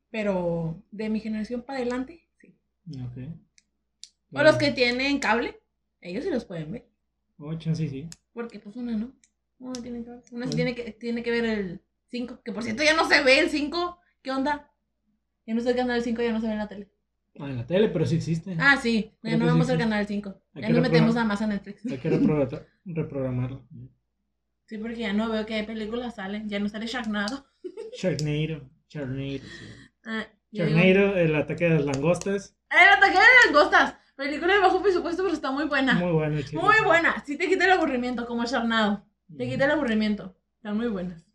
Pero 0.09 0.81
de 0.91 1.09
mi 1.09 1.19
generación 1.19 1.61
para 1.63 1.79
adelante, 1.79 2.21
sí. 2.39 2.55
Ok. 3.03 3.17
O 4.33 4.43
los 4.43 4.55
que 4.57 4.71
tienen 4.71 5.19
cable, 5.19 5.59
ellos 6.01 6.23
sí 6.23 6.29
los 6.29 6.45
pueden 6.45 6.71
ver. 6.71 6.87
Oh, 7.37 7.53
chance, 7.55 7.87
sí. 7.87 8.07
Porque 8.33 8.59
pues 8.59 8.75
una 8.75 8.93
no. 8.93 9.11
No, 9.59 9.67
no 9.73 9.81
tiene 9.81 10.03
cable. 10.03 10.21
Una 10.31 10.47
sí 10.47 10.55
tiene 10.55 10.73
que, 10.75 10.91
tiene 10.93 11.21
que 11.23 11.31
ver 11.31 11.45
el 11.45 11.81
5. 12.09 12.41
Que 12.43 12.51
por 12.51 12.63
cierto 12.63 12.83
ya 12.83 12.95
no 12.95 13.07
se 13.07 13.21
ve 13.23 13.39
el 13.39 13.49
5. 13.49 13.99
¿Qué 14.21 14.31
onda? 14.31 14.71
Ya 15.45 15.53
no 15.53 15.59
está 15.59 15.71
el 15.71 15.77
canal 15.77 16.01
5, 16.03 16.21
ya 16.21 16.31
no 16.31 16.39
se 16.39 16.47
ve 16.47 16.53
en 16.53 16.59
la 16.59 16.67
tele. 16.67 16.89
Ah, 17.39 17.49
en 17.49 17.57
la 17.57 17.65
tele, 17.65 17.89
pero 17.89 18.05
sí 18.05 18.15
existe. 18.17 18.55
Ah, 18.59 18.77
sí. 18.77 19.13
Ya 19.23 19.31
no 19.31 19.39
que 19.39 19.43
sí 19.45 19.51
vemos 19.51 19.69
el 19.69 19.75
existe. 19.75 19.77
canal 19.77 20.07
5. 20.07 20.41
Hay 20.53 20.61
Ya 20.61 20.67
que 20.67 20.73
nos 20.73 20.81
metemos 20.83 21.15
reprobar- 21.15 21.21
a 21.21 21.25
más 21.25 21.41
a 21.41 21.47
Netflix. 21.47 21.85
Hay 21.91 21.97
que 21.97 22.09
repro- 22.11 22.65
reprogramarlo. 22.85 23.65
Sí, 24.67 24.77
porque 24.77 24.97
ya 24.99 25.13
no 25.13 25.29
veo 25.29 25.45
qué 25.45 25.63
películas 25.63 26.15
salen. 26.15 26.47
Ya 26.47 26.59
no 26.59 26.69
sale 26.69 26.87
Sharknado. 26.87 27.45
Sharknado. 27.97 28.69
Sharknado. 28.89 29.37
sí. 29.39 29.65
Ah, 30.05 30.27
digo- 30.51 30.65
Sharknado, 30.67 31.17
el 31.17 31.35
ataque 31.35 31.63
de 31.65 31.69
las 31.71 31.85
langostas. 31.85 32.55
El 32.69 32.89
ataque 32.89 33.17
de 33.17 33.45
langostas. 33.51 33.95
Película 34.23 34.53
de 34.53 34.59
bajo 34.59 34.81
presupuesto, 34.83 35.23
pero 35.23 35.33
está 35.33 35.51
muy 35.51 35.65
buena. 35.65 35.93
Muy 35.95 36.11
bueno, 36.11 36.41
chicos. 36.41 36.63
Muy 36.63 36.75
buena. 36.85 37.23
Sí 37.25 37.37
te 37.37 37.47
quita 37.49 37.65
el 37.65 37.71
aburrimiento, 37.71 38.27
como 38.27 38.45
Sharknado. 38.45 39.03
Te 39.37 39.49
quita 39.49 39.65
el 39.65 39.71
aburrimiento. 39.71 40.35
Están 40.57 40.77
muy 40.77 40.87
buenas. 40.87 41.25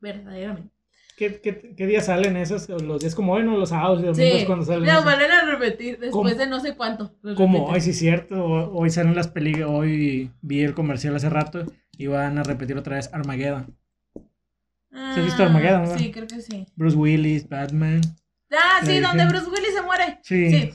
Verdaderamente. 0.00 0.70
¿Qué, 1.16 1.40
qué, 1.40 1.74
qué 1.76 1.86
días 1.86 2.06
salen 2.06 2.36
esos? 2.36 2.68
Los 2.68 3.00
días 3.00 3.14
como 3.14 3.32
hoy, 3.34 3.42
¿no? 3.42 3.56
Los 3.58 3.68
sábados 3.70 4.00
y 4.00 4.06
domingos 4.06 4.40
Sí. 4.40 4.46
cuando 4.46 4.64
salen. 4.64 4.86
Las 4.86 5.04
vuelven 5.04 5.30
a 5.30 5.44
repetir 5.44 5.98
después 5.98 6.12
¿Cómo? 6.12 6.28
de 6.30 6.46
no 6.46 6.60
sé 6.60 6.76
cuánto. 6.76 7.14
Como 7.36 7.66
hoy, 7.66 7.80
sí 7.80 7.90
es 7.90 7.98
cierto. 7.98 8.42
ho- 8.42 8.70
Hoy 8.72 8.88
salen 8.90 9.14
las 9.14 9.28
películas. 9.28 9.68
Hoy 9.70 10.30
vi 10.40 10.62
el 10.62 10.74
comercial 10.74 11.14
hace 11.16 11.28
rato 11.28 11.66
y 11.98 12.06
van 12.06 12.38
a 12.38 12.42
repetir 12.42 12.78
otra 12.78 12.96
vez 12.96 13.12
Armageddon. 13.12 13.76
Ah, 14.92 15.10
¿Sí 15.14 15.20
has 15.20 15.26
visto 15.26 15.42
Armageddon, 15.42 15.82
no? 15.82 15.98
Sí, 15.98 16.10
creo 16.10 16.26
que 16.26 16.40
sí. 16.40 16.66
Bruce 16.76 16.96
Willis, 16.96 17.48
Batman. 17.48 18.00
Ah, 18.52 18.80
sí, 18.84 18.98
donde 19.00 19.26
Bruce 19.26 19.46
Willis 19.50 19.74
se 19.74 19.82
muere. 19.82 20.20
Sí. 20.22 20.50
Sí. 20.50 20.72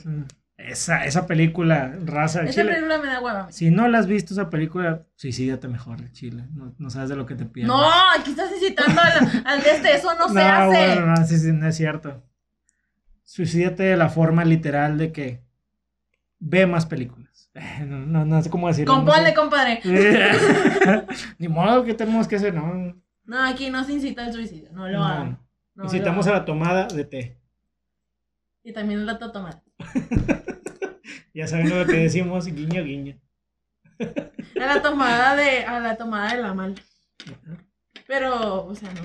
Esa, 0.66 1.04
esa 1.04 1.26
película, 1.26 1.96
raza 2.04 2.40
de 2.42 2.50
Esa 2.50 2.60
Chile. 2.62 2.72
película 2.74 2.98
me 2.98 3.06
da 3.06 3.20
hueva. 3.20 3.52
Si 3.52 3.70
no 3.70 3.86
la 3.88 3.98
has 3.98 4.06
visto 4.06 4.34
esa 4.34 4.50
película, 4.50 5.04
suicídate 5.14 5.68
mejor, 5.68 6.10
Chile. 6.12 6.44
No, 6.54 6.74
no 6.78 6.90
sabes 6.90 7.08
de 7.08 7.16
lo 7.16 7.24
que 7.24 7.34
te 7.36 7.44
pierdes. 7.44 7.68
No, 7.68 7.82
aquí 8.18 8.30
estás 8.30 8.50
incitando 8.52 9.00
al, 9.00 9.42
al 9.46 9.62
de 9.62 9.70
este. 9.70 9.94
Eso 9.94 10.14
no, 10.16 10.28
se 10.32 10.40
hace. 10.40 10.68
bueno, 10.96 11.06
no, 11.06 11.26
sí, 11.26 11.38
sí, 11.38 11.52
no 11.52 11.68
es 11.68 11.76
cierto. 11.76 12.22
Suicídate 13.24 13.82
de 13.84 13.96
la 13.96 14.08
forma 14.08 14.44
literal 14.44 14.98
de 14.98 15.12
que 15.12 15.42
ve 16.38 16.66
más 16.66 16.86
películas. 16.86 17.50
No, 17.86 17.98
no, 18.04 18.24
no 18.26 18.42
sé 18.42 18.50
cómo 18.50 18.68
decirlo. 18.68 18.92
no 18.92 18.98
Compone, 19.04 19.28
sé. 19.28 19.34
compadre. 19.34 19.80
Ni 21.38 21.48
modo 21.48 21.84
que 21.84 21.94
tenemos 21.94 22.28
que 22.28 22.36
hacer, 22.36 22.52
no. 22.54 22.94
No, 23.24 23.42
aquí 23.44 23.70
no 23.70 23.82
se 23.84 23.92
incita 23.94 24.24
al 24.26 24.32
suicidio. 24.32 24.70
No 24.72 24.86
lo 24.88 24.98
No. 24.98 25.04
hagan. 25.04 25.30
No 25.74 25.84
lo 25.84 25.84
Incitamos 25.84 26.26
a 26.26 26.32
la 26.32 26.44
tomada 26.44 26.86
de 26.86 27.04
té. 27.04 27.38
Y 28.62 28.72
también 28.72 29.00
el 29.00 29.06
dato 29.06 29.30
tomar. 29.32 29.62
Ya 31.34 31.46
saben 31.46 31.68
lo 31.68 31.84
que 31.86 31.98
decimos, 31.98 32.46
guiño, 32.46 32.82
guiño. 32.82 33.20
A 34.00 34.66
la 34.66 34.80
tomada 34.80 35.36
de, 35.36 35.64
a 35.64 35.80
la 35.80 35.96
tomada 35.96 36.34
de 36.34 36.40
la 36.42 36.54
mal. 36.54 36.74
Pero, 38.06 38.64
o 38.64 38.74
sea, 38.74 38.90
no. 38.94 39.02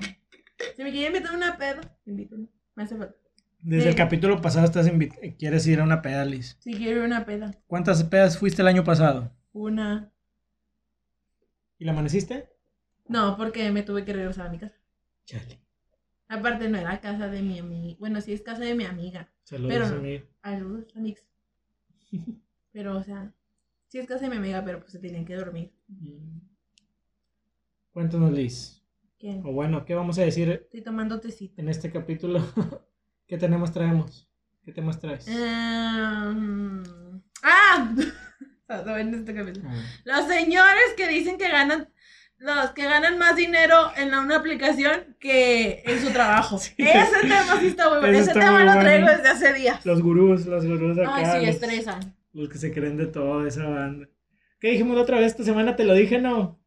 Si 0.77 0.83
me 0.83 0.91
quieren 0.91 1.13
invitar 1.13 1.33
a 1.33 1.37
una 1.37 1.57
peda, 1.57 1.81
invítame. 2.05 2.47
Me 2.75 2.83
hace 2.83 2.95
falta. 2.95 3.15
Desde 3.59 3.83
Sí. 3.83 3.89
el 3.89 3.95
capítulo 3.95 4.41
pasado 4.41 4.65
estás 4.65 4.89
quieres 5.37 5.67
ir 5.67 5.81
a 5.81 5.83
una 5.83 6.01
peda, 6.01 6.23
Liz. 6.23 6.57
Si 6.61 6.73
quiero 6.73 6.97
ir 6.99 7.03
a 7.03 7.05
una 7.07 7.25
peda. 7.25 7.51
¿Cuántas 7.67 8.01
pedas 8.05 8.37
fuiste 8.37 8.61
el 8.61 8.69
año 8.69 8.83
pasado? 8.85 9.31
Una. 9.51 10.09
¿Y 11.77 11.83
la 11.85 11.91
amaneciste? 11.91 12.47
No, 13.07 13.35
porque 13.35 13.69
me 13.71 13.83
tuve 13.83 14.05
que 14.05 14.13
regresar 14.13 14.47
a 14.47 14.49
mi 14.51 14.57
casa. 14.57 14.77
Chale. 15.25 15.59
Aparte, 16.31 16.69
no 16.69 16.77
era 16.77 17.01
casa 17.01 17.27
de 17.27 17.41
mi 17.41 17.59
amiga. 17.59 17.97
Bueno, 17.99 18.21
sí 18.21 18.31
es 18.31 18.41
casa 18.41 18.63
de 18.63 18.73
mi 18.73 18.85
amiga. 18.85 19.29
Saludos 19.43 19.73
Pero. 19.73 20.23
Saludos, 20.41 20.85
amigos. 20.95 21.23
Pero, 22.71 22.97
o 22.97 23.03
sea, 23.03 23.33
sí 23.87 23.99
es 23.99 24.07
casa 24.07 24.21
de 24.21 24.29
mi 24.29 24.37
amiga, 24.37 24.63
pero 24.63 24.79
pues 24.79 24.93
se 24.93 24.99
tienen 24.99 25.25
que 25.25 25.35
dormir. 25.35 25.73
Mm. 25.89 26.39
Cuéntanos, 27.91 28.31
Liz. 28.31 28.81
¿Qué? 29.19 29.41
O 29.43 29.51
bueno, 29.51 29.83
¿qué 29.83 29.93
vamos 29.93 30.17
a 30.19 30.21
decir 30.21 30.49
Estoy 30.49 30.81
tomando 30.81 31.19
tecito. 31.19 31.61
en 31.61 31.67
este 31.67 31.91
capítulo? 31.91 32.39
¿Qué 33.27 33.37
tenemos 33.37 33.73
traemos? 33.73 34.29
¿Qué 34.63 34.71
temas 34.71 35.01
traes? 35.01 35.27
Em, 35.27 36.81
¡Ah! 37.43 37.93
¿Saben 38.69 39.13
este 39.13 39.35
capítulo? 39.35 39.67
Ah, 39.69 39.83
Los 40.05 40.27
señores 40.27 40.93
que 40.95 41.09
dicen 41.09 41.37
que 41.37 41.49
ganan, 41.49 41.89
los 42.41 42.71
que 42.71 42.83
ganan 42.83 43.19
más 43.19 43.35
dinero 43.35 43.91
en 43.95 44.13
una 44.13 44.37
aplicación 44.37 45.15
que 45.19 45.83
en 45.85 45.99
su 46.01 46.11
trabajo. 46.11 46.57
Sí. 46.61 46.73
Ese 46.77 47.21
tema 47.21 47.59
sí 47.59 47.67
está 47.67 47.89
muy 47.89 47.99
bueno. 47.99 48.17
Ese 48.17 48.33
tema 48.33 48.59
lo 48.59 48.65
bueno. 48.65 48.81
traigo 48.81 49.07
desde 49.07 49.29
hace 49.29 49.53
días. 49.53 49.85
Los 49.85 50.01
gurús, 50.01 50.45
los 50.45 50.65
gurús 50.65 50.97
acá. 50.97 51.15
Ay, 51.15 51.25
sí, 51.25 51.45
los, 51.45 51.55
estresan. 51.55 52.15
los 52.33 52.49
que 52.49 52.57
se 52.57 52.73
creen 52.73 52.97
de 52.97 53.07
todo 53.07 53.45
esa 53.45 53.67
banda. 53.67 54.09
¿Qué 54.59 54.69
dijimos 54.71 54.95
la 54.95 55.03
otra 55.03 55.17
vez 55.17 55.27
esta 55.27 55.43
semana? 55.43 55.75
¿Te 55.75 55.83
lo 55.83 55.93
dije, 55.93 56.19
no? 56.19 56.59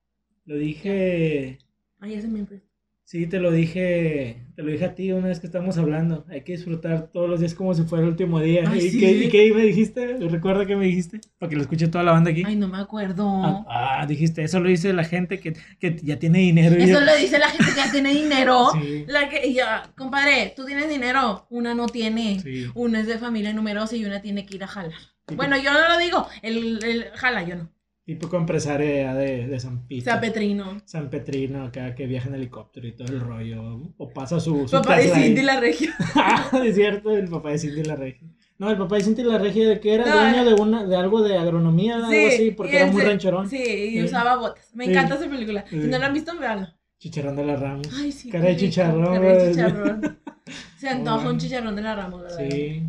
Lo 0.47 0.57
dije... 0.57 1.59
Ay, 2.01 2.15
ese 2.15 2.29
me 2.29 2.45
fue. 2.45 2.63
Sí, 3.07 3.27
te 3.27 3.39
lo 3.39 3.53
dije, 3.53 4.47
te 4.57 4.63
lo 4.63 4.71
dije 4.73 4.87
a 4.87 4.95
ti 4.95 5.13
una 5.13 5.29
vez 5.29 5.39
que 5.39 5.47
estábamos 5.47 5.77
hablando. 5.77 6.25
Hay 6.31 6.41
que 6.41 6.53
disfrutar 6.53 7.11
todos 7.13 7.29
los 7.29 7.39
días 7.39 7.55
como 7.55 7.75
si 7.75 7.83
fuera 7.83 8.03
el 8.03 8.11
último 8.11 8.41
día. 8.41 8.65
Ay, 8.67 8.79
¿Y, 8.79 8.91
sí. 8.91 8.99
qué, 8.99 9.11
y 9.13 9.29
qué 9.29 9.53
me 9.55 9.63
dijiste? 9.63 10.17
¿Recuerda 10.31 10.65
qué 10.65 10.75
me 10.75 10.87
dijiste? 10.87 11.21
Para 11.39 11.51
que 11.51 11.57
lo 11.57 11.63
escuche 11.63 11.89
toda 11.89 12.03
la 12.03 12.13
banda 12.13 12.31
aquí. 12.31 12.45
Ay, 12.47 12.57
no 12.57 12.67
me 12.67 12.79
acuerdo. 12.79 13.29
Ah, 13.69 14.01
ah, 14.01 14.07
dijiste, 14.07 14.43
eso 14.43 14.59
lo 14.59 14.71
dice 14.71 14.93
la 14.95 15.05
gente 15.05 15.39
que, 15.39 15.53
que 15.79 15.97
ya 16.03 16.19
tiene 16.19 16.39
dinero. 16.39 16.77
Eso 16.77 16.99
lo 17.01 17.15
dice 17.15 17.39
la 17.39 17.51
gente 17.51 17.73
que 17.73 17.77
ya 17.77 17.93
tiene 17.93 18.13
dinero. 18.15 18.69
Sí, 18.85 19.05
La 19.07 19.29
que, 19.29 19.53
ya, 19.53 19.93
compadre, 19.97 20.53
tú 20.57 20.65
tienes 20.65 20.89
dinero, 20.89 21.47
una 21.51 21.75
no 21.75 21.87
tiene. 21.87 22.41
sí. 22.41 22.67
Una 22.75 23.01
es 23.01 23.07
de 23.07 23.19
familia 23.19 23.53
numerosa 23.53 23.97
y 23.97 24.05
una 24.05 24.23
tiene 24.23 24.47
que 24.47 24.57
ir 24.57 24.65
a 24.65 24.67
jalar. 24.67 24.93
Bueno, 25.37 25.57
yo 25.57 25.73
no 25.73 25.89
lo 25.89 25.99
digo, 25.99 26.27
el, 26.43 26.83
el 26.85 27.05
jala, 27.15 27.45
yo 27.45 27.57
no. 27.57 27.71
Típico 28.05 28.37
empresario 28.37 29.15
de, 29.15 29.47
de 29.47 29.61
San 29.61 29.87
Pito. 29.87 30.05
Sea 30.05 30.21
Petrino. 30.21 30.77
San 30.85 31.09
Petrino, 31.09 31.65
acá 31.65 31.95
que 31.95 32.07
viaja 32.07 32.29
en 32.29 32.35
helicóptero 32.35 32.87
y 32.87 32.93
todo 32.93 33.09
el 33.09 33.21
rollo. 33.21 33.81
O 33.97 34.11
pasa 34.13 34.39
su. 34.41 34.69
su 34.69 34.73
Papá 34.77 34.97
de 34.97 35.03
Tesla 35.05 35.17
ahí. 35.17 35.23
Cindy 35.25 35.43
la 35.43 35.61
regia. 35.61 35.95
Ah, 36.15 36.51
es 36.65 36.75
cierto, 36.75 37.17
el 37.17 37.29
papá 37.29 37.51
de 37.53 37.59
Cindy 37.59 37.83
la 37.85 37.97
regia. 37.97 38.29
No, 38.59 38.71
el 38.71 38.77
papá 38.77 38.97
de 38.97 39.05
Cindy 39.05 39.23
la 39.23 39.39
regia 39.39 39.69
de 39.69 39.81
que 39.81 39.95
era 39.95 40.05
No, 40.07 40.17
dueño 40.21 40.43
eh. 40.43 40.45
de 40.45 40.55
una, 40.63 40.85
de 40.85 40.97
algo 40.97 41.23
de 41.23 41.39
agronomía, 41.39 41.97
algo 41.97 42.09
así, 42.29 42.51
porque 42.51 42.73
y 42.75 42.77
era 42.77 42.87
muy 42.93 43.01
se- 43.03 43.09
rancherón. 43.09 43.49
Sí, 43.49 43.57
y 43.63 43.91
Sí. 43.99 44.03
usaba 44.05 44.37
botas. 44.37 44.71
Me 44.75 44.85
Sí. 44.85 44.91
encanta 44.91 45.15
esa 45.15 45.29
película. 45.29 45.65
Sí. 45.69 45.81
Si 45.81 45.89
no 45.89 45.99
la 45.99 46.07
han 46.07 46.13
visto, 46.15 46.39
véanla. 46.39 46.77
Chicharrón 46.99 47.37
de 47.37 47.45
la 47.47 47.57
Ramos. 47.57 47.89
Ay, 47.99 48.13
sí. 48.13 48.29
Cara 48.31 48.45
de 48.45 48.57
chicharrón, 48.57 49.15
cara 49.15 49.33
de 49.35 49.51
chicharrón. 49.51 50.19
Se 50.79 50.89
antoja 50.91 51.17
Bueno. 51.17 51.31
un 51.31 51.39
chicharrón 51.39 51.75
de 51.77 51.83
la 51.83 51.97
Ramos, 51.97 52.21
¿verdad? 52.23 52.39
Sí. 52.51 52.83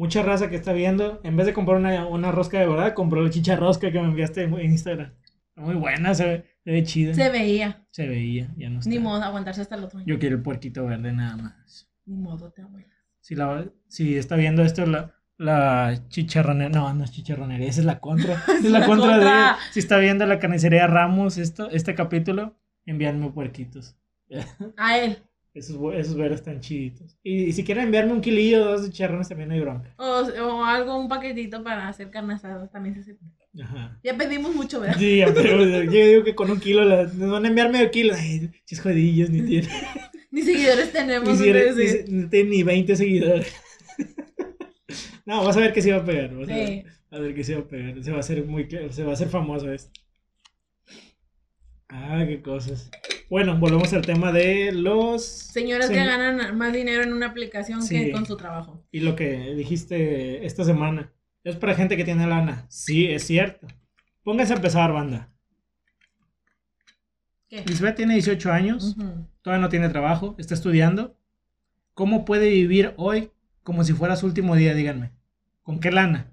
Mucha 0.00 0.22
raza 0.22 0.48
que 0.48 0.56
está 0.56 0.72
viendo, 0.72 1.20
en 1.24 1.36
vez 1.36 1.44
de 1.44 1.52
comprar 1.52 1.76
una, 1.76 2.06
una 2.06 2.32
rosca 2.32 2.58
de 2.58 2.66
verdad, 2.66 2.94
compró 2.94 3.20
la 3.22 3.28
chicharrosca 3.28 3.92
que 3.92 4.00
me 4.00 4.06
enviaste 4.06 4.44
en 4.44 4.58
Instagram. 4.58 5.12
Muy 5.56 5.74
buena, 5.74 6.14
se 6.14 6.24
ve, 6.24 6.44
Se 6.64 6.70
ve 6.70 6.82
chida. 6.84 7.12
Se 7.12 7.28
veía. 7.28 7.84
Se 7.90 8.08
veía, 8.08 8.50
ya 8.56 8.70
no 8.70 8.78
está. 8.78 8.88
Ni 8.88 8.98
modo, 8.98 9.22
aguantarse 9.22 9.60
hasta 9.60 9.74
el 9.74 9.84
otro 9.84 9.98
año. 9.98 10.06
Yo 10.06 10.18
quiero 10.18 10.36
el 10.36 10.42
puerquito 10.42 10.86
verde 10.86 11.12
nada 11.12 11.36
más. 11.36 11.86
Ni 12.06 12.16
modo, 12.16 12.50
te 12.50 12.62
abuela. 12.62 12.88
Si, 13.20 13.34
la, 13.34 13.66
si 13.88 14.16
está 14.16 14.36
viendo 14.36 14.62
esto 14.62 14.86
la, 14.86 15.16
la 15.36 16.02
chicharronería, 16.08 16.80
no, 16.80 16.94
no 16.94 17.04
es 17.04 17.10
chicharronería, 17.10 17.68
esa 17.68 17.80
es 17.80 17.86
la 17.86 18.00
contra. 18.00 18.42
Es 18.48 18.64
la 18.70 18.78
la 18.78 18.86
contra, 18.86 19.10
contra. 19.10 19.48
de, 19.48 19.56
si 19.72 19.80
está 19.80 19.98
viendo 19.98 20.24
la 20.24 20.38
carnicería 20.38 20.86
Ramos 20.86 21.36
esto, 21.36 21.68
este 21.68 21.94
capítulo, 21.94 22.56
envíenme 22.86 23.28
puerquitos. 23.32 23.98
A 24.78 24.96
él. 24.96 25.18
Esos, 25.52 25.76
esos 25.94 26.16
verdes 26.16 26.38
están 26.40 26.60
chiditos. 26.60 27.18
Y, 27.24 27.44
y 27.44 27.52
si 27.52 27.64
quieren 27.64 27.84
enviarme 27.86 28.12
un 28.12 28.20
kilillo 28.20 28.62
o 28.62 28.64
dos 28.72 28.82
de 28.84 28.90
chicharrones 28.90 29.28
también 29.28 29.50
hay 29.50 29.58
bronca. 29.60 29.92
O, 29.98 30.04
o 30.04 30.64
algo, 30.64 30.96
un 30.98 31.08
paquetito 31.08 31.64
para 31.64 31.88
hacer 31.88 32.10
carne. 32.10 32.36
También 32.72 32.94
se 32.94 33.00
acepta. 33.00 33.26
Ajá. 33.60 33.98
Ya 34.04 34.16
pedimos 34.16 34.54
mucho, 34.54 34.80
¿verdad? 34.80 34.96
Sí, 34.96 35.20
pero 35.34 35.82
yo 35.84 35.90
digo 36.06 36.22
que 36.22 36.36
con 36.36 36.50
un 36.52 36.60
kilo 36.60 36.84
la- 36.84 37.02
nos 37.04 37.30
van 37.32 37.44
a 37.44 37.48
enviar 37.48 37.72
medio 37.72 37.90
kilo. 37.90 38.14
Ay, 38.16 38.48
chis 38.64 38.80
jodillos, 38.80 39.28
ni 39.30 39.42
tienen. 39.42 39.70
Ni 40.32 40.42
seguidores 40.42 40.92
tenemos. 40.92 41.26
Ni, 41.28 41.34
ustedes, 41.34 41.76
ni 41.76 41.86
se- 41.88 42.28
tienen 42.28 42.50
ni 42.50 42.62
20 42.62 42.94
seguidores. 42.94 43.52
no, 45.26 45.44
vas 45.44 45.56
a 45.56 45.60
ver 45.60 45.72
que 45.72 45.82
sí 45.82 45.90
va 45.90 45.96
a 45.98 46.04
pegar. 46.04 46.32
Vas 46.34 46.48
a, 46.48 46.54
ver, 46.54 46.84
a 47.10 47.18
ver 47.18 47.34
que 47.34 47.42
sí 47.42 47.52
va 47.54 47.60
a 47.60 47.66
pegar. 47.68 48.02
Se 48.04 48.10
va 48.12 48.18
a 48.18 48.20
hacer 48.20 48.44
muy 48.44 48.68
se 48.90 49.02
va 49.02 49.10
a 49.10 49.14
hacer 49.14 49.28
famoso 49.28 49.72
esto. 49.72 49.90
Ah, 51.92 52.24
qué 52.26 52.40
cosas. 52.42 52.90
Bueno, 53.28 53.56
volvemos 53.58 53.92
al 53.92 54.02
tema 54.04 54.32
de 54.32 54.72
los 54.72 55.24
Señoras 55.24 55.88
que 55.88 55.96
ganan 56.04 56.56
más 56.56 56.72
dinero 56.72 57.02
en 57.02 57.12
una 57.12 57.26
aplicación 57.26 57.82
Sí. 57.82 57.94
que 58.06 58.12
con 58.12 58.26
su 58.26 58.36
trabajo. 58.36 58.84
Y 58.90 59.00
lo 59.00 59.14
que 59.16 59.54
dijiste 59.54 60.44
esta 60.44 60.64
semana. 60.64 61.12
Es 61.42 61.56
para 61.56 61.74
gente 61.74 61.96
que 61.96 62.04
tiene 62.04 62.26
lana. 62.26 62.66
Sí, 62.68 63.06
es 63.06 63.24
cierto. 63.26 63.66
Pónganse 64.22 64.52
a 64.52 64.56
empezar, 64.56 64.92
banda. 64.92 65.28
¿Qué? 67.48 67.64
Lisbeth 67.66 67.96
tiene 67.96 68.14
18 68.14 68.52
años. 68.52 68.94
Todavía 69.42 69.62
no 69.62 69.68
tiene 69.70 69.88
trabajo, 69.88 70.34
está 70.38 70.54
estudiando. 70.54 71.16
¿Cómo 71.94 72.24
puede 72.24 72.50
vivir 72.50 72.94
hoy 72.96 73.30
como 73.62 73.84
si 73.84 73.92
fuera 73.92 74.16
su 74.16 74.26
último 74.26 74.54
día? 74.54 74.74
Díganme. 74.74 75.12
¿Con 75.62 75.80
qué 75.80 75.90
lana? 75.90 76.30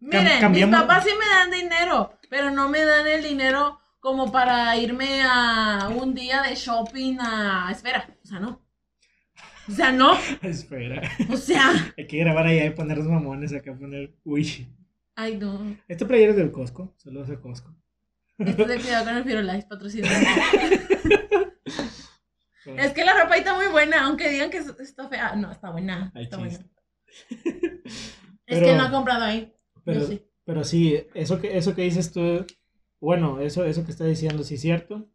Miren, 0.00 0.40
cambiamos- 0.40 0.76
mis 0.78 0.86
papás 0.86 1.04
sí 1.04 1.10
me 1.18 1.26
dan 1.26 1.50
dinero, 1.50 2.12
pero 2.30 2.50
no 2.50 2.68
me 2.68 2.84
dan 2.84 3.06
el 3.06 3.22
dinero 3.22 3.80
como 4.00 4.30
para 4.30 4.76
irme 4.76 5.22
a 5.22 5.88
un 5.94 6.14
día 6.14 6.42
de 6.42 6.54
shopping 6.54 7.18
a 7.20 7.68
Esfera. 7.70 8.08
O 8.22 8.26
sea, 8.26 8.40
no. 8.40 8.62
O 9.68 9.72
sea, 9.72 9.92
no. 9.92 10.16
Espera. 10.42 11.02
O 11.30 11.36
sea. 11.36 11.72
Hay 11.98 12.06
que 12.06 12.18
grabar 12.18 12.46
allá 12.46 12.64
y 12.64 12.70
poner 12.70 12.98
los 12.98 13.08
mamones 13.08 13.52
acá, 13.52 13.76
poner. 13.76 14.14
Uy. 14.24 14.68
Ay, 15.14 15.36
no. 15.36 15.76
Este 15.88 16.06
player 16.06 16.30
es 16.30 16.36
del 16.36 16.52
Costco. 16.52 16.94
Saludos 16.96 17.30
a 17.30 17.40
Costco. 17.40 17.74
Esto 18.38 18.64
de 18.64 18.78
cuidado 18.78 19.04
con 19.04 19.16
el 19.16 19.24
Firolife 19.24 19.66
patrocinado. 19.68 20.14
Es 22.76 22.92
que 22.92 23.02
la 23.02 23.18
ropa 23.18 23.34
ahí 23.34 23.40
está 23.40 23.54
muy 23.54 23.68
buena, 23.68 24.04
aunque 24.04 24.28
digan 24.28 24.50
que 24.50 24.58
está 24.58 25.08
fea. 25.08 25.34
No, 25.36 25.50
está 25.50 25.70
buena. 25.70 26.12
Ay, 26.14 26.24
Está 26.24 26.36
buena. 26.36 26.58
Es 28.46 28.60
que 28.60 28.74
no 28.74 28.84
ha 28.84 28.90
comprado 28.90 29.24
ahí. 29.24 29.52
Pero, 29.84 30.06
sí. 30.06 30.22
pero 30.44 30.64
sí, 30.64 31.06
eso 31.14 31.40
que, 31.40 31.56
eso 31.56 31.74
que 31.74 31.82
dices 31.82 32.12
tú, 32.12 32.46
bueno, 33.00 33.40
eso, 33.40 33.64
eso 33.64 33.84
que 33.84 33.90
está 33.90 34.04
diciendo, 34.04 34.42
sí 34.44 34.54
es 34.54 34.60
cierto. 34.60 35.08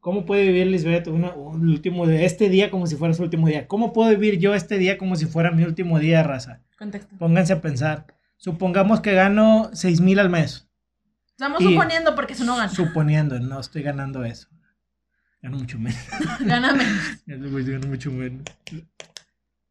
¿Cómo 0.00 0.24
puede 0.24 0.46
vivir 0.46 0.66
Lisbeth 0.66 1.08
una- 1.08 1.34
un 1.34 1.68
último 1.68 2.06
de 2.06 2.24
este 2.24 2.48
día 2.48 2.70
como 2.70 2.86
si 2.86 2.96
fuera 2.96 3.12
su 3.12 3.22
último 3.22 3.46
día? 3.48 3.66
¿Cómo 3.68 3.92
puedo 3.92 4.10
vivir 4.10 4.38
yo 4.38 4.54
este 4.54 4.78
día 4.78 4.96
como 4.96 5.14
si 5.16 5.26
fuera 5.26 5.50
mi 5.50 5.62
último 5.64 5.98
día, 5.98 6.22
raza? 6.22 6.62
Contexto. 6.78 7.14
Pónganse 7.18 7.52
a 7.52 7.60
pensar. 7.60 8.06
Supongamos 8.38 9.00
que 9.00 9.12
gano 9.12 9.68
6 9.74 10.00
mil 10.00 10.18
al 10.18 10.30
mes. 10.30 10.66
Estamos 11.32 11.60
Y- 11.60 11.64
suponiendo 11.64 12.14
porque 12.14 12.32
eso 12.32 12.44
no 12.44 12.56
gana. 12.56 12.70
Suponiendo, 12.70 13.38
no 13.40 13.60
estoy 13.60 13.82
ganando 13.82 14.24
eso. 14.24 14.48
Gano 15.42 15.58
mucho 15.58 15.78
menos. 15.78 15.98
Gáname. 16.46 16.84
Gano 17.26 17.88
mucho 17.88 18.10
menos. 18.10 18.42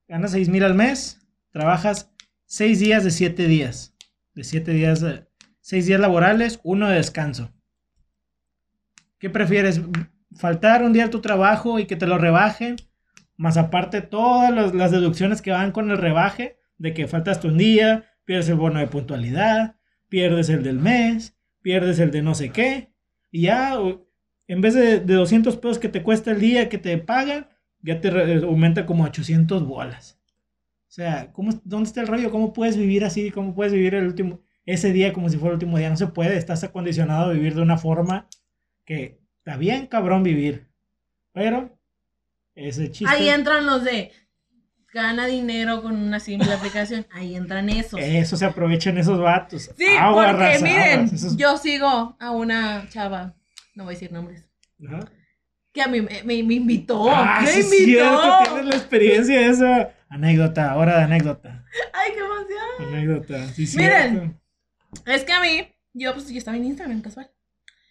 Ganas 0.07 0.31
6 0.31 0.49
mil 0.49 0.63
al 0.63 0.75
mes. 0.75 1.19
Trabajas 1.51 2.11
6 2.45 2.79
días 2.79 3.03
de 3.03 3.11
7 3.11 3.47
días. 3.47 3.95
De 4.35 4.43
7 4.43 4.71
días, 4.71 5.03
6 5.61 5.85
días 5.87 5.99
laborales, 5.99 6.59
uno 6.63 6.89
de 6.89 6.95
descanso. 6.95 7.51
¿Qué 9.19 9.29
prefieres? 9.29 9.81
¿Faltar 10.35 10.83
un 10.83 10.93
día 10.93 11.05
a 11.05 11.09
tu 11.09 11.21
trabajo 11.21 11.79
y 11.79 11.85
que 11.85 11.95
te 11.95 12.07
lo 12.07 12.17
rebajen? 12.17 12.77
Más 13.35 13.57
aparte 13.57 14.01
todas 14.01 14.73
las, 14.73 14.91
deducciones 14.91 15.41
que 15.41 15.51
van 15.51 15.71
con 15.71 15.91
el 15.91 15.97
rebaje, 15.97 16.57
de 16.77 16.93
que 16.93 17.07
faltaste 17.07 17.47
un 17.47 17.57
día, 17.57 18.05
pierdes 18.25 18.49
el 18.49 18.55
bono 18.55 18.79
de 18.79 18.87
puntualidad, 18.87 19.75
pierdes 20.07 20.49
el 20.49 20.63
del 20.63 20.77
mes, 20.79 21.37
pierdes 21.61 21.99
el 21.99 22.11
de 22.11 22.21
no 22.21 22.35
sé 22.35 22.51
qué, 22.51 22.93
y 23.31 23.43
ya 23.43 23.77
en 24.47 24.61
vez 24.61 24.73
de, 24.73 24.99
de 24.99 25.13
200 25.13 25.57
pesos 25.57 25.79
que 25.79 25.89
te 25.89 26.03
cuesta 26.03 26.31
el 26.31 26.39
día 26.39 26.69
que 26.69 26.77
te 26.77 26.97
pagan, 26.97 27.47
ya 27.81 28.01
te 28.01 28.09
re- 28.09 28.43
aumenta 28.43 28.85
como 28.85 29.03
800 29.05 29.65
bolas. 29.65 30.19
O 30.87 30.91
sea, 30.91 31.31
¿cómo, 31.31 31.51
¿dónde 31.63 31.87
está 31.87 32.01
el 32.01 32.07
rollo? 32.07 32.31
¿Cómo 32.31 32.51
puedes 32.51 32.75
vivir 32.77 33.05
así? 33.05 33.31
¿Cómo 33.31 33.53
puedes 33.53 33.73
vivir 33.73 33.95
el 33.95 34.05
último, 34.05 34.41
ese 34.73 34.91
día 34.93 35.13
como 35.13 35.29
si 35.29 35.37
fuera 35.37 35.51
el 35.51 35.55
último 35.55 35.77
día? 35.77 35.89
No 35.89 35.97
se 35.97 36.07
puede, 36.07 36.37
estás 36.37 36.63
acondicionado 36.63 37.29
a 37.29 37.33
vivir 37.33 37.55
de 37.55 37.61
una 37.61 37.77
forma 37.77 38.27
que 38.85 39.19
está 39.39 39.57
bien 39.57 39.87
cabrón 39.87 40.23
vivir. 40.23 40.67
Pero, 41.33 41.77
ese 42.55 42.91
chiste... 42.91 43.13
Ahí 43.13 43.29
entran 43.29 43.65
los 43.65 43.83
de 43.83 44.11
gana 44.93 45.27
dinero 45.27 45.81
con 45.81 45.95
una 45.95 46.19
simple 46.19 46.51
aplicación. 46.51 47.05
Ahí 47.11 47.35
entran 47.35 47.69
esos. 47.69 47.99
Eso 48.01 48.35
se 48.37 48.45
aprovechan 48.45 48.97
esos 48.97 49.19
vatos. 49.19 49.69
Sí, 49.77 49.85
Agua, 49.97 50.27
porque 50.27 50.43
raza, 50.43 50.65
miren, 50.65 51.01
esos- 51.13 51.37
yo 51.37 51.57
sigo 51.57 52.17
a 52.19 52.31
una 52.31 52.87
chava, 52.89 53.35
no 53.75 53.83
voy 53.85 53.93
a 53.93 53.95
decir 53.95 54.11
nombres, 54.11 54.45
que 55.71 55.81
a 55.83 55.87
mí 55.87 56.01
me, 56.01 56.23
me- 56.23 56.43
me 56.43 56.53
invitó. 56.55 57.09
ah, 57.11 57.41
me 57.43 57.51
sí 57.51 57.61
invitó. 57.61 58.19
tienes 58.45 58.65
la 58.65 58.75
experiencia 58.75 59.47
esa. 59.47 59.93
Anécdota, 60.09 60.75
hora 60.75 60.97
de 60.97 61.03
anécdota. 61.03 61.63
Ay, 61.93 62.11
qué 62.13 62.19
emoción. 62.19 62.87
Anécdota, 62.93 63.47
sí 63.49 63.67
Miren. 63.77 64.09
cierto. 64.19 64.39
Es 65.05 65.23
que 65.23 65.33
a 65.33 65.41
mí, 65.41 65.67
yo 65.93 66.13
pues 66.13 66.29
yo 66.29 66.37
estaba 66.37 66.57
en 66.57 66.65
Instagram 66.65 67.01
casual. 67.01 67.31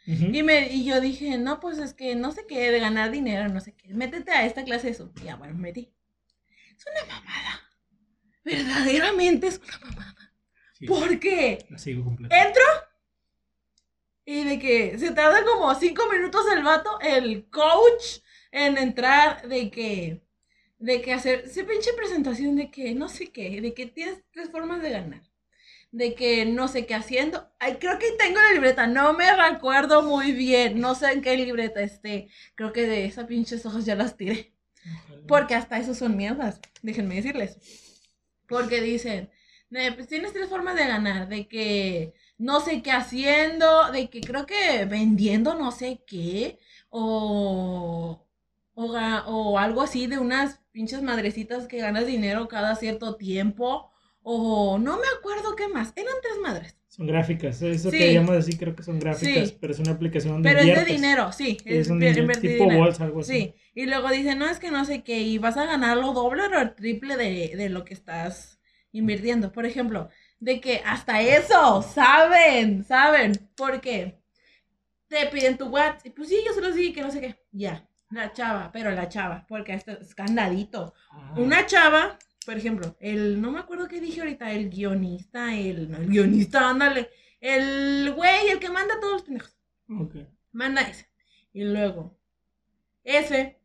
Y, 0.07 0.43
me, 0.43 0.73
y 0.73 0.87
yo 0.87 1.03
dije, 1.03 1.37
no, 1.37 1.61
pues 1.61 1.77
es 1.77 1.93
que 1.93 2.15
no 2.15 2.33
sé 2.33 2.47
qué, 2.47 2.71
de 2.71 2.81
ganar 2.81 3.11
dinero, 3.11 3.47
no 3.51 3.61
sé 3.61 3.75
qué. 3.75 3.93
Métete 3.93 4.31
a 4.31 4.47
esta 4.47 4.65
clase 4.65 4.87
de 4.87 4.93
eso. 4.95 5.13
Y 5.21 5.25
ya, 5.25 5.37
bueno, 5.37 5.53
me 5.55 5.61
metí. 5.61 5.93
Es 6.75 6.87
una 6.87 7.15
mamada. 7.15 7.61
Verdaderamente 8.43 9.49
es 9.49 9.59
una 9.59 9.91
mamada. 9.91 10.33
Sí, 10.73 10.87
¿Por 10.87 11.21
qué? 11.21 11.67
la 11.69 11.77
sigo 11.77 12.05
completa. 12.05 12.43
Entro 12.43 12.65
y 14.31 14.45
de 14.45 14.59
que 14.59 14.99
se 14.99 15.11
tarda 15.13 15.43
como 15.43 15.75
cinco 15.75 16.03
minutos 16.11 16.43
el 16.55 16.63
vato, 16.63 17.01
el 17.01 17.49
coach, 17.49 18.21
en 18.53 18.77
entrar, 18.77 19.49
de 19.49 19.71
que, 19.71 20.23
de 20.79 21.01
que 21.01 21.15
hacer 21.15 21.45
esa 21.47 21.65
pinche 21.65 21.95
presentación 21.95 22.55
de 22.55 22.71
que 22.71 22.95
no 22.95 23.09
sé 23.09 23.33
qué, 23.33 23.63
de 23.63 23.73
que 23.73 23.87
tienes 23.87 24.23
tres 24.31 24.51
formas 24.51 24.83
de 24.83 24.91
ganar, 24.91 25.23
de 25.91 26.15
que 26.15 26.45
no 26.47 26.69
sé 26.69 26.87
qué 26.87 26.95
haciendo. 26.95 27.51
Ay, 27.59 27.77
creo 27.81 27.99
que 27.99 28.13
tengo 28.19 28.41
la 28.41 28.53
libreta, 28.53 28.87
no 28.87 29.13
me 29.15 29.35
recuerdo 29.37 30.03
muy 30.03 30.33
bien, 30.33 30.81
no 30.81 30.95
sé 30.95 31.13
en 31.13 31.23
qué 31.23 31.37
libreta 31.37 31.81
esté. 31.83 32.29
Creo 32.55 32.73
que 32.73 32.87
de 32.87 33.05
esas 33.07 33.27
pinches 33.27 33.65
hojas 33.67 33.85
ya 33.87 33.95
las 33.97 34.17
tiré. 34.17 34.53
Porque 35.27 35.55
hasta 35.55 35.79
eso 35.79 35.95
son 35.95 36.17
mierdas, 36.17 36.61
déjenme 36.83 37.17
decirles. 37.17 37.59
Porque 38.49 38.81
dicen, 38.81 39.31
"Eh, 39.71 39.93
pues 39.93 40.09
tienes 40.09 40.33
tres 40.33 40.49
formas 40.49 40.77
de 40.77 40.87
ganar, 40.87 41.29
de 41.29 41.49
que 41.49 42.15
no 42.39 42.61
sé 42.61 42.83
qué 42.83 42.93
haciendo, 42.93 43.91
de 43.93 44.09
que 44.11 44.21
creo 44.23 44.47
que 44.47 44.85
vendiendo 44.87 45.55
no 45.55 45.73
sé 45.73 46.03
qué, 46.07 46.59
o, 46.91 48.27
o, 48.75 48.85
o 49.27 49.59
algo 49.59 49.83
así 49.83 50.07
de 50.07 50.19
unas 50.19 50.61
pinches 50.73 51.03
madrecitas 51.03 51.67
que 51.69 51.79
ganas 51.79 52.07
dinero 52.07 52.49
cada 52.49 52.77
cierto 52.77 53.17
tiempo, 53.17 53.91
o 54.31 54.79
no 54.79 54.97
me 54.99 55.07
acuerdo 55.19 55.57
qué 55.57 55.69
más, 55.69 55.93
eran 55.97 56.13
tres 56.21 56.35
madres. 56.43 56.77
Son 56.87 57.07
gráficas, 57.07 57.63
eso 57.63 57.91
Sí. 57.91 57.97
que 57.99 58.13
llamas 58.13 58.37
así 58.39 58.59
creo 58.59 58.75
que 58.77 58.83
son 58.83 58.99
gráficas, 58.99 59.49
Sí. 59.49 59.59
pero 59.61 59.73
es 59.73 59.79
una 59.79 59.93
aplicación 59.93 60.35
donde 60.35 60.49
Pero 60.51 60.61
es 60.61 60.87
de 60.87 60.93
dinero, 60.93 61.33
sí, 61.33 61.57
Sí, 61.63 61.71
es 61.71 61.89
un 61.89 61.99
tipo 61.99 62.43
dinero. 62.43 62.79
bolsa, 62.79 63.05
algo 63.05 63.21
así. 63.21 63.33
Sí, 63.33 63.55
y 63.75 63.87
luego 63.87 64.11
dicen, 64.11 64.39
no, 64.39 64.49
es 64.51 64.59
que 64.59 64.71
no 64.71 64.85
sé 64.85 65.03
qué, 65.03 65.19
y 65.21 65.39
vas 65.39 65.57
a 65.57 65.65
ganar 65.65 65.97
lo 65.97 66.13
doble 66.13 66.43
o 66.43 66.61
el 66.61 66.75
triple 66.75 67.17
de, 67.17 67.55
de 67.57 67.69
lo 67.71 67.85
que 67.85 67.95
estás 67.95 68.61
invirtiendo. 68.93 69.51
Por 69.53 69.65
ejemplo, 69.65 70.11
de 70.41 70.61
que 70.61 70.83
hasta 70.85 71.23
eso, 71.23 71.81
saben, 71.83 72.85
saben, 72.85 73.33
porque 73.57 74.21
te 75.09 75.27
piden 75.29 75.57
tu 75.57 75.67
WhatsApp, 75.69 76.05
y 76.07 76.11
pues 76.11 76.29
sí, 76.29 76.37
yo 76.47 76.53
se 76.53 76.61
los 76.61 76.75
dije 76.75 76.93
que 76.93 77.01
no 77.03 77.11
sé 77.11 77.21
qué, 77.21 77.37
ya, 77.53 77.89
la 78.11 78.33
chava, 78.33 78.71
pero 78.73 78.91
la 78.91 79.09
chava, 79.09 79.47
porque 79.49 79.73
esto 79.75 79.93
es 79.93 80.15
candadito. 80.15 80.93
Ah, 81.11 81.35
Una 81.39 81.65
chava, 81.65 82.19
por 82.49 82.57
ejemplo, 82.57 82.97
el, 82.99 83.43
no 83.43 83.51
me 83.51 83.59
acuerdo 83.59 83.89
qué 83.89 84.01
dije 84.01 84.21
ahorita, 84.21 84.51
el 84.53 84.71
guionista, 84.71 85.55
el, 85.55 85.91
no, 85.91 85.99
el 85.99 86.07
guionista, 86.09 86.71
ándale, 86.71 87.11
el 87.43 88.11
güey, 88.17 88.49
el 88.49 88.59
que 88.59 88.71
manda 88.71 88.95
a 88.95 89.01
todos 89.01 89.13
los 89.13 89.23
pendejos 89.25 89.55
ok. 89.91 90.15
manda 90.53 90.81
ese. 90.81 91.11
Y 91.53 91.65
luego, 91.65 92.19
ese 93.05 93.61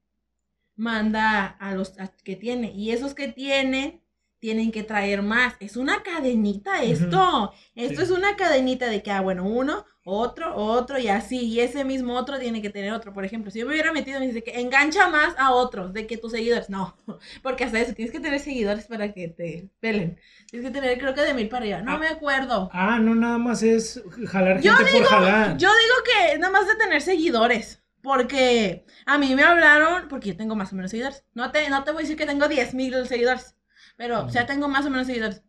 manda 0.75 1.45
a 1.45 1.73
los 1.75 1.97
a- 1.97 2.13
que 2.25 2.35
tiene. 2.35 2.73
Y 2.73 2.91
esos 2.91 3.13
que 3.13 3.29
tienen, 3.29 4.01
tienen 4.43 4.73
que 4.73 4.83
traer 4.83 5.21
más. 5.21 5.53
Es 5.61 5.77
una 5.77 6.03
cadenita 6.03 6.83
esto. 6.83 7.53
Esto 7.75 8.01
es 8.01 8.09
una 8.11 8.35
cadenita 8.35 8.87
de 8.89 9.01
que, 9.01 9.09
ah, 9.09 9.21
bueno, 9.21 9.45
uno, 9.47 9.85
otro, 10.03 10.53
otro 10.53 10.99
y 10.99 11.07
así. 11.07 11.45
Y 11.45 11.61
ese 11.61 11.85
mismo 11.85 12.17
otro 12.17 12.37
tiene 12.39 12.61
que 12.61 12.69
tener 12.69 12.91
otro. 12.91 13.13
Por 13.13 13.23
ejemplo, 13.23 13.51
si 13.51 13.59
yo 13.59 13.65
me 13.65 13.71
hubiera 13.71 13.93
metido, 13.93 14.19
me 14.19 14.27
dice 14.27 14.43
que 14.43 14.59
engancha 14.59 15.07
más 15.07 15.33
a 15.37 15.51
otros 15.53 15.93
de 15.93 16.05
que 16.07 16.17
tus 16.17 16.33
seguidores. 16.33 16.69
No, 16.69 16.93
porque 17.41 17.63
hasta 17.63 17.79
eso 17.79 17.93
tienes 17.93 18.11
que 18.11 18.19
tener 18.19 18.41
seguidores 18.41 18.85
para 18.87 19.13
que 19.13 19.29
te 19.29 19.69
pelen. 19.79 20.19
Tienes 20.51 20.69
que 20.69 20.77
tener, 20.77 20.97
creo 20.99 21.13
que 21.13 21.21
de 21.21 21.33
mil 21.33 21.47
para 21.47 21.63
arriba. 21.63 21.81
No 21.81 21.93
Ah. 21.93 21.97
me 21.97 22.07
acuerdo. 22.09 22.69
Ah, 22.73 22.99
no, 22.99 23.15
nada 23.15 23.37
más 23.37 23.63
es 23.63 24.03
jalar 24.27 24.59
Yo 24.59 24.75
gente 24.75 24.91
por 24.91 25.03
jalar. 25.05 25.57
Yo 25.57 25.69
digo 25.69 25.95
que 26.03 26.37
nada 26.37 26.51
más 26.51 26.67
de 26.67 26.75
tener 26.75 27.01
seguidores. 27.01 27.79
Porque 28.01 28.83
a 29.05 29.17
mí 29.17 29.33
me 29.33 29.43
hablaron, 29.43 30.09
porque 30.09 30.27
yo 30.31 30.35
tengo 30.35 30.53
más 30.57 30.73
o 30.73 30.75
menos 30.75 30.91
seguidores. 30.91 31.23
No 31.33 31.49
te, 31.53 31.69
no 31.69 31.85
te 31.85 31.91
voy 31.91 32.01
a 32.01 32.03
decir 32.03 32.17
que 32.17 32.25
tengo 32.25 32.49
10 32.49 32.73
mil 32.73 33.07
seguidores, 33.07 33.55
pero 33.95 34.25
o 34.25 34.29
sea, 34.29 34.45
tengo 34.45 34.67
más 34.67 34.85
o 34.85 34.89
menos 34.89 35.07
seguidores. 35.07 35.43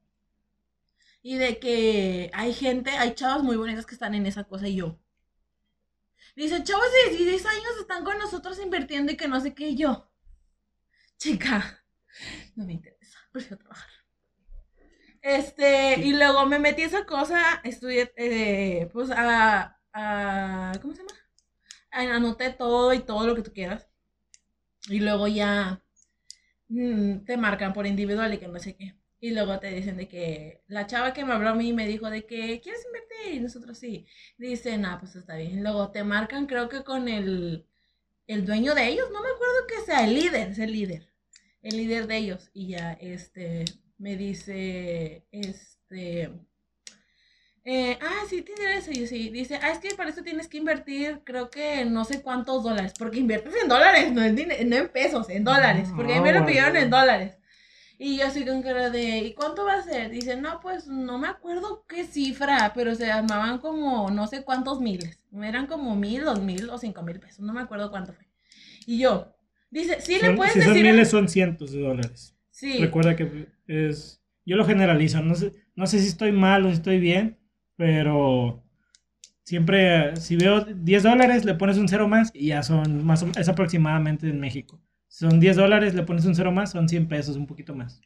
Y 1.23 1.37
de 1.37 1.59
que 1.59 2.31
hay 2.35 2.53
gente, 2.53 2.91
hay 2.91 3.15
chavas 3.15 3.43
muy 3.43 3.57
bonitas 3.57 3.87
que 3.87 3.95
están 3.95 4.15
en 4.15 4.27
esa 4.27 4.45
cosa 4.45 4.69
y 4.69 4.77
yo. 4.77 4.99
Dice, 6.37 6.63
chavos 6.65 6.87
de 7.05 7.17
16 7.17 7.47
años 7.47 7.77
están 7.81 8.05
con 8.05 8.19
nosotros 8.19 8.59
invirtiendo 8.61 9.13
y 9.13 9.17
que 9.17 9.29
no 9.29 9.41
sé 9.41 9.55
qué 9.55 9.69
y 9.69 9.77
yo. 9.77 10.11
Chica, 11.17 11.85
no 12.57 12.65
me 12.67 12.73
interesa, 12.75 13.19
prefiero 13.33 13.59
trabajar. 13.59 13.91
Este, 15.23 16.01
y 16.01 16.13
luego 16.13 16.45
me 16.45 16.59
metí 16.59 16.83
a 16.83 16.87
esa 16.87 17.07
cosa, 17.07 17.61
estudié, 17.65 18.13
eh, 18.17 18.91
pues, 18.93 19.11
a, 19.11 19.81
a, 19.93 20.73
¿cómo 20.83 20.95
se 20.95 21.03
llama? 21.03 21.15
Anoté 21.91 22.51
todo 22.51 22.93
y 22.93 23.01
todo 23.01 23.27
lo 23.27 23.35
que 23.35 23.43
tú 23.43 23.53
quieras. 23.53 23.89
Y 24.89 25.01
luego 25.01 25.29
ya 25.29 25.84
mm, 26.75 27.25
te 27.25 27.37
marcan 27.37 27.73
por 27.73 27.87
individual 27.87 28.35
y 28.35 28.39
que 28.39 28.49
no 28.49 28.59
sé 28.59 28.77
qué. 28.77 28.95
Y 29.21 29.31
luego 29.31 29.59
te 29.59 29.71
dicen 29.71 29.97
de 29.97 30.09
que 30.09 30.63
la 30.69 30.87
chava 30.87 31.15
que 31.15 31.25
me 31.25 31.33
habló 31.33 31.51
a 31.51 31.55
mí 31.55 31.73
me 31.73 31.87
dijo 31.87 32.11
de 32.11 32.27
que 32.27 32.61
quieres 32.61 32.85
invertir 32.87 33.35
y 33.35 33.41
nosotros 33.41 33.79
sí. 33.79 34.07
Dicen, 34.39 34.85
ah, 34.85 34.99
pues 35.01 35.17
está 35.17 35.37
bien. 35.37 35.63
Luego 35.63 35.91
te 35.91 36.05
marcan, 36.05 36.47
creo 36.47 36.69
que 36.69 36.85
con 36.85 37.09
el, 37.09 37.67
el 38.27 38.45
dueño 38.47 38.75
de 38.75 38.89
ellos, 38.89 39.09
no 39.13 39.23
me 39.23 39.29
acuerdo 39.29 39.67
que 39.69 39.81
sea, 39.87 40.05
el 40.05 40.15
líder, 40.15 40.51
es 40.51 40.59
el 40.59 40.73
líder. 40.73 41.09
El 41.63 41.77
líder 41.79 42.07
de 42.07 42.17
ellos. 42.19 42.51
Y 42.53 42.69
ya, 42.69 42.93
este, 42.95 43.65
me 43.99 44.17
dice, 44.17 45.27
este, 45.31 46.31
eh, 47.65 47.99
ah, 48.03 48.25
sí, 48.29 48.43
tiene 48.43 48.77
eso. 48.77 48.91
Y 48.91 49.07
sí, 49.07 49.31
dice, 49.31 49.59
ah, 49.63 49.71
es 49.73 49.79
que 49.79 49.95
para 49.95 50.11
esto 50.11 50.23
tienes 50.23 50.49
que 50.49 50.59
invertir, 50.59 51.21
creo 51.25 51.51
que 51.51 51.85
no 51.85 52.05
sé 52.05 52.23
cuántos 52.23 52.63
dólares, 52.63 52.93
porque 52.99 53.19
inviertes 53.21 53.55
en 53.63 53.69
dólares, 53.69 54.13
no 54.13 54.23
en, 54.23 54.35
no 54.69 54.77
en 54.77 54.89
pesos, 54.89 55.29
en 55.31 55.45
dólares, 55.45 55.89
porque 55.97 56.15
a 56.15 56.17
mí 56.17 56.23
me 56.23 56.39
lo 56.39 56.45
pidieron 56.47 56.77
en 56.77 56.91
dólares. 56.91 57.37
Y 57.97 58.19
yo 58.19 58.27
así 58.27 58.45
con 58.45 58.61
cara 58.63 58.91
de, 58.91 59.19
¿y 59.19 59.35
cuánto 59.35 59.65
va 59.65 59.75
a 59.75 59.83
ser? 59.83 60.11
Dice, 60.11 60.37
no, 60.37 60.61
pues 60.61 60.89
no 60.89 61.17
me 61.19 61.29
acuerdo 61.29 61.85
qué 61.89 62.05
cifra, 62.05 62.73
pero 62.75 62.95
se 62.97 63.07
llamaban 63.07 63.59
como 63.59 64.11
no 64.11 64.27
sé 64.27 64.43
cuántos 64.43 64.81
miles. 64.81 65.21
Eran 65.43 65.67
como 65.69 65.95
mil, 65.95 66.25
dos 66.25 66.41
mil 66.43 66.69
o 66.71 66.77
cinco 66.79 67.03
mil 67.03 67.21
pesos, 67.21 67.41
no 67.41 67.53
me 67.53 67.61
acuerdo 67.63 67.91
cuánto 67.91 68.13
fue. 68.13 68.27
Y 68.87 68.99
yo, 68.99 69.35
dice, 69.71 70.01
sí 70.01 70.15
le 70.15 70.27
Son- 70.27 70.37
puedes 70.37 70.53
si 70.55 70.59
decir. 70.59 70.87
a- 70.87 70.93
miles, 70.93 71.09
son 71.09 71.29
cientos 71.29 71.73
de 71.73 71.81
dólares. 71.81 72.37
Sí, 72.51 72.79
Recuerda 72.79 73.17
que 73.17 73.47
es. 73.69 74.21
Yo 74.45 74.57
lo 74.57 74.67
generalizo. 74.67 75.23
No 75.23 75.35
sé, 75.37 75.53
no 75.75 75.87
sé 75.87 76.01
si 76.01 76.09
estoy 76.09 76.33
mal 76.33 76.67
o 76.67 76.69
si 76.69 76.75
estoy 76.75 76.99
bien, 77.01 77.39
pero 77.77 78.63
siempre, 79.43 80.17
si 80.17 80.37
veo 80.37 80.65
10 80.65 81.03
dólares, 81.03 81.45
le 81.45 81.55
pones 81.55 81.77
un 81.79 81.89
cero 81.89 82.09
más 82.09 82.31
y 82.35 82.49
ya 82.49 82.63
son 82.63 83.05
más 83.05 83.23
o- 83.23 83.33
es 83.37 83.49
aproximadamente 83.49 84.29
en 84.29 84.41
México. 84.41 84.81
Si 85.09 85.25
son 85.29 85.39
10 85.41 85.57
dólares, 85.57 85.95
le 85.95 86.03
pones 86.03 86.25
un 86.25 86.35
cero 86.35 86.51
más, 86.53 86.73
son 86.73 86.89
100 86.89 87.07
pesos, 87.09 87.37
un 87.37 87.47
poquito 87.47 87.75
más. 87.75 88.01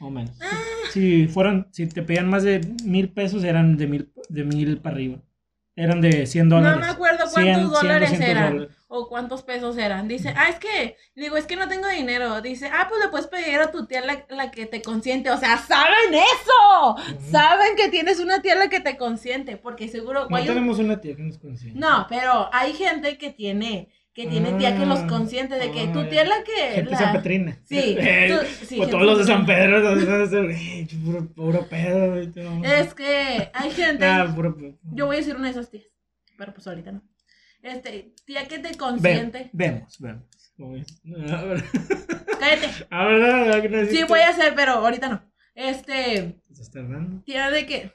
O 0.00 0.10
menos. 0.10 0.36
Ah. 0.42 0.46
Si 0.92 1.26
fueron, 1.28 1.68
si 1.70 1.86
te 1.86 2.02
pedían 2.02 2.28
más 2.28 2.42
de 2.42 2.60
mil 2.84 3.08
pesos, 3.10 3.44
eran 3.44 3.76
de 3.76 3.86
mil, 3.86 4.12
de 4.28 4.44
mil 4.44 4.78
para 4.78 4.96
arriba. 4.96 5.18
Eran 5.76 6.00
de 6.02 6.26
100 6.26 6.48
dólares. 6.50 6.80
No 6.80 6.86
me 6.86 6.92
acuerdo 6.92 7.18
cuántos 7.18 7.34
100, 7.34 7.54
100, 7.54 7.68
dólares 7.70 8.10
200 8.10 8.28
eran. 8.28 8.52
dólares. 8.56 8.76
O 8.94 9.08
cuántos 9.08 9.42
pesos 9.42 9.78
eran. 9.78 10.06
Dice, 10.06 10.34
ah, 10.36 10.50
es 10.50 10.56
que, 10.58 10.96
digo, 11.16 11.38
es 11.38 11.46
que 11.46 11.56
no 11.56 11.66
tengo 11.66 11.88
dinero. 11.88 12.42
Dice, 12.42 12.68
ah, 12.70 12.88
pues 12.90 13.00
le 13.02 13.08
puedes 13.08 13.26
pedir 13.26 13.58
a 13.58 13.70
tu 13.70 13.86
tía 13.86 14.02
la, 14.04 14.26
la 14.28 14.50
que 14.50 14.66
te 14.66 14.82
consiente. 14.82 15.30
O 15.30 15.38
sea, 15.38 15.56
¿saben 15.56 16.12
eso? 16.12 16.96
Saben 17.30 17.74
que 17.74 17.88
tienes 17.88 18.20
una 18.20 18.42
tía 18.42 18.54
la 18.54 18.68
que 18.68 18.80
te 18.80 18.98
consiente. 18.98 19.56
Porque 19.56 19.88
seguro. 19.88 20.26
No 20.28 20.44
tenemos 20.44 20.78
una 20.78 21.00
tía 21.00 21.16
que 21.16 21.22
nos 21.22 21.38
consigue. 21.38 21.72
No, 21.74 22.04
pero 22.10 22.50
hay 22.52 22.74
gente 22.74 23.16
que 23.16 23.30
tiene, 23.30 23.88
que 24.12 24.26
tiene 24.26 24.52
tía 24.58 24.76
que 24.76 24.84
los 24.84 25.00
Ah, 25.00 25.06
consiente. 25.08 25.54
De 25.54 25.70
que 25.70 25.84
ah, 25.88 25.92
tu 25.94 26.04
tía 26.10 26.22
es 26.24 26.28
la 26.28 26.44
que. 26.44 26.74
Gente 26.74 26.90
la- 26.90 26.98
San 26.98 27.12
Petrina. 27.14 27.58
Sí, 27.64 27.96
tú- 28.28 28.66
sí, 28.66 28.78
o 28.78 28.86
todos 28.88 29.04
los 29.04 29.18
de 29.20 29.24
San. 29.24 29.46
Pedro. 29.46 29.80
puro, 31.02 31.26
puro 31.34 31.66
pedo. 31.66 32.14
Es 32.62 32.92
que 32.92 33.50
hay 33.54 33.70
gente. 33.74 34.04
Ah, 34.04 34.30
puro. 34.34 34.54
Yo 34.92 35.06
voy 35.06 35.16
a 35.16 35.18
decir 35.20 35.34
una 35.34 35.46
de 35.46 35.52
esas 35.52 35.70
tías. 35.70 35.84
Pero 36.36 36.52
pues 36.52 36.66
ahorita 36.66 36.92
no. 36.92 37.02
Este, 37.62 38.12
tía 38.24 38.48
que 38.48 38.58
te 38.58 38.76
consiente. 38.76 39.50
vemos, 39.52 39.98
vemos. 40.00 40.24
Cállate. 42.38 42.86
a 42.90 43.06
ver, 43.06 43.22
a 43.24 43.58
ver, 43.58 43.70
¿qué 43.70 43.86
Sí, 43.86 44.04
voy 44.04 44.20
a 44.20 44.30
hacer, 44.30 44.54
pero 44.54 44.72
ahorita 44.72 45.08
no. 45.08 45.32
Este, 45.54 46.36
tía 47.24 47.50
de 47.50 47.66
que, 47.66 47.92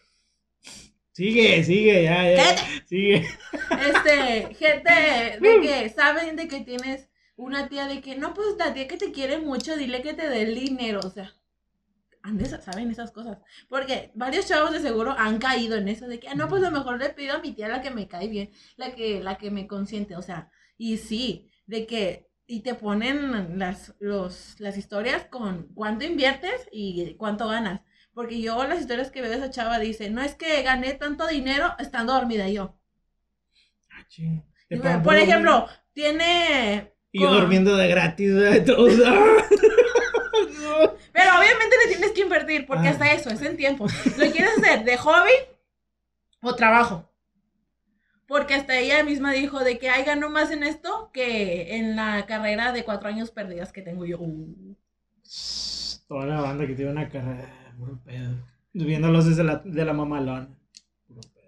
Sigue, 1.18 1.64
sigue, 1.64 2.04
ya, 2.04 2.30
ya. 2.30 2.36
Cállate. 2.38 2.62
Sigue. 2.86 3.28
este, 3.88 4.54
gente 4.60 4.94
de 5.42 5.62
que 5.62 5.90
saben 5.90 6.36
de 6.36 6.48
que 6.48 6.60
tienes 6.62 7.10
una 7.36 7.68
tía 7.70 7.88
de 7.88 8.02
que, 8.02 8.16
no, 8.16 8.36
pues 8.36 8.50
la 8.60 8.72
tía 8.74 8.88
que 8.88 8.98
te 8.98 9.12
quiere 9.12 9.40
mucho, 9.40 9.76
dile 9.76 10.04
que 10.04 10.14
te 10.14 10.30
dé 10.30 10.44
el 10.44 10.54
dinero, 10.54 11.00
o 11.04 11.10
sea, 11.10 11.34
saben 12.62 12.92
esas 12.92 13.12
cosas. 13.12 13.38
Porque 13.70 14.12
varios 14.16 14.48
chavos 14.48 14.72
de 14.72 14.80
seguro 14.80 15.16
han 15.18 15.38
caído 15.40 15.78
en 15.78 15.88
eso 15.88 16.08
de 16.08 16.20
que, 16.20 16.28
ah, 16.28 16.36
no, 16.36 16.48
pues 16.48 16.64
a 16.64 16.70
lo 16.70 16.78
mejor 16.78 17.00
le 17.00 17.10
pido 17.10 17.36
a 17.36 17.40
mi 17.40 17.54
tía 17.54 17.68
la 17.68 17.82
que 17.82 17.92
me 17.92 18.08
cae 18.08 18.28
bien, 18.28 18.52
la 18.76 18.94
que, 18.96 19.22
la 19.24 19.38
que 19.38 19.52
me 19.52 19.68
consiente, 19.68 20.16
o 20.16 20.22
sea, 20.22 20.50
y 20.78 20.98
sí, 20.98 21.50
de 21.66 21.86
que, 21.86 22.28
y 22.46 22.62
te 22.62 22.76
ponen 22.76 23.60
las, 23.60 23.96
los, 24.00 24.60
las 24.60 24.78
historias 24.78 25.26
con 25.26 25.68
cuánto 25.74 26.06
inviertes 26.06 26.68
y 26.72 27.16
cuánto 27.16 27.48
ganas. 27.48 27.82
Porque 28.14 28.42
yo 28.42 28.66
las 28.66 28.80
historias 28.80 29.12
que 29.12 29.22
veo 29.22 29.30
de 29.30 29.38
esa 29.38 29.52
chava 29.52 29.78
dice, 29.80 30.10
no 30.10 30.22
es 30.22 30.34
que 30.36 30.64
gané 30.64 30.94
tanto 30.94 31.28
dinero 31.28 31.76
estando 31.78 32.14
dormida 32.14 32.50
yo. 32.50 32.80
Ah, 33.92 34.06
ching. 34.08 34.44
Por 35.04 35.16
ejemplo, 35.16 35.68
tiene... 35.94 36.94
Y 37.12 37.22
yo 37.22 37.28
con- 37.28 37.40
durmiendo 37.42 37.76
de 37.78 37.88
gratis, 37.88 38.32
todos. 38.66 38.94
Pero 41.18 41.32
obviamente 41.40 41.76
le 41.84 41.92
tienes 41.96 42.12
que 42.12 42.22
invertir, 42.22 42.68
porque 42.68 42.88
Ah. 42.90 42.92
hasta 42.92 43.12
eso, 43.12 43.32
es 43.32 43.42
en 43.42 43.58
tiempo. 43.58 43.88
¿Lo 44.18 44.32
quieres 44.32 44.56
hacer 44.60 44.84
de 44.84 44.98
hobby 44.98 45.32
o 46.42 46.54
trabajo? 46.54 47.10
Porque 48.28 48.54
hasta 48.54 48.78
ella 48.78 49.04
misma 49.04 49.32
dijo 49.32 49.64
de 49.64 49.80
que, 49.80 49.90
ay, 49.90 50.04
gano 50.04 50.30
más 50.30 50.52
en 50.52 50.62
esto 50.62 51.10
que 51.12 51.76
en 51.78 51.96
la 51.96 52.28
carrera 52.28 52.72
de 52.72 52.84
cuatro 52.84 53.10
años 53.10 53.32
perdidas 53.32 53.72
que 53.74 53.82
tengo 53.82 54.06
yo. 54.06 54.20
Toda 56.08 56.26
la 56.28 56.40
banda 56.42 56.68
que 56.68 56.76
tiene 56.76 56.92
una 56.92 57.10
carrera, 57.10 57.74
puro 57.80 58.00
pedo. 58.06 58.36
Viéndolos 58.74 59.26
desde 59.26 59.44
la, 59.44 59.56
de 59.66 59.86
la 59.86 59.94
mamalona. 59.94 60.50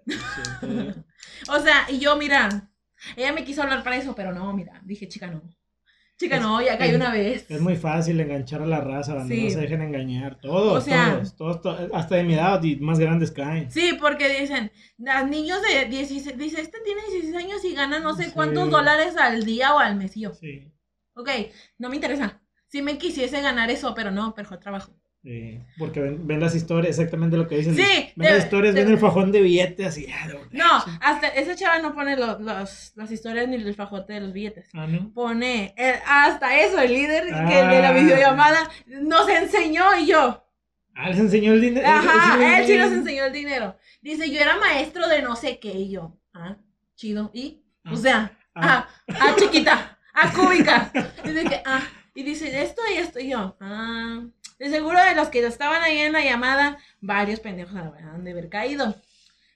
O 1.48 1.58
sea, 1.60 1.86
y 1.88 1.98
yo, 2.00 2.16
mira, 2.16 2.70
ella 3.14 3.32
me 3.32 3.44
quiso 3.44 3.62
hablar 3.62 3.84
para 3.84 3.96
eso, 3.96 4.14
pero 4.16 4.32
no, 4.32 4.52
mira, 4.52 4.80
dije, 4.84 5.06
chica, 5.06 5.28
no. 5.28 5.42
Chica, 6.20 6.36
Es- 6.36 6.42
no, 6.42 6.60
ya 6.60 6.76
caí 6.76 6.90
es- 6.90 6.96
una 6.96 7.10
vez. 7.10 7.50
Es 7.50 7.60
muy 7.62 7.76
fácil 7.76 8.20
enganchar 8.20 8.60
a 8.60 8.66
la 8.66 8.82
raza, 8.82 9.26
Sí. 9.26 9.44
no 9.44 9.50
se 9.50 9.60
dejen 9.60 9.80
engañar. 9.80 10.38
Todos, 10.38 10.76
O 10.76 10.80
sea- 10.82 11.14
todos, 11.14 11.34
todos, 11.36 11.62
to- 11.62 11.88
hasta 11.94 12.16
de 12.16 12.24
mi 12.24 12.34
edad 12.34 12.62
y 12.62 12.76
más 12.76 12.98
grandes 12.98 13.30
caen. 13.30 13.70
Sí, 13.70 13.96
porque 13.98 14.28
dicen, 14.40 14.70
los 14.98 15.28
niños 15.30 15.60
de 15.62 15.86
16, 15.86 16.36
dice, 16.36 16.60
este 16.60 16.78
tiene 16.84 17.00
16 17.10 17.34
años 17.34 17.64
y 17.64 17.72
gana 17.74 18.00
no 18.00 18.14
sé 18.14 18.24
Sí. 18.26 18.30
cuántos 18.34 18.70
dólares 18.70 19.16
al 19.16 19.44
día 19.46 19.74
o 19.74 19.78
al 19.78 19.96
mes. 19.96 20.12
Sí, 20.12 20.26
ok, 21.14 21.30
no 21.78 21.88
me 21.88 21.94
interesa. 21.96 22.42
Si 22.68 22.82
me 22.82 22.98
quisiese 22.98 23.40
ganar 23.40 23.70
eso, 23.70 23.94
pero 23.94 24.10
no, 24.10 24.34
pero 24.34 24.58
trabajo. 24.58 24.92
Sí, 25.22 25.60
porque 25.78 26.00
ven, 26.00 26.26
ven 26.26 26.40
las 26.40 26.54
historias, 26.54 26.98
exactamente 26.98 27.36
lo 27.36 27.46
que 27.48 27.56
dicen. 27.58 27.74
Sí, 27.76 27.82
ven 28.16 28.28
de- 28.28 28.34
las 28.34 28.44
historias, 28.44 28.74
de- 28.74 28.84
ven 28.84 28.92
el 28.92 28.98
fajón 28.98 29.32
de 29.32 29.40
billetes 29.42 29.86
así. 29.86 30.06
ah, 30.12 30.28
de- 30.28 30.38
No, 30.56 30.66
hasta 31.00 31.28
esa 31.28 31.54
chava 31.54 31.78
no 31.78 31.94
pone 31.94 32.16
lo- 32.16 32.38
los, 32.38 32.92
las 32.96 33.10
historias 33.10 33.48
ni 33.48 33.56
el 33.56 33.74
fajote 33.74 34.14
de 34.14 34.20
los 34.20 34.32
billetes. 34.32 34.68
Ah, 34.74 34.86
¿no? 34.86 35.12
Pone 35.12 35.74
el- 35.76 35.96
hasta 36.06 36.58
eso, 36.58 36.80
el 36.80 36.92
líder 36.92 37.24
que 37.26 37.32
de 37.56 37.80
la 37.82 37.88
Ah. 37.90 37.92
videollamada 37.92 38.70
nos 38.86 39.28
enseñó 39.28 39.84
y 39.98 40.06
yo. 40.06 40.44
Ah, 40.94 41.08
les 41.08 41.18
enseñó 41.18 41.52
el 41.52 41.60
dinero. 41.60 41.86
Ajá, 41.88 42.58
él 42.58 42.66
sí 42.66 42.76
nos 42.76 42.92
enseñó 42.92 43.24
el 43.26 43.32
dinero. 43.32 43.76
Dice, 44.02 44.30
yo 44.30 44.40
era 44.40 44.56
maestro 44.58 45.08
de 45.08 45.22
no 45.22 45.36
sé 45.36 45.58
qué 45.58 45.72
y 45.72 45.90
yo. 45.90 46.18
Ah, 46.34 46.56
chido. 46.94 47.30
¿Y? 47.32 47.62
O 47.86 47.90
Ah. 47.92 47.96
sea, 47.96 48.38
Ah. 48.54 48.88
ah, 49.08 49.16
ah, 49.20 49.34
chiquita, 49.38 49.98
ah, 50.12 50.32
cúbica. 50.34 50.90
Dice 51.24 51.44
que, 51.44 51.62
ah, 51.64 51.80
y 52.14 52.22
dice, 52.24 52.62
esto 52.62 52.82
y 52.92 52.98
esto 52.98 53.20
y 53.20 53.30
yo. 53.30 53.56
Ah, 53.60 54.24
de 54.60 54.70
seguro 54.70 55.02
de 55.02 55.16
los 55.16 55.28
que 55.30 55.44
estaban 55.44 55.82
ahí 55.82 55.98
en 55.98 56.12
la 56.12 56.22
llamada, 56.24 56.78
varios 57.00 57.40
pendejos 57.40 57.74
han 57.74 58.22
de 58.22 58.30
haber 58.30 58.48
caído. 58.48 58.94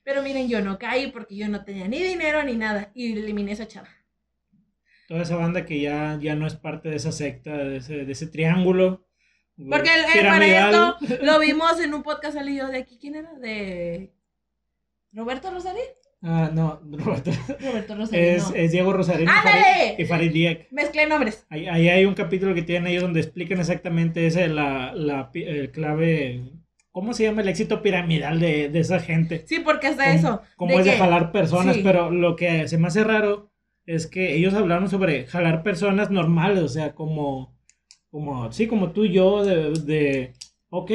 Pero 0.02 0.22
miren, 0.22 0.48
yo 0.48 0.60
no 0.60 0.78
caí 0.78 1.06
porque 1.12 1.36
yo 1.36 1.48
no 1.48 1.64
tenía 1.64 1.86
ni 1.86 2.02
dinero 2.02 2.42
ni 2.42 2.56
nada. 2.56 2.90
Y 2.94 3.12
eliminé 3.12 3.52
esa 3.52 3.68
chava. 3.68 3.88
Toda 5.06 5.22
esa 5.22 5.36
banda 5.36 5.64
que 5.66 5.80
ya, 5.80 6.18
ya 6.20 6.34
no 6.34 6.46
es 6.46 6.54
parte 6.56 6.88
de 6.88 6.96
esa 6.96 7.12
secta, 7.12 7.56
de 7.56 7.76
ese, 7.76 8.04
de 8.04 8.12
ese 8.12 8.26
triángulo, 8.26 9.06
Porque 9.56 9.90
el- 9.94 10.26
para 10.26 10.68
esto 10.68 10.96
lo 11.22 11.38
vimos 11.38 11.78
en 11.80 11.94
un 11.94 12.02
podcast 12.02 12.34
salido 12.34 12.68
de 12.68 12.78
aquí. 12.78 12.98
¿Quién 12.98 13.14
era? 13.16 13.32
De 13.34 14.12
Roberto 15.12 15.50
Rosarín. 15.50 15.84
Ah, 16.26 16.50
no, 16.54 16.80
Roberto. 16.90 17.30
Roberto 17.60 17.94
Rosarín. 17.96 18.24
Es, 18.24 18.48
no. 18.50 18.56
es 18.56 18.72
Diego 18.72 18.92
Rosarín 18.94 19.28
y 19.28 19.30
¡Ándale! 19.30 19.60
Farid- 19.62 19.94
y 19.98 20.04
Farid 20.06 20.32
Diak. 20.32 20.66
Mezclé 20.72 21.06
nombres. 21.06 21.46
Ahí, 21.50 21.66
ahí 21.66 21.88
hay 21.90 22.04
un 22.06 22.14
capítulo 22.14 22.54
que 22.54 22.62
tienen 22.62 22.86
ellos 22.90 23.02
donde 23.02 23.20
explican 23.20 23.58
exactamente 23.60 24.26
ese, 24.26 24.48
la, 24.48 24.92
la 24.94 25.30
el 25.34 25.70
clave, 25.70 26.50
¿cómo 26.92 27.12
se 27.12 27.24
llama 27.24 27.42
el 27.42 27.48
éxito 27.48 27.82
piramidal 27.82 28.40
de, 28.40 28.70
de 28.70 28.78
esa 28.80 29.00
gente? 29.00 29.44
Sí, 29.46 29.60
porque 29.60 29.88
hasta 29.88 30.04
Cómo- 30.06 30.16
eso. 30.18 30.42
Cómo 30.56 30.78
es 30.78 30.86
de 30.86 30.92
jalar 30.92 31.30
personas, 31.30 31.76
sí. 31.76 31.82
pero 31.84 32.10
lo 32.10 32.36
que 32.36 32.68
se 32.68 32.78
me 32.78 32.86
hace 32.88 33.04
raro 33.04 33.50
es 33.84 34.06
que 34.06 34.34
ellos 34.34 34.54
hablaron 34.54 34.88
sobre 34.88 35.26
jalar 35.26 35.62
personas 35.62 36.10
normales, 36.10 36.62
o 36.62 36.68
sea, 36.68 36.94
como, 36.94 37.54
como, 38.10 38.50
sí, 38.50 38.66
como 38.66 38.92
tú 38.92 39.04
y 39.04 39.12
yo, 39.12 39.44
de, 39.44 39.72
de 39.72 40.32
ok, 40.70 40.90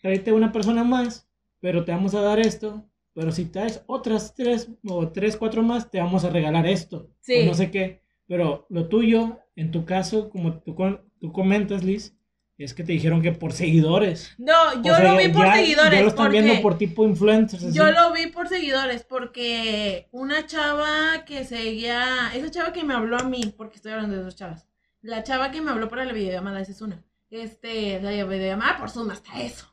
tráete 0.00 0.32
una 0.32 0.50
persona 0.52 0.84
más, 0.84 1.28
pero 1.60 1.84
te 1.84 1.92
vamos 1.92 2.14
a 2.14 2.22
dar 2.22 2.38
esto, 2.40 2.89
pero 3.14 3.32
si 3.32 3.46
traes 3.46 3.82
otras 3.86 4.34
tres 4.34 4.68
o 4.88 5.08
tres, 5.08 5.36
cuatro 5.36 5.62
más, 5.62 5.90
te 5.90 5.98
vamos 5.98 6.24
a 6.24 6.30
regalar 6.30 6.66
esto, 6.66 7.10
Sí. 7.20 7.40
o 7.42 7.46
no 7.46 7.54
sé 7.54 7.70
qué, 7.70 8.02
pero 8.26 8.66
lo 8.70 8.88
tuyo, 8.88 9.40
en 9.56 9.70
tu 9.70 9.84
caso, 9.84 10.30
como 10.30 10.60
tú, 10.60 10.74
tú 11.20 11.32
comentas, 11.32 11.82
Liz, 11.84 12.16
es 12.56 12.74
que 12.74 12.84
te 12.84 12.92
dijeron 12.92 13.22
que 13.22 13.32
por 13.32 13.52
seguidores. 13.54 14.34
No, 14.36 14.82
yo 14.82 14.92
O 14.92 14.96
sea, 14.96 15.12
lo 15.14 15.18
vi 15.18 15.28
por 15.28 15.46
ya- 15.46 15.54
seguidores. 15.54 15.92
Ya 15.92 16.02
lo 16.02 16.08
están 16.08 16.26
porque... 16.26 16.42
viendo 16.42 16.62
por 16.62 16.76
tipo 16.76 17.04
influencers. 17.06 17.64
así. 17.64 17.74
Yo 17.76 17.90
lo 17.90 18.12
vi 18.12 18.26
por 18.26 18.48
seguidores 18.48 19.02
porque 19.02 20.08
una 20.12 20.46
chava 20.46 21.24
que 21.24 21.44
seguía, 21.44 22.30
esa 22.34 22.50
chava 22.50 22.72
que 22.74 22.84
me 22.84 22.92
habló 22.94 23.16
a 23.18 23.24
mí, 23.24 23.54
porque 23.56 23.76
estoy 23.76 23.92
hablando 23.92 24.16
de 24.16 24.22
dos 24.24 24.36
chavas, 24.36 24.66
la 25.00 25.22
chava 25.22 25.50
que 25.50 25.62
me 25.62 25.70
habló 25.70 25.88
para 25.88 26.04
la 26.04 26.12
videollamada, 26.12 26.60
esa 26.60 26.72
es 26.72 26.82
una, 26.82 27.02
este, 27.30 27.98
la 28.02 28.10
videollamada 28.10 28.76
por 28.78 28.90
Zoom, 28.90 29.08
hasta 29.10 29.40
eso, 29.40 29.69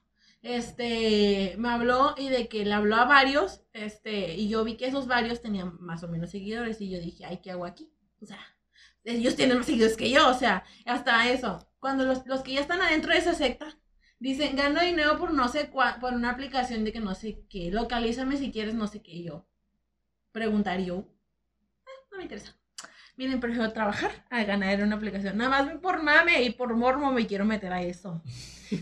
este, 0.56 1.56
me 1.58 1.70
habló 1.70 2.16
y 2.18 2.30
de 2.30 2.48
que 2.48 2.66
le 2.66 2.74
habló 2.74 2.96
a 2.96 3.06
varios, 3.06 3.62
este, 3.74 4.36
y 4.36 4.50
yo 4.50 4.64
vi 4.64 4.78
que 4.78 4.88
esos 4.88 5.08
varios 5.08 5.42
tenían 5.42 5.78
más 5.82 6.04
o 6.04 6.08
menos 6.08 6.32
seguidores 6.32 6.82
y 6.82 6.90
yo 6.90 7.00
dije, 7.00 7.26
ay, 7.26 7.40
¿qué 7.42 7.52
hago 7.52 7.66
aquí? 7.66 7.92
O 8.22 8.26
sea, 8.26 8.40
ellos 9.04 9.36
tienen 9.36 9.58
más 9.58 9.66
seguidores 9.68 9.98
que 9.98 10.10
yo, 10.10 10.30
o 10.30 10.34
sea, 10.34 10.64
hasta 10.86 11.30
eso, 11.30 11.68
cuando 11.80 12.06
los, 12.06 12.26
los 12.28 12.42
que 12.42 12.54
ya 12.54 12.62
están 12.62 12.82
adentro 12.82 13.12
de 13.14 13.20
esa 13.20 13.34
secta, 13.34 13.78
Dicen, 14.20 14.56
gano 14.56 14.82
dinero 14.82 15.18
por 15.20 15.32
no 15.32 15.48
sé 15.48 15.70
cuál, 15.70 16.00
por 16.00 16.14
una 16.14 16.32
aplicación 16.32 16.84
de 16.84 16.92
que 16.92 17.00
no 17.00 17.14
sé 17.14 17.46
qué. 17.50 17.70
Localízame 17.72 18.38
si 18.38 18.52
quieres 18.52 18.74
no 18.74 18.88
sé 18.88 19.02
qué. 19.04 19.22
Yo. 19.24 19.46
Preguntar 20.32 20.80
yo. 20.82 21.06
"Ah, 21.86 21.92
no 22.12 22.18
me 22.18 22.24
interesa. 22.24 22.56
Miren, 23.18 23.40
prefiero 23.40 23.72
trabajar 23.74 24.12
a 24.30 24.44
ganar 24.44 24.76
en 24.80 24.84
una 24.86 24.96
aplicación. 24.96 25.38
Nada 25.38 25.50
más 25.50 25.74
por 25.80 26.04
mame 26.04 26.44
y 26.44 26.52
por 26.52 26.76
mormo 26.76 27.12
me 27.12 27.26
quiero 27.26 27.46
meter 27.46 27.74
a 27.74 27.82
eso. 27.82 28.22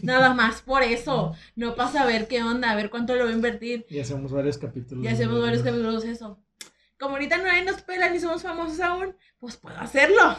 Nada 0.04 0.34
más 0.34 0.62
por 0.62 0.84
eso. 0.84 1.34
No 1.56 1.76
para 1.76 1.90
saber 1.92 2.28
qué 2.28 2.44
onda, 2.44 2.72
a 2.72 2.76
ver 2.76 2.90
cuánto 2.90 3.16
le 3.16 3.24
voy 3.24 3.32
a 3.32 3.36
invertir. 3.36 3.86
Y 3.90 4.00
hacemos 4.00 4.32
varios 4.34 4.58
capítulos. 4.58 5.06
Y 5.06 5.08
hacemos 5.08 5.42
varios 5.42 5.62
capítulos 5.64 6.04
de 6.04 6.12
eso. 6.12 6.40
Como 7.00 7.14
ahorita 7.16 7.38
nadie 7.38 7.64
nos 7.64 7.82
pela 7.82 8.10
ni 8.10 8.20
somos 8.20 8.42
famosos 8.42 8.80
aún, 8.82 9.16
pues 9.40 9.56
puedo 9.58 9.78
hacerlo. 9.78 10.36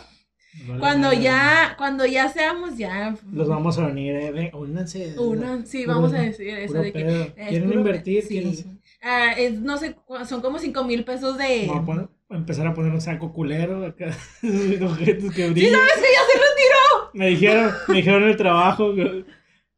Vale, 0.67 0.81
Cuando 0.81 1.09
vale. 1.09 1.21
ya, 1.23 1.75
cuando 1.77 2.07
ya 2.07 2.29
seamos, 2.31 2.77
ya. 2.79 3.15
Los 3.31 3.49
vamos 3.49 3.79
a 3.79 3.87
venir, 3.87 4.15
eh. 4.15 4.51
únanse. 4.55 5.19
Una, 5.19 5.65
sí, 5.67 5.85
vamos 5.87 6.13
a 6.15 6.19
decir 6.19 6.49
eso 6.49 6.75
de 6.75 6.93
que 6.93 7.35
¿Quieren 7.49 7.73
invertir? 7.73 8.23
sí. 8.25 8.29
¿Quieren- 8.41 8.81
Ah, 9.03 9.33
es, 9.37 9.53
no 9.61 9.77
sé, 9.77 9.95
son 10.27 10.41
como 10.41 10.59
5 10.59 10.83
mil 10.85 11.05
pesos 11.05 11.37
de... 11.39 11.71
A 11.71 11.77
a 11.79 12.09
empezar 12.31 12.67
a 12.67 12.75
poner 12.75 12.93
un 12.93 13.01
saco 13.01 13.33
culero 13.33 13.87
acá. 13.87 14.07
Objetos 14.83 15.33
que 15.35 15.47
¡Sí 15.47 15.53
brillan. 15.53 15.73
sabes 15.73 15.95
que 15.95 16.13
ya 16.13 16.21
se 16.33 16.39
retiró! 16.39 17.11
Me 17.15 17.29
dijeron, 17.29 17.71
me 17.89 17.95
dijeron 17.97 18.23
en 18.25 18.29
el 18.31 18.37
trabajo, 18.37 18.93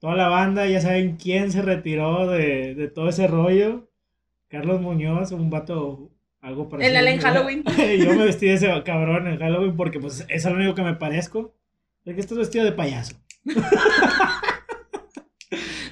toda 0.00 0.14
la 0.16 0.28
banda, 0.28 0.66
ya 0.66 0.80
saben 0.80 1.16
quién 1.16 1.52
se 1.52 1.62
retiró 1.62 2.26
de, 2.26 2.74
de 2.74 2.88
todo 2.88 3.08
ese 3.08 3.26
rollo. 3.26 3.88
Carlos 4.48 4.80
Muñoz, 4.80 5.30
un 5.32 5.50
vato, 5.50 6.10
algo 6.40 6.68
parecido. 6.68 6.98
El 6.98 7.06
en 7.08 7.20
Halloween. 7.20 7.64
Yo 7.98 8.14
me 8.14 8.24
vestí 8.24 8.46
de 8.46 8.54
ese 8.54 8.82
cabrón 8.82 9.26
en 9.26 9.38
Halloween 9.38 9.76
porque 9.76 10.00
pues 10.00 10.24
es 10.28 10.44
lo 10.46 10.52
único 10.52 10.74
que 10.74 10.82
me 10.82 10.94
parezco. 10.94 11.54
Es 12.04 12.14
que 12.14 12.20
estás 12.20 12.38
vestido 12.38 12.64
de 12.64 12.72
payaso. 12.72 13.14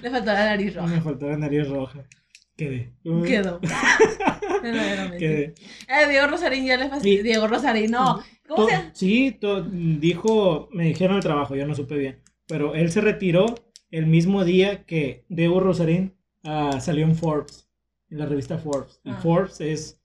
Le 0.02 0.11
faltó 0.11 0.32
la 0.32 0.44
nariz 0.46 0.74
roja. 0.74 0.86
Me 0.88 1.00
faltó 1.00 1.28
la 1.28 1.36
nariz 1.36 1.68
roja. 1.68 2.04
Quedé. 2.57 2.92
Quedó. 3.26 3.61
Quedé. 5.18 5.54
Eh, 5.88 6.09
Diego 6.09 6.26
Rosarín 6.26 6.64
ya 6.66 6.76
le 6.76 6.88
fastidió. 6.88 7.22
Diego 7.22 7.46
Rosarín, 7.46 7.90
no. 7.90 8.22
¿Cómo 8.48 8.68
se? 8.68 8.90
Sí, 8.94 9.38
dijo, 9.98 10.68
me 10.72 10.84
dijeron 10.84 11.16
el 11.16 11.22
trabajo, 11.22 11.54
yo 11.57 11.66
no 11.66 11.74
supe 11.74 11.96
bien. 11.96 12.18
Pero 12.46 12.74
él 12.74 12.90
se 12.90 13.00
retiró 13.00 13.46
el 13.90 14.07
mismo 14.07 14.44
día 14.44 14.84
que 14.84 15.24
Diego 15.28 15.61
Rosarín 15.61 16.14
ah, 16.44 16.80
salió 16.80 17.04
en 17.04 17.16
Forbes, 17.16 17.68
en 18.11 18.18
la 18.18 18.26
revista 18.26 18.59
Forbes. 18.59 19.00
Y 19.04 19.11
Ah. 19.11 19.18
Forbes 19.22 19.61
es, 19.61 20.00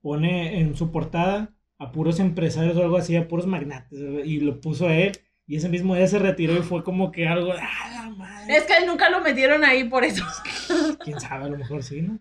pone 0.00 0.60
en 0.60 0.76
su 0.76 0.90
portada 0.92 1.54
a 1.78 1.90
puros 1.92 2.20
empresarios 2.20 2.76
o 2.76 2.82
algo 2.82 2.96
así, 2.98 3.16
a 3.16 3.26
puros 3.28 3.46
magnates. 3.46 3.98
Y 4.24 4.40
lo 4.40 4.60
puso 4.60 4.86
a 4.86 4.96
él. 4.96 5.12
Y 5.50 5.56
ese 5.56 5.68
mismo 5.68 5.96
día 5.96 6.06
se 6.06 6.20
retiró 6.20 6.56
y 6.56 6.62
fue 6.62 6.84
como 6.84 7.10
que 7.10 7.26
algo, 7.26 7.52
¡ah, 7.52 7.90
la 7.92 8.10
madre! 8.10 8.56
Es 8.56 8.62
que 8.62 8.86
nunca 8.86 9.10
lo 9.10 9.20
metieron 9.20 9.64
ahí 9.64 9.82
por 9.82 10.04
eso. 10.04 10.24
Quién 11.04 11.18
sabe, 11.18 11.46
a 11.46 11.48
lo 11.48 11.58
mejor 11.58 11.82
sí, 11.82 12.02
¿no? 12.02 12.20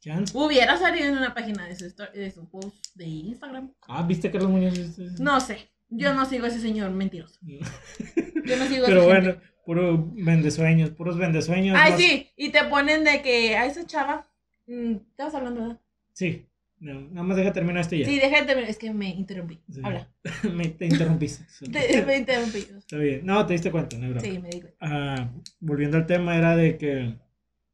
Chance. 0.00 0.36
Hubiera 0.36 0.76
salido 0.76 1.06
en 1.06 1.18
una 1.18 1.32
página 1.34 1.66
de 1.68 1.76
su, 1.76 1.84
histo- 1.84 2.10
de 2.12 2.30
su 2.32 2.50
post 2.50 2.84
de 2.96 3.04
Instagram. 3.04 3.72
Ah, 3.86 4.02
¿viste 4.02 4.28
Carlos 4.32 4.50
Muñoz? 4.50 4.98
No 5.20 5.38
sé. 5.40 5.70
Yo 5.88 6.12
no 6.14 6.24
sigo 6.26 6.46
a 6.46 6.48
ese 6.48 6.60
señor 6.60 6.90
mentiroso. 6.90 7.38
Yo 7.46 8.56
no 8.56 8.66
sigo 8.66 8.84
a 8.86 8.88
Pero 8.88 9.04
bueno, 9.04 9.30
gente. 9.34 9.46
puro 9.64 10.10
vendesueños, 10.14 10.90
puros 10.90 11.16
vendesueños. 11.16 11.76
Ay, 11.80 11.92
más- 11.92 12.00
sí. 12.00 12.28
Y 12.36 12.50
te 12.50 12.64
ponen 12.64 13.04
de 13.04 13.22
que 13.22 13.56
a 13.56 13.66
esa 13.66 13.86
chava. 13.86 14.26
mm, 14.66 14.94
Estabas 15.10 15.34
hablando, 15.36 15.60
¿verdad? 15.60 15.80
Sí, 16.12 16.44
no, 16.80 17.00
nada 17.10 17.22
más 17.22 17.36
deja 17.36 17.52
terminar 17.52 17.80
esto 17.80 17.96
ya. 17.96 18.06
Sí, 18.06 18.18
déjate. 18.18 18.68
Es 18.70 18.78
que 18.78 18.92
me 18.92 19.08
interrumpí. 19.10 19.60
Sí. 19.70 19.80
Habla. 19.82 20.08
me, 20.54 20.66
te 20.68 20.86
interrumpiste. 20.86 21.44
Te- 21.72 22.04
me 22.04 22.16
interrumpí. 22.18 22.58
Está 22.58 22.96
bien. 22.98 23.20
No, 23.24 23.44
te 23.46 23.54
diste 23.54 23.70
cuenta, 23.70 23.96
no 23.96 24.04
hay 24.04 24.10
broma. 24.12 24.26
Sí, 24.26 24.38
me 24.38 24.48
digo. 24.50 24.68
Ah, 24.80 25.30
volviendo 25.60 25.96
al 25.96 26.06
tema, 26.06 26.36
era 26.36 26.56
de 26.56 26.76
que 26.78 27.14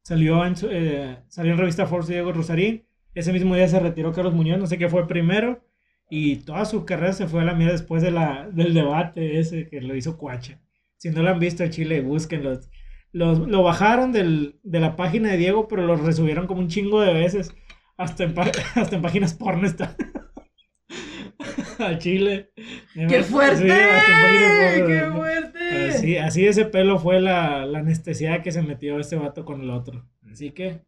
salió 0.03 0.45
en, 0.45 0.55
su- 0.55 0.69
eh, 0.71 1.17
salió 1.27 1.51
en 1.53 1.57
revista 1.59 1.85
Force 1.87 2.11
Diego 2.11 2.31
Rosarín. 2.31 2.83
Ese 3.13 3.31
mismo 3.31 3.55
día 3.55 3.67
se 3.67 3.79
retiró 3.79 4.11
Carlos 4.11 4.33
Muñoz, 4.33 4.59
no 4.59 4.67
sé 4.67 4.77
qué 4.77 4.89
fue 4.89 5.07
primero. 5.07 5.65
Y 6.09 6.37
toda 6.37 6.65
su 6.65 6.85
carrera 6.85 7.13
se 7.13 7.27
fue 7.27 7.41
a 7.41 7.45
la 7.45 7.55
mierda 7.55 7.73
después 7.73 8.03
de 8.03 8.11
la, 8.11 8.47
del 8.51 8.73
debate 8.73 9.39
ese 9.39 9.67
que 9.67 9.81
lo 9.81 9.95
hizo 9.95 10.17
Cuacha. 10.17 10.59
Si 10.97 11.09
no 11.09 11.23
lo 11.23 11.29
han 11.29 11.39
visto 11.39 11.63
en 11.63 11.71
Chile, 11.71 12.01
búsquenlos. 12.01 12.69
Los, 13.11 13.39
lo 13.39 13.63
bajaron 13.63 14.11
del, 14.11 14.59
de 14.63 14.79
la 14.81 14.95
página 14.97 15.31
de 15.31 15.37
Diego, 15.37 15.67
pero 15.67 15.83
lo 15.87 15.95
resubieron 15.95 16.45
como 16.47 16.59
un 16.59 16.67
chingo 16.67 17.01
de 17.01 17.13
veces. 17.13 17.55
Hasta 17.97 18.23
en, 18.23 18.33
pa- 18.33 18.51
hasta 18.75 18.95
en 18.95 19.01
páginas 19.01 19.33
porno 19.33 19.65
está. 19.67 19.95
a 21.79 21.97
Chile. 21.97 22.51
¡Qué 22.93 23.23
fuerte! 23.23 23.63
Sí, 23.63 23.69
hasta. 23.71 24.85
¡Qué 24.87 25.11
fuerte! 25.13 25.89
Así, 25.89 26.17
así 26.17 26.47
ese 26.47 26.65
pelo 26.65 26.99
fue 26.99 27.21
la, 27.21 27.65
la 27.65 27.79
anestesia 27.79 28.41
que 28.41 28.51
se 28.51 28.61
metió 28.61 28.99
este 28.99 29.15
vato 29.15 29.45
con 29.45 29.61
el 29.61 29.69
otro. 29.69 30.07
Así 30.31 30.51
que 30.51 30.81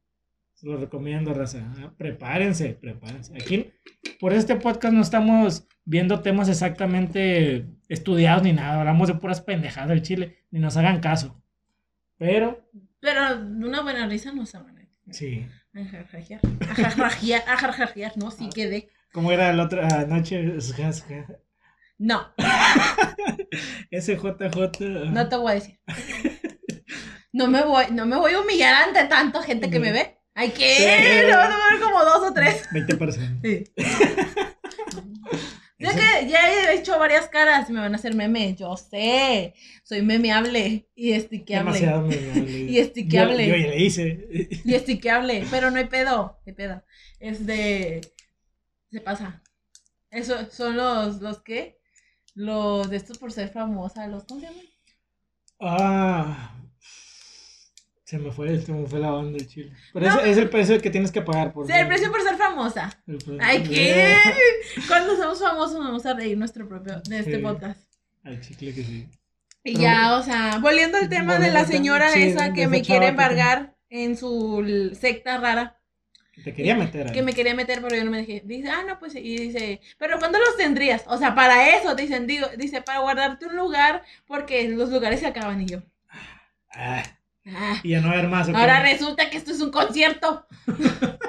se 0.53 0.67
lo 0.67 0.77
recomiendo, 0.77 1.33
raza. 1.33 1.71
Ah, 1.77 1.93
Prepárense, 1.97 2.69
prepárense. 2.79 3.33
Aquí, 3.35 3.71
por 4.19 4.33
este 4.33 4.55
podcast 4.55 4.93
no 4.93 5.01
estamos 5.01 5.67
viendo 5.85 6.21
temas 6.21 6.49
exactamente 6.49 7.65
estudiados 7.89 8.43
ni 8.43 8.53
nada. 8.53 8.79
Hablamos 8.79 9.07
de 9.07 9.15
puras 9.15 9.41
pendejadas 9.41 9.89
del 9.89 10.01
Chile. 10.01 10.37
Ni 10.51 10.59
nos 10.59 10.77
hagan 10.77 10.99
caso. 10.99 11.41
Pero, 12.17 12.67
Pero 12.99 13.21
una 13.39 13.81
buena 13.81 14.07
risa 14.07 14.31
no 14.33 14.45
se 14.45 14.57
van 14.57 14.77
a 14.79 14.87
sí. 15.11 15.45
A 15.77 15.85
jarjajear. 15.85 16.41
A 16.69 16.75
jarjajear, 16.75 17.43
a 17.47 17.57
jarjajear, 17.57 18.17
no, 18.17 18.31
sí 18.31 18.49
quedé. 18.53 18.89
¿Cómo 19.11 19.31
era 19.31 19.53
la 19.53 19.63
otra 19.63 20.05
noche? 20.05 20.43
No, 21.99 22.33
SJJ. 23.91 25.09
no 25.11 25.29
te 25.29 25.35
voy 25.35 25.51
a 25.51 25.55
decir. 25.55 25.79
No 27.33 27.47
me 27.47 27.63
voy, 27.63 27.85
no 27.91 28.05
me 28.05 28.15
voy 28.17 28.33
a 28.33 28.39
humillar 28.39 28.87
ante 28.87 29.05
tanta 29.05 29.41
gente 29.43 29.69
que 29.69 29.79
me 29.79 29.91
ve. 29.91 30.17
Ay, 30.33 30.51
¿qué? 30.51 30.75
Sí. 30.75 31.31
A 31.31 31.47
ver 31.47 31.81
como 31.81 32.03
dos 32.03 32.29
o 32.29 32.33
tres. 32.33 32.69
20%. 32.71 33.41
Sí. 33.43 33.63
Ya 35.79 35.91
que 35.93 36.27
ya 36.27 36.51
he 36.51 36.75
hecho 36.75 36.97
varias 36.97 37.27
caras 37.27 37.69
y 37.69 37.73
me 37.73 37.79
van 37.81 37.93
a 37.93 37.97
hacer 37.97 38.15
meme, 38.15 38.55
yo 38.55 38.75
sé. 38.77 39.53
Soy 39.83 40.01
memeable 40.01 40.87
y 40.95 41.11
estiqueable. 41.11 41.79
Demasiado 41.79 42.01
me- 42.07 42.49
Y 42.71 42.79
estiqueable. 42.79 43.47
Yo, 43.47 43.55
yo 43.55 43.61
ya 43.63 43.69
le 43.69 43.83
hice. 43.83 44.49
Y 44.65 44.73
estiqueable, 44.73 45.45
pero 45.51 45.69
no 45.69 45.77
hay 45.77 45.85
pedo, 45.85 46.39
hay 46.47 46.53
pedo. 46.53 46.83
Es 47.19 47.45
de. 47.45 48.01
Se 48.91 49.01
pasa. 49.01 49.43
Eso 50.09 50.49
son 50.51 50.77
los, 50.77 51.21
los 51.21 51.41
que. 51.43 51.77
Los 52.33 52.89
de 52.89 52.97
estos 52.97 53.17
por 53.19 53.31
ser 53.31 53.49
famosa, 53.49 54.07
los. 54.07 54.23
¿Cómo 54.25 54.39
se 54.41 54.47
llaman? 54.47 54.65
Ah. 55.59 56.53
Se 58.07 58.17
me 58.17 58.31
fue, 58.31 58.57
se 58.61 58.71
me 58.71 58.87
fue 58.87 58.99
la 59.01 59.13
onda 59.13 59.37
del 59.37 59.47
chile. 59.49 59.73
Pero 59.91 60.05
No. 60.07 60.21
es 60.21 60.37
el 60.37 60.49
precio 60.49 60.79
que 60.81 60.89
tienes 60.89 61.11
que 61.11 61.21
pagar. 61.21 61.51
Por 61.51 61.67
Sí, 61.67 61.73
el 61.73 61.87
precio 61.87 62.09
por 62.09 62.21
ser 62.21 62.37
famosa. 62.37 62.89
Ay, 63.41 63.63
¿qué? 63.63 64.15
Cuando 64.87 65.17
seamos 65.17 65.41
famosos, 65.41 65.77
vamos 65.77 66.05
a 66.05 66.13
reír 66.13 66.37
nuestro 66.37 66.69
propio 66.69 67.01
de 67.01 67.19
este 67.19 67.35
Sí. 67.35 67.41
podcast. 67.41 67.81
Al 68.23 68.39
chicle 68.39 68.73
que 68.73 68.83
sí. 68.83 69.09
Y 69.65 69.73
Pero- 69.73 69.83
ya, 69.83 70.15
o 70.15 70.23
sea, 70.23 70.59
volviendo 70.61 70.97
al 70.97 71.09
tema 71.09 71.37
de 71.37 71.51
la 71.51 71.65
señora 71.65 72.09
sí, 72.11 72.21
esa 72.23 72.45
de 72.45 72.53
que 72.53 72.61
esa 72.61 72.69
me 72.69 72.81
quiere 72.81 73.07
que 73.07 73.09
embargar 73.09 73.75
en 73.89 74.15
su 74.15 74.95
secta 74.97 75.37
rara, 75.39 75.77
Te 76.45 76.53
quería 76.53 76.75
meter 76.75 77.07
ahí. 77.07 77.13
que 77.13 77.23
me 77.23 77.33
quería 77.33 77.55
meter, 77.55 77.81
pero 77.81 77.93
yo 77.97 78.05
no 78.05 78.11
me 78.11 78.19
dejé. 78.19 78.41
Dice, 78.45 78.69
ah, 78.69 78.83
no, 78.87 78.99
pues 78.99 79.11
sí. 79.13 79.19
Y 79.19 79.37
dice, 79.37 79.81
pero 79.97 80.17
¿cuándo 80.17 80.39
los 80.39 80.55
tendrías? 80.55 81.03
O 81.07 81.17
sea, 81.17 81.35
para 81.35 81.75
eso, 81.75 81.93
dicen, 81.93 82.25
digo, 82.25 82.47
dice, 82.57 82.81
para 82.81 82.99
guardarte 82.99 83.47
un 83.47 83.57
lugar, 83.57 84.03
porque 84.25 84.69
los 84.69 84.89
lugares 84.91 85.19
se 85.19 85.27
acaban. 85.27 85.59
Y 85.61 85.65
yo, 85.65 85.79
Ah, 86.73 87.03
ah, 87.47 87.79
y 87.83 87.89
ya 87.91 88.01
no 88.01 88.07
va 88.07 88.13
a 88.15 88.17
haber 88.19 88.29
más. 88.29 88.47
¿o 88.47 88.51
qué? 88.51 88.57
ahora 88.57 88.81
resulta 88.81 89.29
que 89.29 89.37
esto 89.37 89.51
es 89.51 89.61
un 89.61 89.71
concierto. 89.71 90.45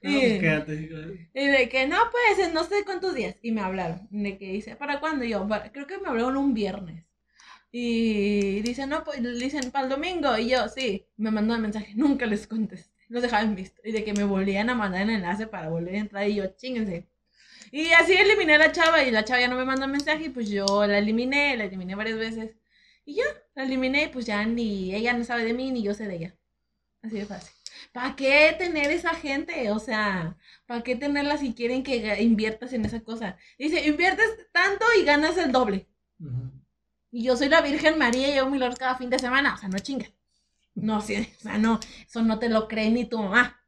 No, 0.00 0.10
y, 0.10 0.20
pues 0.20 0.40
quédate. 0.40 1.28
y 1.34 1.46
de 1.46 1.68
que, 1.68 1.86
no, 1.88 1.96
pues, 2.12 2.52
no 2.54 2.62
sé 2.64 2.84
cuántos 2.84 3.14
días. 3.16 3.34
Y 3.42 3.50
me 3.50 3.60
hablaron. 3.60 4.06
De 4.10 4.38
que 4.38 4.52
dice, 4.52 4.76
¿para 4.76 5.00
cuándo? 5.00 5.24
Y 5.24 5.30
yo, 5.30 5.46
"Para- 5.48 5.72
creo 5.72 5.86
que 5.88 5.98
me 5.98 6.08
hablaron 6.08 6.36
un 6.36 6.54
viernes. 6.54 7.04
Y 7.70 8.60
dice, 8.62 8.86
no, 8.86 9.04
pues, 9.04 9.20
dicen, 9.38 9.70
para 9.70 9.84
el 9.84 9.90
domingo. 9.90 10.38
Y 10.38 10.50
yo, 10.50 10.68
sí, 10.68 11.06
me 11.16 11.30
mandó 11.30 11.54
un 11.54 11.62
mensaje. 11.62 11.92
Nunca 11.96 12.26
les 12.26 12.46
contesté. 12.46 12.94
Los 13.08 13.22
dejaban 13.22 13.54
visto. 13.56 13.80
Y 13.84 13.92
de 13.92 14.04
que 14.04 14.12
me 14.14 14.24
volvían 14.24 14.70
a 14.70 14.74
mandar 14.74 15.02
el 15.02 15.10
enlace 15.10 15.46
para 15.46 15.68
volver 15.68 15.94
a 15.96 15.98
entrar. 15.98 16.28
Y 16.28 16.36
yo, 16.36 16.46
chingense. 16.56 17.06
Y 17.72 17.90
así 17.92 18.14
eliminé 18.14 18.54
a 18.54 18.58
la 18.58 18.72
chava. 18.72 19.02
Y 19.04 19.10
la 19.10 19.24
chava 19.24 19.40
ya 19.40 19.48
no 19.48 19.56
me 19.56 19.64
mandó 19.64 19.88
mensaje. 19.88 20.26
Y 20.26 20.28
pues 20.30 20.48
yo 20.48 20.86
la 20.86 20.98
eliminé. 20.98 21.56
La 21.56 21.64
eliminé 21.64 21.94
varias 21.94 22.18
veces. 22.18 22.52
Y 23.08 23.14
ya, 23.14 23.24
la 23.54 23.64
eliminé. 23.64 24.10
Pues 24.12 24.26
ya 24.26 24.44
ni 24.44 24.94
ella 24.94 25.14
no 25.14 25.24
sabe 25.24 25.42
de 25.42 25.54
mí, 25.54 25.70
ni 25.70 25.82
yo 25.82 25.94
sé 25.94 26.06
de 26.06 26.16
ella. 26.16 26.36
Así 27.00 27.16
de 27.16 27.24
fácil. 27.24 27.54
¿Para 27.90 28.14
qué 28.14 28.54
tener 28.58 28.90
esa 28.90 29.14
gente? 29.14 29.70
O 29.70 29.78
sea, 29.78 30.36
¿para 30.66 30.82
qué 30.82 30.94
tenerla 30.94 31.38
si 31.38 31.54
quieren 31.54 31.82
que 31.82 32.22
inviertas 32.22 32.74
en 32.74 32.84
esa 32.84 33.00
cosa? 33.00 33.38
Dice, 33.58 33.88
inviertes 33.88 34.28
tanto 34.52 34.84
y 35.00 35.06
ganas 35.06 35.38
el 35.38 35.52
doble. 35.52 35.88
Y 37.10 37.24
yo 37.24 37.34
soy 37.34 37.48
la 37.48 37.62
Virgen 37.62 37.96
María 37.98 38.28
y 38.28 38.32
llevo 38.34 38.50
mi 38.50 38.58
Lord 38.58 38.76
cada 38.76 38.96
fin 38.96 39.08
de 39.08 39.18
semana. 39.18 39.54
O 39.54 39.56
sea, 39.56 39.70
no 39.70 39.78
chingas. 39.78 40.12
No, 40.74 41.00
sí, 41.00 41.16
o 41.38 41.40
sea, 41.40 41.56
no, 41.56 41.80
eso 42.06 42.22
no 42.22 42.38
te 42.38 42.50
lo 42.50 42.68
cree 42.68 42.90
ni 42.90 43.06
tu 43.06 43.18
mamá. 43.18 43.58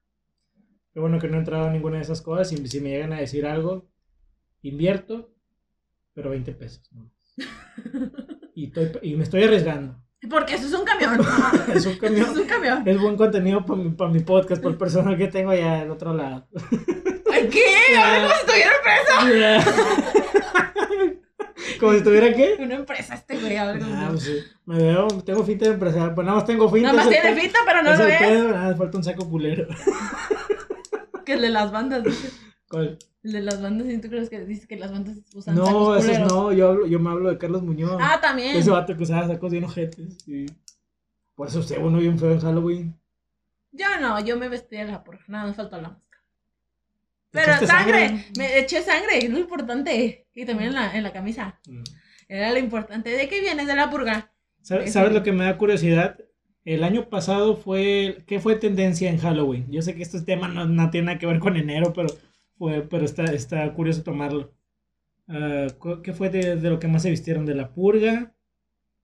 Qué 0.93 1.01
bueno 1.01 1.19
que 1.19 1.29
no 1.29 1.37
he 1.37 1.39
entrado 1.39 1.69
a 1.69 1.73
ninguna 1.73 1.97
de 1.97 2.03
esas 2.03 2.21
cosas. 2.21 2.53
Y 2.53 2.69
si 2.69 2.81
me 2.83 2.91
llegan 2.91 3.15
a 3.15 3.21
decir 3.21 3.47
algo, 3.47 3.89
invierto, 4.61 5.33
pero 6.13 6.29
20 6.29 6.53
pesos. 6.53 6.93
¿no? 6.93 7.11
Y, 8.55 8.67
estoy, 8.67 8.91
y 9.03 9.15
me 9.17 9.25
estoy 9.25 9.45
arriesgando. 9.45 9.97
Porque 10.29 10.55
eso 10.57 10.67
es 10.67 10.73
un 10.75 10.85
camión. 10.85 11.19
Es 11.75 11.87
un 11.87 11.93
Eso 11.93 12.01
camión. 12.01 12.31
es 12.31 12.37
un 12.37 12.45
camión. 12.47 12.83
Es 12.87 13.01
buen 13.01 13.17
contenido 13.17 13.65
para 13.65 13.81
mi, 13.83 13.91
pa' 13.91 14.09
mi 14.09 14.21
podcast, 14.21 14.61
por 14.63 14.73
el 14.73 14.77
personal 14.79 15.17
que 15.17 15.29
tengo 15.29 15.51
allá 15.51 15.81
del 15.81 15.91
otro 15.91 16.13
lado. 16.15 16.47
¿Ay, 17.33 17.49
qué? 17.49 17.65
Ahora 17.97 18.23
como 18.23 18.35
si 18.35 18.41
estuviera 18.41 18.73
preso. 18.85 20.11
Como 21.79 21.93
si 21.93 21.99
estuviera 21.99 22.35
qué? 22.35 22.57
Una 22.59 22.75
empresa 22.75 23.15
este 23.15 23.39
güey. 23.39 23.57
como- 23.57 23.95
Ah, 23.95 24.09
pues 24.11 24.23
sí. 24.25 24.39
Me 24.67 24.77
veo, 24.79 25.07
tengo 25.25 25.43
finta 25.45 25.65
de 25.67 25.73
empresario. 25.75 26.15
Pues 26.15 26.25
nada 26.27 26.39
más 26.39 26.47
tengo 26.47 26.69
finta. 26.71 26.93
Nada 26.93 27.05
más 27.05 27.15
es 27.15 27.21
tiene 27.23 27.35
pe- 27.37 27.41
fita, 27.47 27.59
pero 27.65 27.83
no 27.83 27.93
es 27.93 27.99
lo 27.99 28.05
ves. 28.05 28.19
pedo, 28.19 28.49
nada, 28.51 28.77
falta 28.77 28.99
un 28.99 29.05
saco 29.05 29.29
culero. 29.31 29.67
Que 31.25 31.35
el 31.35 31.41
de 31.43 31.49
las 31.51 31.71
bandas, 31.73 32.03
dice. 32.05 32.31
¿Cuál? 32.71 32.99
El 33.25 33.33
de 33.33 33.41
las 33.41 33.61
bandas, 33.61 33.89
¿y 33.89 33.99
tú 33.99 34.09
crees 34.09 34.31
que 34.31 34.45
dices 34.47 34.67
que 34.69 34.77
las 34.77 34.93
bandas 34.93 35.19
usan 35.35 35.57
No, 35.57 35.67
sacos 35.67 36.05
esos 36.05 36.19
culeros? 36.19 36.33
no, 36.33 36.53
yo, 36.53 36.69
hablo, 36.69 36.87
yo 36.87 37.01
me 37.01 37.11
hablo 37.11 37.29
de 37.31 37.37
Carlos 37.37 37.63
Muñoz. 37.63 37.99
Ah, 38.01 38.19
también. 38.23 38.57
Ese 38.57 38.71
vato 38.71 38.97
que 38.97 39.03
usaba 39.03 39.27
sacos 39.27 39.51
bien 39.51 39.65
ojetes. 39.65 40.19
sí. 40.25 40.47
Por 41.35 41.49
eso 41.49 41.59
usted 41.61 41.79
uno 41.83 41.99
bien 41.99 42.19
feo 42.19 42.33
en 42.33 42.41
Halloween. 42.41 43.01
Yo 43.73 43.87
no, 44.01 44.21
yo 44.21 44.37
me 44.37 44.49
vestí 44.49 44.77
de 44.77 44.85
la 44.85 45.03
porra. 45.03 45.21
Nada, 45.27 45.47
me 45.47 45.55
faltó 45.55 45.81
la 45.81 45.89
máscara. 45.89 46.23
¿Te 47.31 47.41
Pero 47.41 47.67
sangre, 47.67 48.27
me 48.37 48.59
eché 48.59 48.83
sangre, 48.83 49.19
es 49.19 49.31
lo 49.31 49.39
importante. 49.39 50.29
Y 50.35 50.45
también 50.45 50.69
en 50.71 50.75
la, 50.77 50.95
en 50.97 51.03
la 51.03 51.13
camisa. 51.13 51.59
Mm. 51.67 51.83
Era 52.29 52.53
lo 52.53 52.59
importante. 52.59 53.11
¿De 53.11 53.29
qué 53.29 53.41
vienes? 53.41 53.67
De 53.67 53.75
la 53.75 53.91
purga. 53.91 54.33
¿Sabes, 54.61 54.85
Eso. 54.91 54.95
sabes 54.95 55.13
lo 55.15 55.23
que 55.23 55.33
me 55.33 55.45
da 55.45 55.57
curiosidad? 55.59 56.19
El 56.65 56.85
año 56.85 57.09
pasado 57.09 57.57
fue. 57.57 58.19
¿Qué 58.27 58.39
fue 58.39 58.57
tendencia 58.57 59.09
en 59.09 59.19
Halloween? 59.19 59.67
Yo 59.71 59.81
sé 59.83 59.95
que 59.95 60.03
este 60.03 60.21
tema 60.21 60.47
no, 60.49 60.67
no 60.67 60.91
tiene 60.91 61.07
nada 61.07 61.19
que 61.19 61.27
ver 61.27 61.39
con 61.39 61.57
enero, 61.57 61.93
pero 61.95 62.09
fue 62.61 62.83
pero 62.83 63.07
está, 63.07 63.25
está 63.25 63.73
curioso 63.73 64.03
tomarlo. 64.03 64.53
Ah, 65.27 65.69
¿Qué 66.05 66.13
fue 66.13 66.29
de, 66.29 66.57
de 66.57 66.71
lo 66.71 66.79
que 66.79 66.89
más 66.89 67.03
se 67.03 67.11
vistieron? 67.11 67.47
¿De 67.47 67.55
la 67.55 67.73
purga? 67.73 68.35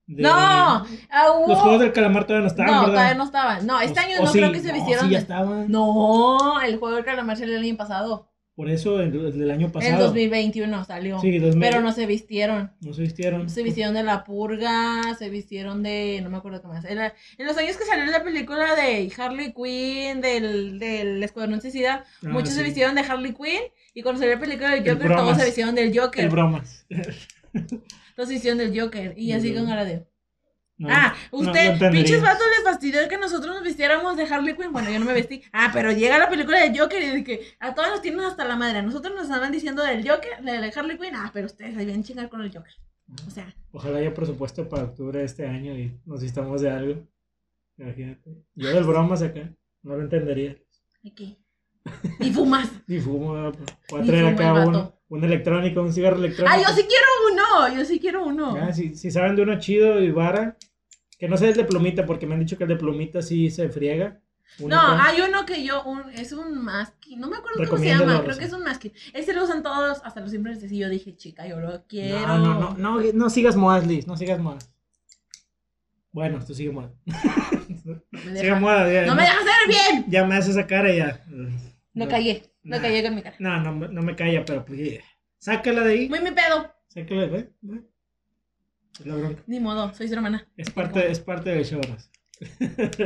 De- 0.05 0.21
¡No! 0.23 0.83
Hubo- 0.85 1.47
Los 1.49 1.59
juegos 1.59 1.79
del 1.81 1.91
calamar 1.91 2.25
todavía 2.25 2.43
no 2.43 2.47
estaban, 2.47 2.71
No, 2.73 2.79
¿verdad? 2.81 2.93
todavía 2.93 3.15
no 3.15 3.23
estaban. 3.23 3.65
No, 3.67 3.81
este 3.81 3.99
O- 3.99 4.03
año 4.03 4.15
no 4.21 4.27
sí, 4.27 4.37
creo 4.37 4.51
que 4.51 4.59
se 4.59 4.67
no, 4.67 4.73
vistieron. 4.75 5.05
sí, 5.05 5.11
ya 5.11 5.17
estaban. 5.19 5.71
No, 5.71 6.61
el 6.61 6.77
juego 6.77 6.95
del 6.95 7.05
calamar 7.05 7.35
salió 7.37 7.57
el 7.57 7.63
año 7.63 7.75
pasado. 7.77 8.29
Por 8.57 8.71
eso 8.71 8.99
el, 8.99 9.13
el 9.15 9.37
del 9.37 9.51
año 9.51 9.67
En 9.67 9.71
pasado. 9.71 10.05
2021 10.05 10.83
salió. 10.83 11.19
Sí, 11.21 11.37
2000. 11.37 11.59
Pero 11.61 11.79
no 11.79 11.91
se 11.91 12.07
vistieron. 12.07 12.71
No 12.81 12.91
se 12.91 13.03
vistieron. 13.03 13.47
Se 13.51 13.61
vistieron 13.61 13.93
de 13.93 14.01
la 14.01 14.23
purga, 14.23 15.13
se 15.19 15.29
vistieron 15.29 15.83
de. 15.83 16.21
No 16.23 16.31
me 16.31 16.37
acuerdo 16.37 16.59
qué 16.59 16.67
más. 16.67 16.83
Era- 16.85 17.13
en 17.37 17.45
los 17.45 17.55
años 17.55 17.77
que 17.77 17.85
salió 17.85 18.05
la 18.07 18.23
película 18.23 18.75
de 18.75 19.13
Harley 19.15 19.53
Quinn, 19.53 20.21
del, 20.21 20.79
del 20.79 21.21
Escuadrón 21.23 21.61
Suicida, 21.61 22.03
Ah, 22.23 22.29
muchos 22.29 22.49
se 22.55 22.63
vistieron 22.63 22.95
de 22.95 23.01
Harley 23.01 23.33
Quinn. 23.35 23.61
Y 23.93 24.01
cuando 24.01 24.19
salió 24.19 24.33
la 24.33 24.41
película 24.41 24.71
del 24.71 24.87
El 24.87 24.93
Joker, 24.95 25.15
todos 25.15 25.37
se 25.37 25.45
vistieron 25.45 25.75
del 25.75 25.89
El 25.89 25.99
Joker. 25.99 26.27
bromas. 26.29 26.85
Todos 28.15 28.27
se 28.29 28.33
vistieron 28.33 28.57
del 28.57 28.79
Joker. 28.79 29.13
Y 29.15 29.33
El 29.33 29.37
así 29.39 29.53
con 29.53 29.67
cara 29.67 29.85
de. 29.85 30.07
No, 30.77 30.89
ah, 30.91 31.15
no 31.31 31.39
usted, 31.39 31.91
pinches 31.91 32.21
vatos, 32.21 32.45
les 32.55 32.63
fastidió 32.63 33.07
que 33.09 33.17
nosotros 33.17 33.55
nos 33.55 33.63
vistiéramos 33.63 34.15
de 34.15 34.23
Harley 34.23 34.55
Quinn. 34.55 34.71
Bueno, 34.71 34.91
yo 34.91 34.99
no 34.99 35.05
me 35.05 35.13
vestí. 35.13 35.41
Ah, 35.51 35.71
pero 35.73 35.91
llega 35.91 36.19
la 36.19 36.29
película 36.29 36.59
de 36.59 36.77
Joker 36.77 37.01
y 37.01 37.07
de 37.07 37.23
que 37.23 37.47
a 37.59 37.73
todos 37.73 37.89
nos 37.89 38.01
tienen 38.01 38.21
hasta 38.21 38.45
la 38.45 38.55
madre. 38.55 38.79
A 38.79 38.81
nosotros 38.83 39.15
nos 39.15 39.23
estaban 39.23 39.51
diciendo 39.51 39.83
del 39.83 40.07
Joker, 40.07 40.43
de 40.43 40.61
de 40.61 40.73
Harley 40.75 40.97
Quinn. 40.99 41.15
Ah, 41.15 41.31
pero 41.33 41.47
ustedes 41.47 41.75
se 41.75 41.83
vienen 41.83 42.03
chingar 42.03 42.29
con 42.29 42.41
el 42.41 42.53
Joker. 42.53 42.73
O 43.25 43.31
sea, 43.31 43.55
Ojalá 43.71 43.99
haya 43.99 44.13
presupuesto 44.13 44.67
para 44.67 44.83
octubre 44.83 45.19
de 45.19 45.25
este 45.25 45.47
año 45.47 45.77
y 45.77 45.97
nos 46.05 46.21
vistamos 46.21 46.61
de 46.61 46.69
algo. 46.69 47.07
Imagínate. 47.77 48.43
Yo 48.55 48.69
del 48.69 48.83
bromas 48.83 49.21
acá. 49.21 49.51
No 49.81 49.95
lo 49.95 50.01
entendería. 50.03 50.57
aquí. 51.05 51.37
Y 52.19 52.31
fumas. 52.31 52.69
Ni 52.87 52.99
fumo. 52.99 53.33
Voy 53.33 53.99
a 53.99 54.01
Ni 54.01 54.07
traer 54.07 54.96
un, 55.09 55.23
electrónico, 55.23 55.81
un 55.81 55.93
cigarro 55.93 56.17
electrónico. 56.17 56.55
Ah, 56.55 56.61
yo 56.61 56.75
sí 56.75 56.85
quiero 56.87 57.05
uno. 57.31 57.77
Yo 57.77 57.85
sí 57.85 57.99
quiero 57.99 58.25
uno. 58.25 58.55
Ya, 58.55 58.73
si, 58.73 58.95
si 58.95 59.11
saben 59.11 59.35
de 59.35 59.43
uno 59.43 59.59
chido 59.59 60.01
y 60.01 60.11
vara, 60.11 60.57
que 61.17 61.27
no 61.27 61.37
sea 61.37 61.49
el 61.49 61.55
de 61.55 61.63
plumita, 61.63 62.05
porque 62.05 62.25
me 62.27 62.33
han 62.33 62.41
dicho 62.41 62.57
que 62.57 62.63
el 62.63 62.69
de 62.69 62.75
plumita 62.75 63.21
sí 63.21 63.49
se 63.49 63.69
friega. 63.69 64.19
Uno 64.59 64.75
No, 64.75 65.01
hay 65.01 65.21
uno 65.21 65.45
que 65.45 65.63
yo, 65.63 65.83
un, 65.83 66.09
es 66.11 66.31
un 66.31 66.63
masking, 66.63 67.19
no 67.19 67.29
me 67.29 67.37
acuerdo 67.37 67.67
cómo 67.69 67.81
se 67.81 67.89
llama, 67.89 68.23
creo 68.23 68.37
que 68.37 68.45
es 68.45 68.53
un 68.53 68.63
masking. 68.63 68.93
Ese 69.13 69.33
lo 69.33 69.43
usan 69.43 69.61
todos, 69.61 70.01
hasta 70.03 70.21
los 70.21 70.31
simples 70.31 70.63
y 70.71 70.77
yo 70.77 70.89
dije, 70.89 71.15
chica, 71.15 71.45
yo 71.45 71.59
lo 71.59 71.85
quiero. 71.85 72.25
No, 72.25 72.37
no, 72.37 72.59
no, 72.59 72.75
no, 72.77 73.01
no 73.13 73.29
sigas 73.29 73.55
modas, 73.55 73.85
Liz, 73.85 74.07
no 74.07 74.15
sigas 74.15 74.39
modas. 74.39 74.71
Bueno, 76.11 76.39
tú 76.45 76.53
sigue. 76.53 76.71
No 77.87 78.31
me, 78.31 78.39
Sigue 78.39 78.55
modas, 78.55 78.91
ya. 78.91 79.05
no 79.05 79.15
me 79.15 79.21
dejas 79.21 79.45
ver 79.45 79.67
bien. 79.67 80.05
Ya 80.09 80.25
me 80.25 80.35
hace 80.35 80.51
esa 80.51 80.67
cara 80.67 80.91
y 80.91 80.97
ya. 80.97 81.23
No 81.93 82.07
callé, 82.09 82.43
no 82.67 82.75
Nah. 82.77 82.81
callé 82.81 83.03
con 83.03 83.15
mi 83.15 83.21
cara. 83.21 83.35
No, 83.39 83.59
no, 83.61 83.73
me- 83.73 83.87
no 83.87 84.01
me 84.01 84.15
calla, 84.15 84.43
pero 84.45 84.65
pues 84.65 84.79
ya. 84.79 85.01
Sácala 85.39 85.83
de 85.83 85.91
ahí. 85.93 86.09
Muy 86.09 86.19
mi 86.21 86.31
pedo. 86.31 86.73
Sácala. 86.87 87.25
Es 88.99 89.05
la 89.05 89.15
bronca. 89.15 89.43
Ni 89.47 89.59
modo, 89.59 89.93
soy 89.93 90.07
su 90.07 90.13
hermana. 90.15 90.47
Es 90.57 90.69
parte, 90.71 91.09
es 91.11 91.19
parte 91.19 91.51
del 91.51 91.63
show, 91.65 91.81
Rosa. 91.81 92.09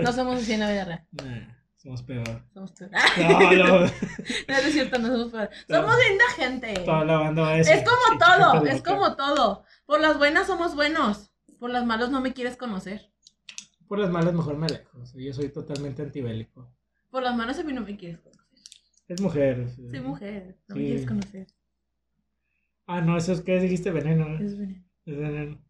No 0.02 0.12
somos 0.14 0.42
así 0.42 0.54
en 0.54 0.62
la 0.62 0.72
vida 0.72 0.86
real. 0.86 1.06
Nah, 1.12 1.54
somos 1.76 2.02
peor. 2.04 2.46
Somos 2.54 2.72
peor. 2.72 2.92
No, 3.18 3.40
no. 3.54 3.80
No 3.82 3.88
es 4.56 4.72
cierto, 4.74 5.00
no 5.00 5.08
somos 5.10 5.32
peor. 5.32 5.50
Somos 5.70 5.96
linda 6.08 6.24
gente. 6.38 6.74
Toda 6.86 7.04
la 7.06 7.18
banda 7.18 7.42
va 7.42 7.50
a 7.52 7.56
decir. 7.58 7.76
Es 7.76 7.84
como 7.84 7.98
"Pinche 8.10 8.26
todo, 8.26 8.66
es 8.66 8.78
loca". 8.78 8.92
como 8.94 9.16
todo. 9.16 9.64
Por 9.86 10.00
las 10.02 10.18
buenas 10.18 10.48
somos 10.48 10.76
buenos. 10.76 11.32
Por 11.60 11.70
las 11.70 11.86
malas 11.86 12.10
no 12.10 12.22
me 12.22 12.34
quieres 12.34 12.56
conocer. 12.58 13.12
Por 13.88 14.00
las 14.00 14.10
malas 14.10 14.34
mejor 14.34 14.58
me 14.58 14.68
alejo. 14.68 15.04
Yo 15.16 15.34
soy 15.34 15.50
totalmente 15.50 16.02
antibélico. 16.02 16.74
Por 17.10 17.24
las 17.24 17.36
malas 17.36 17.60
a 17.60 17.64
mí 17.64 17.74
no 17.74 17.82
me 17.82 17.98
quieres 17.98 18.20
conocer. 18.20 18.41
Es 19.08 19.22
mujer. 19.22 19.68
sí. 19.76 19.90
Soy 19.90 20.00
mujer, 20.00 20.58
no 20.68 20.76
me 20.76 20.82
Sí. 20.82 20.88
quieres 20.88 21.06
conocer. 21.08 21.48
Ah, 22.88 23.02
no, 23.02 23.18
eso 23.18 23.34
es 23.34 23.42
que 23.42 23.60
dijiste 23.60 23.92
veneno. 23.92 24.28
¿no? 24.30 24.44
Es 24.46 24.58
veneno. 24.58 24.84
Es 25.06 25.18
veneno. 25.18 25.62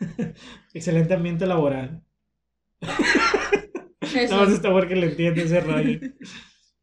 Excelente 0.74 1.14
ambiente 1.14 1.46
laboral. 1.46 2.02
Eso. 4.14 4.34
No 4.36 4.42
más 4.42 4.52
está 4.52 4.70
porque 4.70 4.94
le 4.94 5.06
entiende 5.10 5.42
ese 5.42 5.60
rollo. 5.60 5.98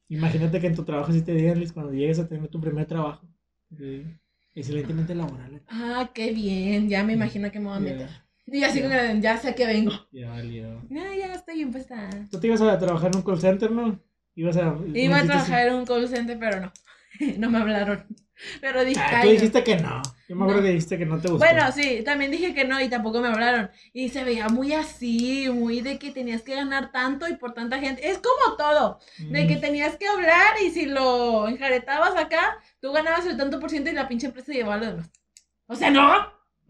Imagínate 0.10 0.60
que 0.60 0.68
en 0.68 0.76
tu 0.76 0.84
trabajo 0.84 1.12
sí 1.14 1.22
te 1.22 1.34
digan, 1.34 1.64
cuando 1.74 1.94
llegues 1.94 2.20
a 2.20 2.28
tener 2.28 2.48
tu 2.50 2.60
primer 2.60 2.86
trabajo. 2.86 3.26
Sí. 3.78 4.04
Excelentemente 4.54 5.16
laboral. 5.16 5.62
Ah, 5.68 6.12
qué 6.14 6.34
bien. 6.34 6.90
Ya 6.90 7.04
me 7.06 7.14
imagino 7.14 7.50
que 7.52 7.60
me 7.60 7.68
voy 7.68 7.78
a 7.78 7.80
meter. 7.80 8.10
Y 8.48 8.64
así 8.64 8.82
con 8.82 8.92
el- 8.92 9.22
ya 9.22 9.38
sé 9.38 9.56
que 9.56 9.66
vengo. 9.66 9.92
ya 10.12 10.30
valió. 10.30 10.82
Ya, 10.90 11.16
ya 11.16 11.34
estoy 11.34 11.56
bien 11.56 11.72
puesta. 11.72 12.10
Tú 12.30 12.40
te 12.40 12.48
ibas 12.48 12.60
a 12.62 12.78
trabajar 12.78 13.12
en 13.14 13.18
un 13.18 13.24
call 13.24 13.40
center, 13.40 13.72
¿no? 13.72 13.98
Ibas 14.42 14.58
a. 14.58 14.76
Iba 14.94 15.20
a 15.20 15.24
trabajar 15.24 15.68
en 15.68 15.74
un 15.76 15.86
call 15.86 16.08
center, 16.08 16.38
pero 16.40 16.60
no. 16.62 16.72
No 17.38 17.50
me 17.50 17.60
hablaron. 17.60 18.06
Pero 18.60 18.84
dije, 18.84 19.00
Ah, 19.00 19.10
"Ay, 19.18 19.22
tú 19.22 19.28
no". 19.28 19.32
dijiste 19.34 19.64
que 19.64 19.76
no. 19.78 20.02
Yo 20.28 20.36
me 20.36 20.44
acuerdo 20.46 20.62
No. 20.62 20.66
que 20.66 20.72
dijiste 20.74 20.98
que 20.98 21.06
no 21.06 21.20
te 21.20 21.28
gustó. 21.28 21.46
Bueno, 21.46 21.72
sí, 21.72 22.02
también 22.04 22.32
dije 22.32 22.56
que 22.56 22.66
no 22.66 22.82
y 22.82 22.90
tampoco 22.90 23.20
me 23.22 23.28
hablaron. 23.28 23.70
Y 23.94 24.10
se 24.10 24.24
veía 24.24 24.48
muy 24.50 24.74
así, 24.74 25.48
muy 25.54 25.82
de 25.82 26.00
que 26.00 26.10
tenías 26.10 26.42
que 26.42 26.56
ganar 26.56 26.92
tanto 26.92 27.28
y 27.28 27.36
por 27.36 27.54
tanta 27.54 27.78
gente. 27.80 28.10
Es 28.10 28.18
como 28.18 28.56
todo, 28.58 29.00
de 29.20 29.46
que 29.46 29.58
Mm. 29.58 29.62
tenías 29.62 29.96
que 29.98 30.08
hablar 30.08 30.56
y 30.66 30.72
si 30.72 30.86
lo 30.88 31.48
enjaretabas 31.50 32.16
acá, 32.16 32.58
tú 32.80 32.92
ganabas 32.94 33.26
el 33.28 33.38
tanto 33.38 33.60
por 33.60 33.70
ciento 33.70 33.92
y 33.92 33.94
la 33.94 34.08
pinche 34.08 34.26
empresa 34.28 34.52
llevaba 34.54 34.78
lo 34.78 34.86
demás. 34.88 35.12
O 35.68 35.76
sea, 35.76 35.92
no. 35.92 36.02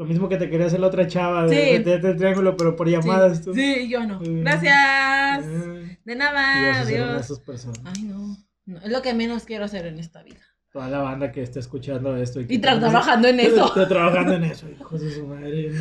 Lo 0.02 0.08
mismo 0.08 0.28
que 0.28 0.38
te 0.38 0.49
quería 0.49 0.66
hacer 0.66 0.80
la 0.80 0.88
otra 0.88 1.06
chava 1.06 1.45
de 1.45 1.56
Sí. 1.56 1.72
meterte 1.78 2.10
el 2.10 2.18
triángulo, 2.18 2.58
pero 2.58 2.76
por 2.76 2.89
llamadas 2.89 3.43
tú. 3.43 3.54
Sí, 3.54 3.88
yo 3.88 4.04
no. 4.08 4.20
Gracias. 4.20 5.45
Eh, 5.45 5.99
De 6.04 6.16
nada, 6.16 6.84
de 6.86 6.95
adiós. 6.97 7.22
esas 7.26 7.39
personas. 7.39 7.80
Ay, 7.86 8.04
no. 8.06 8.36
No, 8.66 8.80
Es 8.80 8.91
lo 8.91 9.04
que 9.04 9.14
menos 9.14 9.45
quiero 9.45 9.66
hacer 9.66 9.86
en 9.86 9.99
esta 9.99 10.24
vida. 10.24 10.39
Toda 10.72 10.88
la 10.89 10.99
banda 10.99 11.32
que 11.32 11.43
está 11.43 11.60
escuchando 11.60 12.18
esto. 12.18 12.41
Y, 12.41 12.45
Y 12.49 12.60
tra- 12.60 12.80
trabajando 12.80 13.28
en 13.28 13.39
eso. 13.41 13.66
Está 13.68 13.88
trabajando 13.88 14.34
en 14.34 14.43
eso, 14.45 14.68
hijos 14.72 15.02
de 15.02 15.12
su 15.12 15.28
madre. 15.28 15.72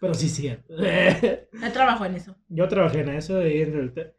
Pero 0.00 0.14
sí, 0.14 0.30
sí. 0.30 0.50
No 1.52 1.70
trabajo 1.72 2.06
en 2.06 2.14
eso. 2.14 2.36
Yo 2.48 2.68
trabajé 2.68 3.00
en 3.00 3.10
eso 3.10 3.46
y 3.46 3.60
en 3.60 3.72
realidad- 3.74 4.12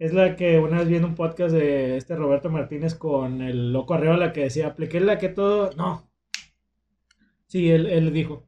es 0.00 0.12
la 0.12 0.34
que 0.34 0.58
una 0.58 0.78
vez 0.78 0.88
vi 0.88 0.96
en 0.96 1.04
un 1.04 1.14
podcast 1.14 1.52
de 1.54 1.96
este 1.96 2.16
Roberto 2.16 2.50
Martínez 2.50 2.96
con 2.96 3.42
el 3.42 3.72
loco 3.72 3.94
Arreola 3.94 4.32
que 4.32 4.40
decía, 4.42 4.66
apliqué 4.66 4.98
la 4.98 5.18
que 5.18 5.28
todo... 5.28 5.70
No. 5.76 6.10
Sí, 7.46 7.70
él, 7.70 7.86
él 7.86 8.12
dijo, 8.12 8.44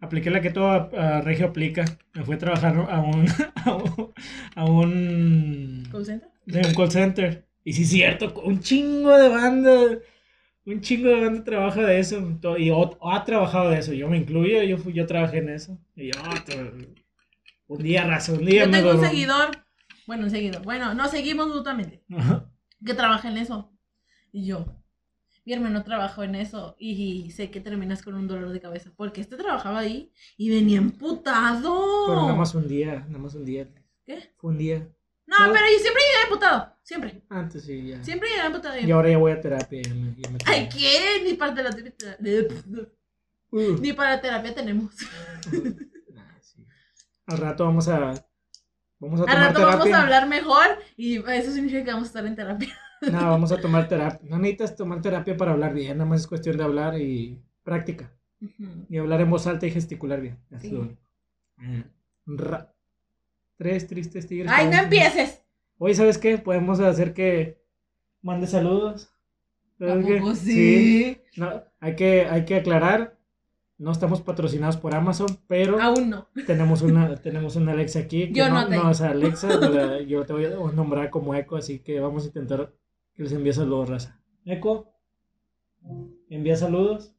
apliqué 0.00 0.30
la 0.30 0.40
que 0.40 0.50
todo 0.50 0.68
a, 0.70 1.16
a 1.16 1.20
Regio 1.20 1.46
aplica. 1.46 1.84
Me 2.14 2.24
fui 2.24 2.34
a 2.36 2.38
trabajar 2.38 2.76
a 2.90 3.00
un... 3.00 3.26
a 3.64 3.74
un... 3.74 4.12
a 4.54 4.64
un, 4.64 5.88
¿Call 5.90 6.04
center? 6.06 6.28
de 6.46 6.60
un 6.66 6.74
call 6.74 6.90
center. 6.90 7.46
Y 7.64 7.72
sí, 7.74 7.84
cierto, 7.84 8.32
un 8.42 8.60
chingo 8.60 9.16
de 9.16 9.28
banda... 9.28 9.98
Un 10.64 10.80
chingo 10.82 11.08
de 11.08 11.20
banda 11.22 11.44
trabaja 11.44 11.82
de 11.82 11.98
eso. 11.98 12.38
Y 12.58 12.70
o- 12.70 12.98
ha 13.10 13.24
trabajado 13.24 13.70
de 13.70 13.78
eso. 13.78 13.92
Yo 13.94 14.08
me 14.08 14.18
incluyo, 14.18 14.62
yo, 14.62 14.76
fui- 14.78 14.92
yo 14.92 15.06
trabajé 15.06 15.38
en 15.38 15.48
eso. 15.50 15.78
Y 15.96 16.08
yo... 16.12 16.12
ah, 16.22 16.44
Un 17.68 17.78
día, 17.82 18.04
raza, 18.04 18.32
un 18.32 18.44
día 18.44 18.64
Yo 18.66 18.70
tengo 18.70 18.90
un 18.92 19.00
seguidor. 19.00 19.50
Bueno, 20.06 20.24
un 20.24 20.30
seguidor. 20.30 20.62
Bueno, 20.62 20.94
nos 20.94 21.10
seguimos 21.10 21.48
mutuamente. 21.48 22.02
Ajá. 22.14 22.50
Que 22.84 22.94
trabaja 22.94 23.30
en 23.30 23.38
eso. 23.38 23.72
Y 24.32 24.46
yo. 24.46 24.77
Mi 25.48 25.54
hermano 25.54 25.82
trabajó 25.82 26.24
en 26.24 26.34
eso. 26.34 26.76
Y 26.78 27.30
sé 27.30 27.50
que 27.50 27.62
terminas 27.62 28.02
con 28.02 28.14
un 28.14 28.28
dolor 28.28 28.50
de 28.50 28.60
cabeza. 28.60 28.92
Porque 28.94 29.22
este 29.22 29.34
trabajaba 29.38 29.78
ahí 29.78 30.12
y 30.36 30.50
venía 30.50 30.76
emputado. 30.76 32.04
Pero 32.06 32.20
nada 32.20 32.34
más 32.34 32.54
un 32.54 32.68
día, 32.68 33.06
nada 33.08 33.18
más 33.18 33.34
un 33.34 33.46
día. 33.46 33.66
¿Qué? 34.04 34.30
Fue 34.36 34.50
un 34.50 34.58
día. 34.58 34.86
No, 35.24 35.36
pero 35.38 35.64
yo 35.72 35.78
siempre 35.80 36.02
llegué 36.02 36.22
emputado. 36.24 36.76
Siempre. 36.82 37.22
Antes 37.30 37.64
sí, 37.64 37.86
ya. 37.86 38.04
Siempre 38.04 38.28
llegué 38.28 38.44
emputado. 38.44 38.78
Y 38.78 38.90
ahora 38.90 39.08
ya 39.08 39.16
voy 39.16 39.32
a 39.32 39.40
terapia. 39.40 39.80
Ya 39.80 39.94
me, 39.94 40.14
ya 40.18 40.28
me 40.28 40.38
Ay, 40.44 40.68
¿qué? 40.68 41.22
Ni 41.24 41.32
para 41.32 41.54
terapia. 41.54 41.94
Uh, 43.50 43.78
Ni 43.80 43.94
para 43.94 44.20
terapia 44.20 44.54
tenemos. 44.54 44.94
nah, 46.12 46.38
sí. 46.42 46.62
Al 47.26 47.38
rato 47.38 47.64
vamos 47.64 47.88
a. 47.88 48.22
Vamos 48.98 49.20
a 49.20 49.22
Al 49.22 49.28
tomar 49.28 49.40
rato 49.40 49.60
terapia. 49.60 49.78
vamos 49.78 49.94
a 49.94 50.02
hablar 50.02 50.28
mejor 50.28 50.66
y 50.94 51.16
eso 51.16 51.52
significa 51.52 51.84
que 51.84 51.90
vamos 51.92 52.08
a 52.08 52.08
estar 52.08 52.26
en 52.26 52.36
terapia. 52.36 52.78
No, 53.02 53.30
vamos 53.30 53.52
a 53.52 53.60
tomar 53.60 53.88
terapia. 53.88 54.20
No 54.28 54.38
necesitas 54.38 54.74
tomar 54.76 55.00
terapia 55.00 55.36
para 55.36 55.52
hablar 55.52 55.72
bien, 55.74 55.98
nada 55.98 56.08
más 56.10 56.20
es 56.22 56.26
cuestión 56.26 56.56
de 56.56 56.64
hablar 56.64 56.98
y 57.00 57.40
práctica. 57.62 58.12
Y 58.88 58.96
hablar 58.98 59.20
en 59.20 59.30
voz 59.30 59.46
alta 59.46 59.66
y 59.66 59.70
gesticular 59.70 60.20
bien. 60.20 60.38
Es 60.50 60.62
Sí. 60.62 60.70
lo 60.70 60.80
único. 60.82 61.00
Ra- 62.26 62.72
Tres 63.56 63.86
tristes 63.88 64.26
tigres. 64.28 64.50
Ay, 64.54 64.66
no 64.66 64.72
un- 64.78 64.78
empieces. 64.84 65.42
Oye, 65.78 65.94
¿sabes 65.94 66.18
qué? 66.18 66.38
Podemos 66.38 66.78
hacer 66.80 67.12
que 67.12 67.60
mande 68.22 68.46
saludos. 68.46 69.10
¿A 69.80 69.86
¿Sabes 69.86 70.06
qué? 70.06 70.34
sí? 70.36 71.18
No, 71.36 71.62
hay 71.80 71.96
que, 71.96 72.26
hay 72.26 72.44
que 72.44 72.56
aclarar. 72.56 73.16
No 73.78 73.92
estamos 73.92 74.20
patrocinados 74.20 74.76
por 74.76 74.92
Amazon, 74.94 75.28
pero 75.46 75.80
Aún 75.80 76.10
no. 76.10 76.28
tenemos 76.46 76.82
una, 76.82 77.14
tenemos 77.22 77.54
una 77.56 77.72
Alexa 77.72 78.00
aquí. 78.00 78.28
que 78.28 78.32
Yo 78.34 78.48
no 78.48 78.62
no, 78.62 78.68
tengo. 78.68 78.88
o 78.88 78.94
sea, 78.94 79.10
Alexa, 79.10 79.48
la- 79.56 80.00
yo 80.06 80.24
te 80.24 80.32
voy 80.32 80.44
a 80.46 80.50
nombrar 80.50 81.10
como 81.10 81.34
Eco, 81.34 81.56
así 81.56 81.78
que 81.80 81.98
vamos 82.00 82.24
a 82.24 82.26
intentar 82.28 82.72
que 83.18 83.24
les 83.24 83.32
envíe 83.32 83.52
saludos, 83.52 83.88
raza. 83.88 84.20
Eco, 84.44 84.94
envía 86.30 86.56
saludos. 86.56 87.12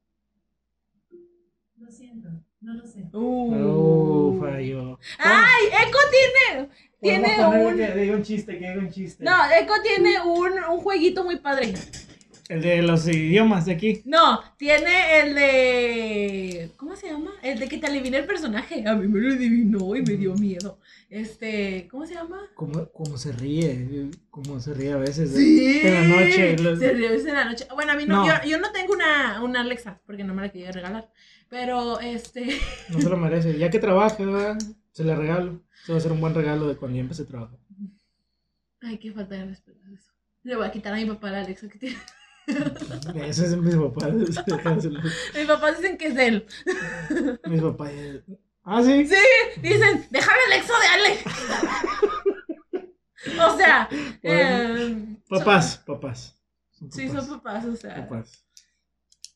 Lo 1.76 1.92
siento, 1.92 2.30
no 2.62 2.74
lo 2.76 2.88
sé. 2.88 3.04
Uh, 3.12 4.40
falló. 4.40 4.98
Ay, 5.18 5.66
Eco 5.68 6.00
tiene. 6.10 6.70
Tiene 7.02 7.46
un. 7.46 7.76
Que 7.76 7.96
diga 7.96 8.16
un 8.16 8.24
chiste, 8.24 8.58
que 8.58 8.70
diga 8.70 8.80
un 8.80 8.90
chiste. 8.90 9.26
No, 9.26 9.34
Eco 9.62 9.74
tiene 9.84 10.22
un, 10.22 10.54
un 10.72 10.80
jueguito 10.80 11.26
muy 11.26 11.36
padre. 11.36 11.74
El 12.50 12.62
de 12.64 12.82
los 12.82 13.08
idiomas 13.08 13.68
de 13.68 13.74
aquí. 13.74 14.02
No, 14.06 14.42
tiene 14.58 15.20
el 15.20 15.36
de. 15.36 16.72
¿Cómo 16.78 16.96
se 16.96 17.08
llama? 17.08 17.32
El 17.44 17.60
de 17.60 17.70
que 17.70 17.78
te 17.78 17.86
adivina 17.86 18.18
el 18.18 18.26
personaje. 18.26 18.84
A 18.88 18.96
mí 18.96 19.08
me 19.08 19.20
lo 19.20 19.34
adivinó 19.36 19.96
y 19.96 20.02
me 20.02 20.18
dio 20.18 20.34
miedo. 20.34 20.80
Este. 21.12 21.88
¿Cómo 21.92 22.08
se 22.08 22.16
llama? 22.16 22.42
Cómo, 22.56 22.90
cómo 22.92 23.18
se 23.20 23.32
ríe, 23.34 24.10
cómo 24.32 24.60
se 24.60 24.74
ríe 24.74 24.92
a 24.94 24.98
veces. 24.98 25.32
Sí. 25.36 25.80
En 25.84 25.94
la 25.94 26.04
noche. 26.18 26.58
los- 26.58 26.80
Se 26.80 26.92
ríe 26.92 27.08
a 27.08 27.12
veces 27.12 27.28
en 27.28 27.36
la 27.36 27.46
noche. 27.46 27.68
Bueno, 27.74 27.92
a 27.92 27.96
mí 27.96 28.06
no. 28.08 28.26
No. 28.26 28.28
Yo, 28.44 28.50
yo 28.50 28.58
no 28.60 28.72
tengo 28.72 28.94
una, 28.94 29.44
una 29.44 29.62
Alexa 29.62 30.02
porque 30.08 30.24
no 30.24 30.34
me 30.34 30.42
la 30.42 30.50
quería 30.50 30.72
regalar. 30.72 31.08
Pero 31.50 32.00
este. 32.00 32.48
No 32.90 33.00
se 33.00 33.10
lo 33.10 33.18
merece. 33.26 33.60
Ya 33.60 33.70
que 33.70 33.78
trabaje, 33.80 34.26
¿verdad? 34.26 34.58
se 34.92 35.04
le 35.04 35.16
regalo. 35.16 35.62
Se 35.86 35.92
va 35.92 35.98
a 35.98 36.00
hacer 36.00 36.12
un 36.12 36.20
buen 36.20 36.34
regalo 36.34 36.68
de 36.68 36.76
cuando 36.76 36.96
ya 36.96 37.02
empiece 37.02 37.22
a 37.24 37.28
trabajar. 37.28 37.60
Ay, 38.82 38.98
qué 38.98 39.12
falta 39.12 39.36
de 39.36 39.46
respeto 39.46 39.80
es 39.88 40.00
eso. 40.00 40.12
Le 40.44 40.56
voy 40.56 40.66
a 40.66 40.72
quitar 40.72 40.94
a 40.94 40.98
mi 40.98 41.06
papá 41.06 41.30
la 41.30 41.42
Alexa 41.42 41.70
que 41.70 41.78
tiene. 41.78 41.98
Eso 43.16 43.46
es 43.46 43.58
mis 43.58 43.76
papás. 43.76 44.14
Mis 44.14 45.48
papás 45.48 45.78
dicen 45.78 45.98
que 45.98 46.08
es 46.08 46.16
de 46.16 46.28
él. 46.28 46.46
mis 47.46 47.62
papás. 47.62 47.92
Ah, 48.64 48.82
sí. 48.84 49.06
Sí, 49.08 49.16
dicen, 49.62 50.08
déjame 50.12 50.38
el 50.48 50.54
Alexa 50.54 50.74
de 50.80 50.88
Ale. 50.88 51.20
o 53.54 53.58
sea, 53.58 53.90
eh, 54.24 55.06
Papás, 55.30 55.78
papás. 55.86 56.36
Son 56.72 56.92
Sí, 56.92 57.08
son 57.10 57.28
papás, 57.28 57.66
o 57.66 57.76
sea. 57.76 57.96
papás. 57.96 58.46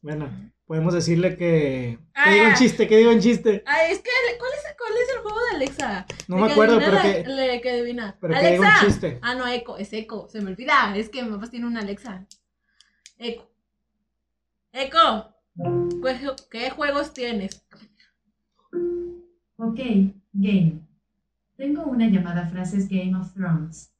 Bueno, 0.01 0.29
podemos 0.65 0.93
decirle 0.93 1.37
que. 1.37 1.97
Ah, 2.13 2.25
Que 2.25 2.31
diga 2.35 2.47
un 2.49 2.53
chiste, 2.55 2.87
que 2.87 2.97
diga 2.97 3.11
un 3.11 3.19
chiste. 3.21 3.63
Ay, 3.65 3.91
es 3.93 3.99
que, 3.99 4.09
¿cuál 4.37 4.51
es, 4.53 4.75
cuál 4.77 4.91
es 5.01 5.15
el 5.15 5.21
juego 5.21 5.39
de 5.39 5.55
Alexa? 5.55 6.05
No 6.27 6.35
De 6.37 6.41
me 6.43 6.51
acuerdo, 6.51 6.79
pero 6.79 7.01
que. 7.01 7.23
le- 7.25 7.61
que 7.61 7.69
adivina. 7.71 8.17
Pero 8.19 8.33
que 8.33 8.39
diga 8.39 8.59
un 8.59 8.65
Alexa. 8.65 8.85
chiste. 8.85 9.19
Ah, 9.21 9.35
no, 9.35 9.47
Eco, 9.47 9.77
es 9.77 9.91
Eco. 9.93 10.27
Se 10.29 10.41
me 10.41 10.51
olvida. 10.51 10.95
Es 10.97 11.09
que 11.09 11.23
mi 11.23 11.31
papá 11.31 11.47
tiene 11.49 11.67
una 11.67 11.79
Alexa. 11.81 12.25
Eco. 13.17 13.49
Eco. 14.71 15.29
¿Qué, 15.55 16.19
ju- 16.19 16.47
qué 16.49 16.69
juegos 16.71 17.13
tienes? 17.13 17.65
Ok, 19.57 19.79
game. 20.33 20.81
Tengo 21.55 21.83
una 21.85 22.07
llamada 22.09 22.47
frases 22.49 22.89
Game 22.89 23.15
of 23.15 23.33
Thrones. 23.33 23.91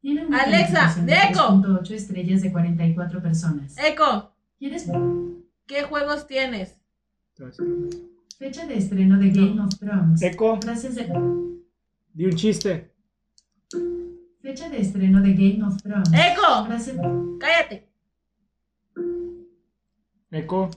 Tiene 0.00 0.26
una 0.26 0.42
Alexa, 0.42 0.72
calificación 0.94 1.06
de 1.06 1.12
Deco. 1.12 1.78
3.8 1.82 1.90
estrellas 1.92 2.42
de 2.42 2.52
44 2.52 3.22
personas. 3.22 3.76
Eco. 3.78 4.32
¿Quieres 4.58 4.88
¿Qué 5.66 5.82
juegos 5.84 6.26
tienes? 6.26 6.76
fecha 8.38 8.66
de 8.66 8.76
estreno 8.76 9.18
de 9.18 9.30
Game 9.30 9.60
of 9.60 9.78
Thrones? 9.78 10.20
Eco, 10.22 10.60
Frases 10.60 10.94
de 10.96 11.06
di 12.12 12.24
un 12.26 12.32
chiste. 12.34 12.90
fecha 14.42 14.68
de 14.68 14.80
estreno 14.80 15.22
de 15.22 15.32
Game 15.32 15.62
of 15.64 15.80
Thrones. 15.82 16.10
Eco. 16.12 16.66
Frase 16.66 16.96
Cállate. 17.38 17.89
Eco, 20.30 20.70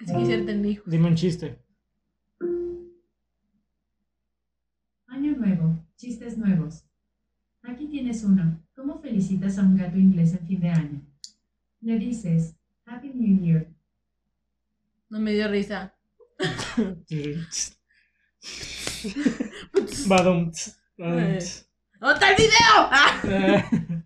Si 0.00 0.14
quisiera 0.14 0.40
entender. 0.40 0.72
hijo. 0.72 0.84
dime 0.86 1.08
un 1.08 1.14
chiste. 1.14 1.58
Año 5.08 5.36
nuevo, 5.36 5.78
chistes 5.96 6.36
nuevos. 6.38 6.84
Aquí 7.62 7.86
tienes 7.86 8.24
uno. 8.24 8.60
¿Cómo 8.74 9.00
felicitas 9.00 9.58
a 9.58 9.62
un 9.62 9.76
gato 9.76 9.96
inglés 9.98 10.32
en 10.34 10.46
fin 10.46 10.60
de 10.60 10.68
año? 10.68 11.00
Le 11.80 11.98
dices 11.98 12.56
Happy 12.86 13.08
New 13.14 13.40
Year. 13.44 13.68
No 15.10 15.20
me 15.20 15.32
dio 15.32 15.48
risa. 15.48 15.94
Badum. 20.06 20.50
Eh. 20.96 21.40
¡Otra 22.00 22.30
el 22.30 22.36
video! 22.36 24.04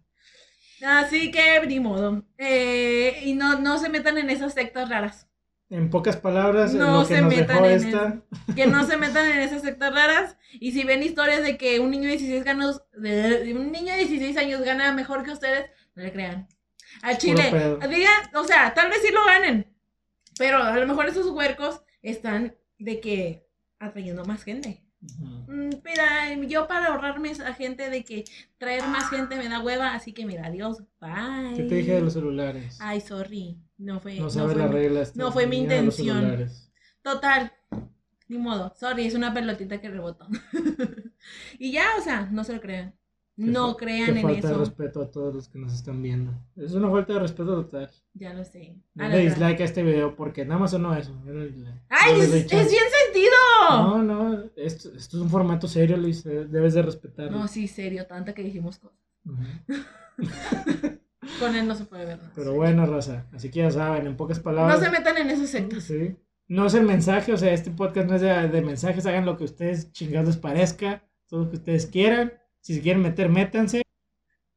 Así 0.85 1.31
que 1.31 1.61
ni 1.67 1.81
modo. 1.81 2.25
Eh, 2.37 3.21
y 3.25 3.35
no, 3.35 3.59
no 3.61 3.79
se 3.79 3.89
metan 3.89 4.19
en 4.19 4.31
esas 4.31 4.55
sectas 4.55 4.89
raras. 4.89 5.29
En 5.71 5.91
pocas 5.91 6.17
palabras, 6.17 6.73
No 6.73 7.03
lo 7.03 7.09
que 7.09 7.17
se 7.17 7.21
nos 7.21 7.35
metan 7.35 7.63
dejó 7.63 7.67
en 7.67 7.73
esta. 7.73 8.23
Que 8.57 8.67
no 8.67 8.87
se 8.87 8.97
metan 8.97 9.27
en 9.31 9.41
esas 9.41 9.63
sectas 9.63 9.93
raras. 9.93 10.37
Y 10.53 10.73
si 10.73 10.85
ven 10.85 11.03
historias 11.03 11.43
de 11.43 11.59
que 11.59 11.79
un 11.81 11.91
niño 11.91 12.05
de 12.05 12.17
16 12.17 12.47
años, 12.47 12.83
de, 12.97 13.55
un 13.55 13.71
niño 13.71 13.93
de 13.93 13.99
16 13.99 14.37
años 14.39 14.63
gana 14.63 14.93
mejor 14.93 15.25
que 15.25 15.33
ustedes, 15.33 15.71
no 15.95 16.03
le 16.03 16.13
crean. 16.13 16.49
Al 17.03 17.19
chile, 17.19 17.51
digan, 17.91 18.35
o 18.35 18.45
sea, 18.45 18.73
tal 18.73 18.89
vez 18.89 19.01
sí 19.03 19.13
lo 19.13 19.25
ganen. 19.27 19.71
Pero 20.39 20.63
a 20.63 20.77
lo 20.79 20.87
mejor 20.87 21.07
esos 21.07 21.27
huercos 21.27 21.83
están 22.01 22.57
de 22.79 23.01
que 23.01 23.47
atrayendo 23.79 24.25
más 24.25 24.45
gente. 24.45 24.83
Mm, 25.01 25.71
Mira, 25.85 26.35
yo 26.47 26.67
para 26.67 26.87
ahorrarme 26.89 27.33
a 27.33 27.55
gente 27.55 27.89
de 27.89 28.05
que 28.05 28.25
traer 28.59 28.87
más 28.87 29.09
gente 29.11 29.37
me 29.37 29.49
da 29.49 29.61
hueva, 29.61 29.95
así 29.95 30.13
que 30.13 30.27
mira, 30.27 30.47
adiós, 30.47 30.83
bye. 31.01 31.55
¿Qué 31.57 31.63
te 31.65 31.75
dije 31.77 31.95
de 31.95 32.01
los 32.03 32.13
celulares? 32.13 32.79
Ay, 32.81 33.01
sorry, 33.01 33.57
no 33.77 34.01
fue, 34.01 34.17
no 34.17 34.25
no 34.25 34.31
fue 34.31 34.55
las 34.55 34.71
reglas. 34.71 35.17
no 35.17 35.33
fue 35.33 35.47
mi 35.47 35.59
intención. 35.59 36.49
Total, 37.03 37.53
ni 38.29 38.39
modo, 38.39 38.75
sorry, 38.79 39.07
es 39.07 39.15
una 39.15 39.33
pelotita 39.33 39.81
que 39.81 39.89
rebotó. 39.89 40.27
y 41.59 41.73
ya, 41.73 41.87
o 41.99 42.03
sea, 42.03 42.29
no 42.31 42.45
se 42.45 42.55
lo 42.55 42.61
crean. 42.61 42.95
No 43.39 43.77
crean 43.77 44.17
en 44.17 44.23
falta 44.23 44.49
de 44.49 44.53
eso. 44.55 44.59
respeto 44.59 45.01
a 45.01 45.11
todos 45.11 45.33
los 45.35 45.49
que 45.49 45.59
nos 45.59 45.73
están 45.73 46.03
viendo. 46.03 46.33
Es 46.57 46.73
una 46.73 46.91
falta 46.91 47.13
de 47.13 47.21
respeto 47.21 47.63
total. 47.63 47.89
Ya 48.15 48.35
lo 48.35 48.45
sé. 48.45 48.75
Dale 48.95 49.15
la- 49.17 49.31
dislike 49.31 49.61
a 49.61 49.65
este 49.65 49.83
video 49.85 50.17
porque 50.17 50.45
nada 50.45 50.59
más 50.61 50.73
sonó 50.73 50.95
eso. 50.95 51.15
Dale 51.25 51.47
dislike. 51.47 51.81
¡Ay! 51.89 52.15
No 52.19 52.23
Es, 52.25 52.31
bien 52.51 52.51
sentido. 52.51 53.31
No, 53.71 54.03
no, 54.03 54.43
esto, 54.57 54.89
esto 54.95 55.17
es 55.17 55.23
un 55.23 55.31
formato 55.31 55.69
serio, 55.69 55.97
Luis. 55.97 56.27
eh, 56.27 56.47
Debes 56.51 56.75
de 56.75 56.83
respetarlo. 56.83 57.39
No, 57.39 57.47
sí, 57.49 57.69
serio, 57.69 58.07
tanta 58.07 58.33
que 58.35 58.43
dijimos 58.43 58.79
cosas. 58.79 58.99
Con 61.41 61.55
él 61.55 61.67
no 61.69 61.75
se 61.75 61.85
puede 61.85 62.05
ver 62.07 62.19
nada. 62.19 62.33
Pero 62.35 62.55
bueno, 62.55 62.87
raza. 62.87 63.27
Así 63.33 63.51
que 63.51 63.61
ya 63.61 63.71
saben, 63.71 64.07
en 64.07 64.17
pocas 64.17 64.41
palabras. 64.41 64.79
No 64.81 64.85
se 64.85 64.91
metan 64.91 65.17
en 65.19 65.31
esos 65.31 65.49
sectos. 65.51 65.85
Sí. 65.85 66.17
No 66.49 66.67
es 66.67 66.75
el 66.75 66.85
mensaje, 66.87 67.33
o 67.33 67.37
sea, 67.37 67.53
este 67.53 67.71
podcast 67.71 68.09
no 68.09 68.17
es 68.17 68.23
de, 68.23 68.49
de 68.49 68.63
mensajes, 68.63 69.05
hagan 69.07 69.27
lo 69.27 69.37
que 69.37 69.45
ustedes 69.45 69.93
chingados 69.93 70.27
les 70.29 70.37
parezca, 70.39 71.05
todo 71.29 71.45
lo 71.45 71.51
que 71.51 71.57
ustedes 71.57 71.87
quieran. 71.87 72.33
Si 72.69 72.75
se 72.75 72.83
quieren 72.83 73.01
meter, 73.01 73.31
métanse. 73.31 73.81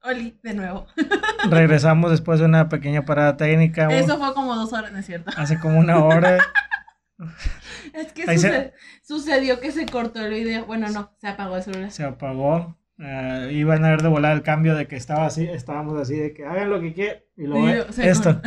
Oli, 0.04 0.38
de 0.44 0.54
nuevo. 0.54 0.86
Regresamos 1.50 2.12
después 2.12 2.40
de 2.42 2.46
una 2.46 2.68
pequeña 2.68 3.06
parada 3.06 3.38
técnica. 3.38 3.88
Eso 3.88 4.18
fue 4.18 4.34
como 4.34 4.54
dos 4.54 4.74
horas, 4.74 4.92
¿no 4.92 4.98
es 5.00 5.06
cierto? 5.06 5.32
Hace 5.38 5.58
como 5.62 5.80
una 5.80 6.04
hora. 6.04 6.38
Es 7.94 8.12
que 8.12 8.38
se- 8.38 8.74
sucedió 9.02 9.62
que 9.62 9.72
se 9.72 9.86
cortó 9.86 10.26
el 10.26 10.34
video. 10.34 10.66
Bueno, 10.66 10.90
no, 10.90 11.16
se 11.22 11.28
apagó 11.30 11.56
el 11.56 11.64
celular. 11.64 11.90
Se 11.92 12.04
apagó. 12.04 12.78
Ah, 13.00 13.48
iban 13.50 13.86
a 13.86 13.92
ver 13.92 14.02
de 14.02 14.10
volar 14.10 14.34
el 14.34 14.44
cambio 14.44 14.76
de 14.76 14.88
que 14.90 14.98
estaba 14.98 15.26
así, 15.28 15.46
estábamos 15.46 15.98
así, 16.02 16.16
de 16.18 16.34
que 16.34 16.44
hagan 16.46 16.70
lo 16.70 16.82
que 16.82 16.94
quieran. 16.94 17.20
Y 17.38 17.48
bueno, 17.48 17.86
se- 17.94 18.10
esto. 18.10 18.42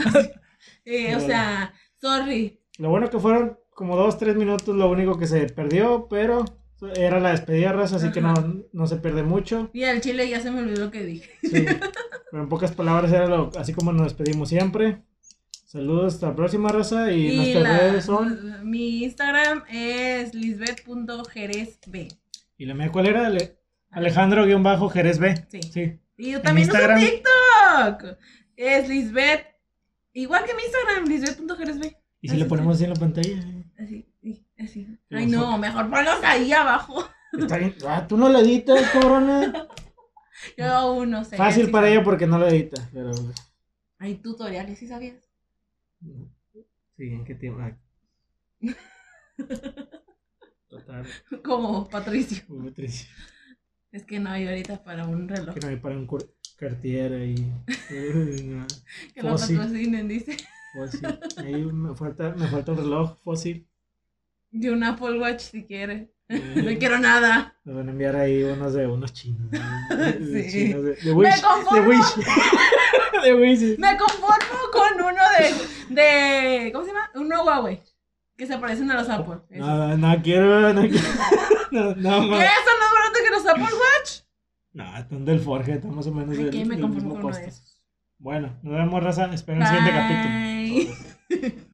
Eh, 0.85 1.17
o 1.17 1.21
sea, 1.21 1.73
sorry. 2.01 2.61
Lo 2.77 2.91
bueno 2.91 3.09
que 3.09 3.19
fueron 3.19 3.59
como 3.71 3.97
dos, 3.97 4.19
tres 4.19 4.37
minutos 4.37 4.77
lo 4.77 4.91
único 4.91 5.19
que 5.19 5.27
se 5.27 5.47
perdió, 5.47 6.07
pero 6.11 6.45
era 6.93 7.21
la 7.21 7.31
despedida 7.31 7.73
raza, 7.73 7.97
así 7.97 8.11
que 8.11 8.21
no, 8.21 8.35
no 8.73 8.87
se 8.87 8.97
pierde 8.97 9.23
mucho. 9.23 9.71
Y 9.73 9.85
al 9.85 10.01
chile 10.01 10.29
ya 10.29 10.41
se 10.41 10.51
me 10.51 10.61
olvidó 10.61 10.85
lo 10.87 10.91
que 10.91 11.05
dije. 11.05 11.31
Sí. 11.43 11.65
Pero 12.31 12.43
en 12.43 12.49
pocas 12.49 12.73
palabras 12.73 13.13
era 13.13 13.27
lo, 13.27 13.51
así 13.59 13.73
como 13.73 13.93
nos 13.93 14.05
despedimos 14.05 14.49
siempre. 14.49 15.03
Saludos, 15.67 16.15
hasta 16.15 16.29
la 16.29 16.37
próxima 16.37 16.69
raza 16.69 17.11
y, 17.13 17.33
Y 17.33 17.37
nuestras 17.37 17.63
la- 17.65 17.79
redes 17.79 18.05
son. 18.05 18.69
Mi 18.71 19.03
Instagram 19.05 19.65
es 19.71 20.33
lisbeth.jerezb. 20.35 22.09
¿Y 22.57 22.65
la 22.67 22.75
mía 22.75 22.91
cuál 22.93 23.07
era? 23.07 23.27
Ale- 23.27 23.59
Alejandro-Jerez 23.91 25.19
B. 25.19 25.47
Sí. 25.49 25.61
Sí. 25.63 25.99
Y 26.17 26.33
yo 26.33 26.41
también 26.43 26.69
uso 26.69 26.77
Instagram. 26.79 27.01
TikTok. 27.01 28.19
Es 28.57 28.89
Lisbeth. 28.89 29.47
Igual 30.13 30.45
que 30.45 30.55
mi 30.55 30.63
Instagram, 30.63 31.09
lisbeth.jerezb. 31.09 31.97
Y 32.21 32.29
si 32.29 32.37
le 32.37 32.45
ponemos 32.45 32.77
así 32.77 32.85
en 32.85 32.91
la 32.91 32.97
pantalla. 32.97 33.37
Así, 33.79 33.87
sí, 33.89 34.07
así. 34.65 34.87
Ay, 35.11 35.27
no, 35.27 35.59
mejor 35.59 35.91
ponlos 35.91 36.23
ahí 36.23 36.53
abajo. 36.53 37.09
Está 37.33 37.59
bien. 37.59 37.75
Ah, 37.87 38.07
tú 38.07 38.17
no 38.17 38.29
lo 38.29 38.39
editas, 38.39 38.91
cabrona. 38.91 39.69
Yo 40.59 40.65
aún 40.67 41.11
no 41.11 41.25
sé. 41.25 41.37
Fácil 41.37 41.67
sí 41.67 41.73
para 41.73 41.87
sabe. 41.87 41.97
ella 41.97 42.05
porque 42.05 42.27
no 42.27 42.39
lo 42.39 42.47
edita. 42.47 42.89
Pero. 42.93 43.13
Hay 43.99 44.17
tutoriales, 44.17 44.79
¿sí 44.79 44.87
sabías? 44.87 45.23
Sí, 46.97 47.13
¿en 47.13 47.25
qué 47.25 47.35
tiempo? 47.35 47.61
Ah. 47.61 47.77
Total. 50.69 51.07
Como 51.43 51.89
Patricio. 51.89 52.43
Muy 52.49 52.73
triste. 52.73 53.09
Es 53.91 54.05
que 54.05 54.19
no 54.19 54.31
hay 54.31 54.47
ahorita 54.47 54.83
para 54.83 55.07
un 55.07 55.29
reloj. 55.29 55.55
Que 55.55 55.61
no 55.61 55.69
hay 55.69 55.77
para 55.77 55.97
un 55.97 56.09
Cartier 56.57 57.13
ahí. 57.13 57.53
Que 59.15 59.23
lo 59.23 59.37
patrocinen, 59.37 60.09
dice. 60.09 60.37
Fósil. 60.75 61.19
Ahí 61.37 61.65
me 61.65 61.95
falta, 61.95 62.35
me 62.35 62.49
falta 62.49 62.73
un 62.73 62.79
reloj 62.79 63.17
fósil. 63.23 63.69
De 64.55 64.71
un 64.71 64.85
Apple 64.85 65.19
Watch 65.19 65.41
si 65.41 65.65
quiere. 65.65 66.11
Eh, 66.29 66.41
No 66.57 66.79
quiero 66.79 66.99
nada. 67.01 67.57
Me 67.65 67.73
van 67.75 67.89
a 67.89 67.91
enviar 67.91 68.15
ahí 68.17 68.43
unos 68.45 68.73
de 68.73 68.87
unos 68.87 69.13
chinos. 69.13 69.51
¿no? 69.51 69.97
De 69.97 70.49
Sí. 70.49 70.69
chinos 70.69 70.85
de, 70.85 70.95
de 70.95 71.05
Me 71.07 71.13
Wish. 71.13 71.35
De 71.35 71.43
conformo. 71.43 71.89
Wish. 71.89 73.23
de 73.25 73.35
Wish. 73.35 73.79
Me 73.79 73.97
conformo 73.97 74.59
con 74.73 75.01
uno 75.03 75.23
de, 75.39 75.95
de. 75.95 76.73
¿Cómo 76.73 76.85
se 76.85 76.93
llama? 76.93 77.11
Uno 77.17 77.45
Huawei. 77.45 77.83
Que 78.37 78.47
se 78.47 78.57
parecen 78.59 78.91
a 78.91 78.95
los 78.95 79.09
Apple. 79.09 79.39
Esos. 79.51 79.67
No, 79.67 79.97
no 79.97 80.23
quiero, 80.23 80.73
no 80.73 80.81
quiero. 80.83 80.99
No, 81.73 81.87
no, 81.87 81.95
¿Qué? 81.95 81.97
¿Son 81.97 82.79
más 82.79 82.93
baratos 82.95 83.21
que 83.25 83.31
los 83.33 83.47
Apple 83.47 83.65
Watch? 83.65 84.21
No, 84.75 84.97
están 84.97 85.25
del 85.25 85.41
Forge, 85.41 85.73
están 85.73 85.93
más 85.95 86.07
o 86.07 86.13
menos 86.13 86.39
Ay, 86.39 86.45
del, 86.45 86.67
me 86.67 86.77
del 86.77 86.89
mismo 86.89 87.17
de 87.17 87.21
costo. 87.21 87.51
Bueno, 88.19 88.57
nos 88.63 88.75
vemos, 88.75 89.03
raza. 89.03 89.25
Esperen 89.35 89.63
el 89.63 89.67
siguiente 89.69 89.91
capítulo. 89.93 91.55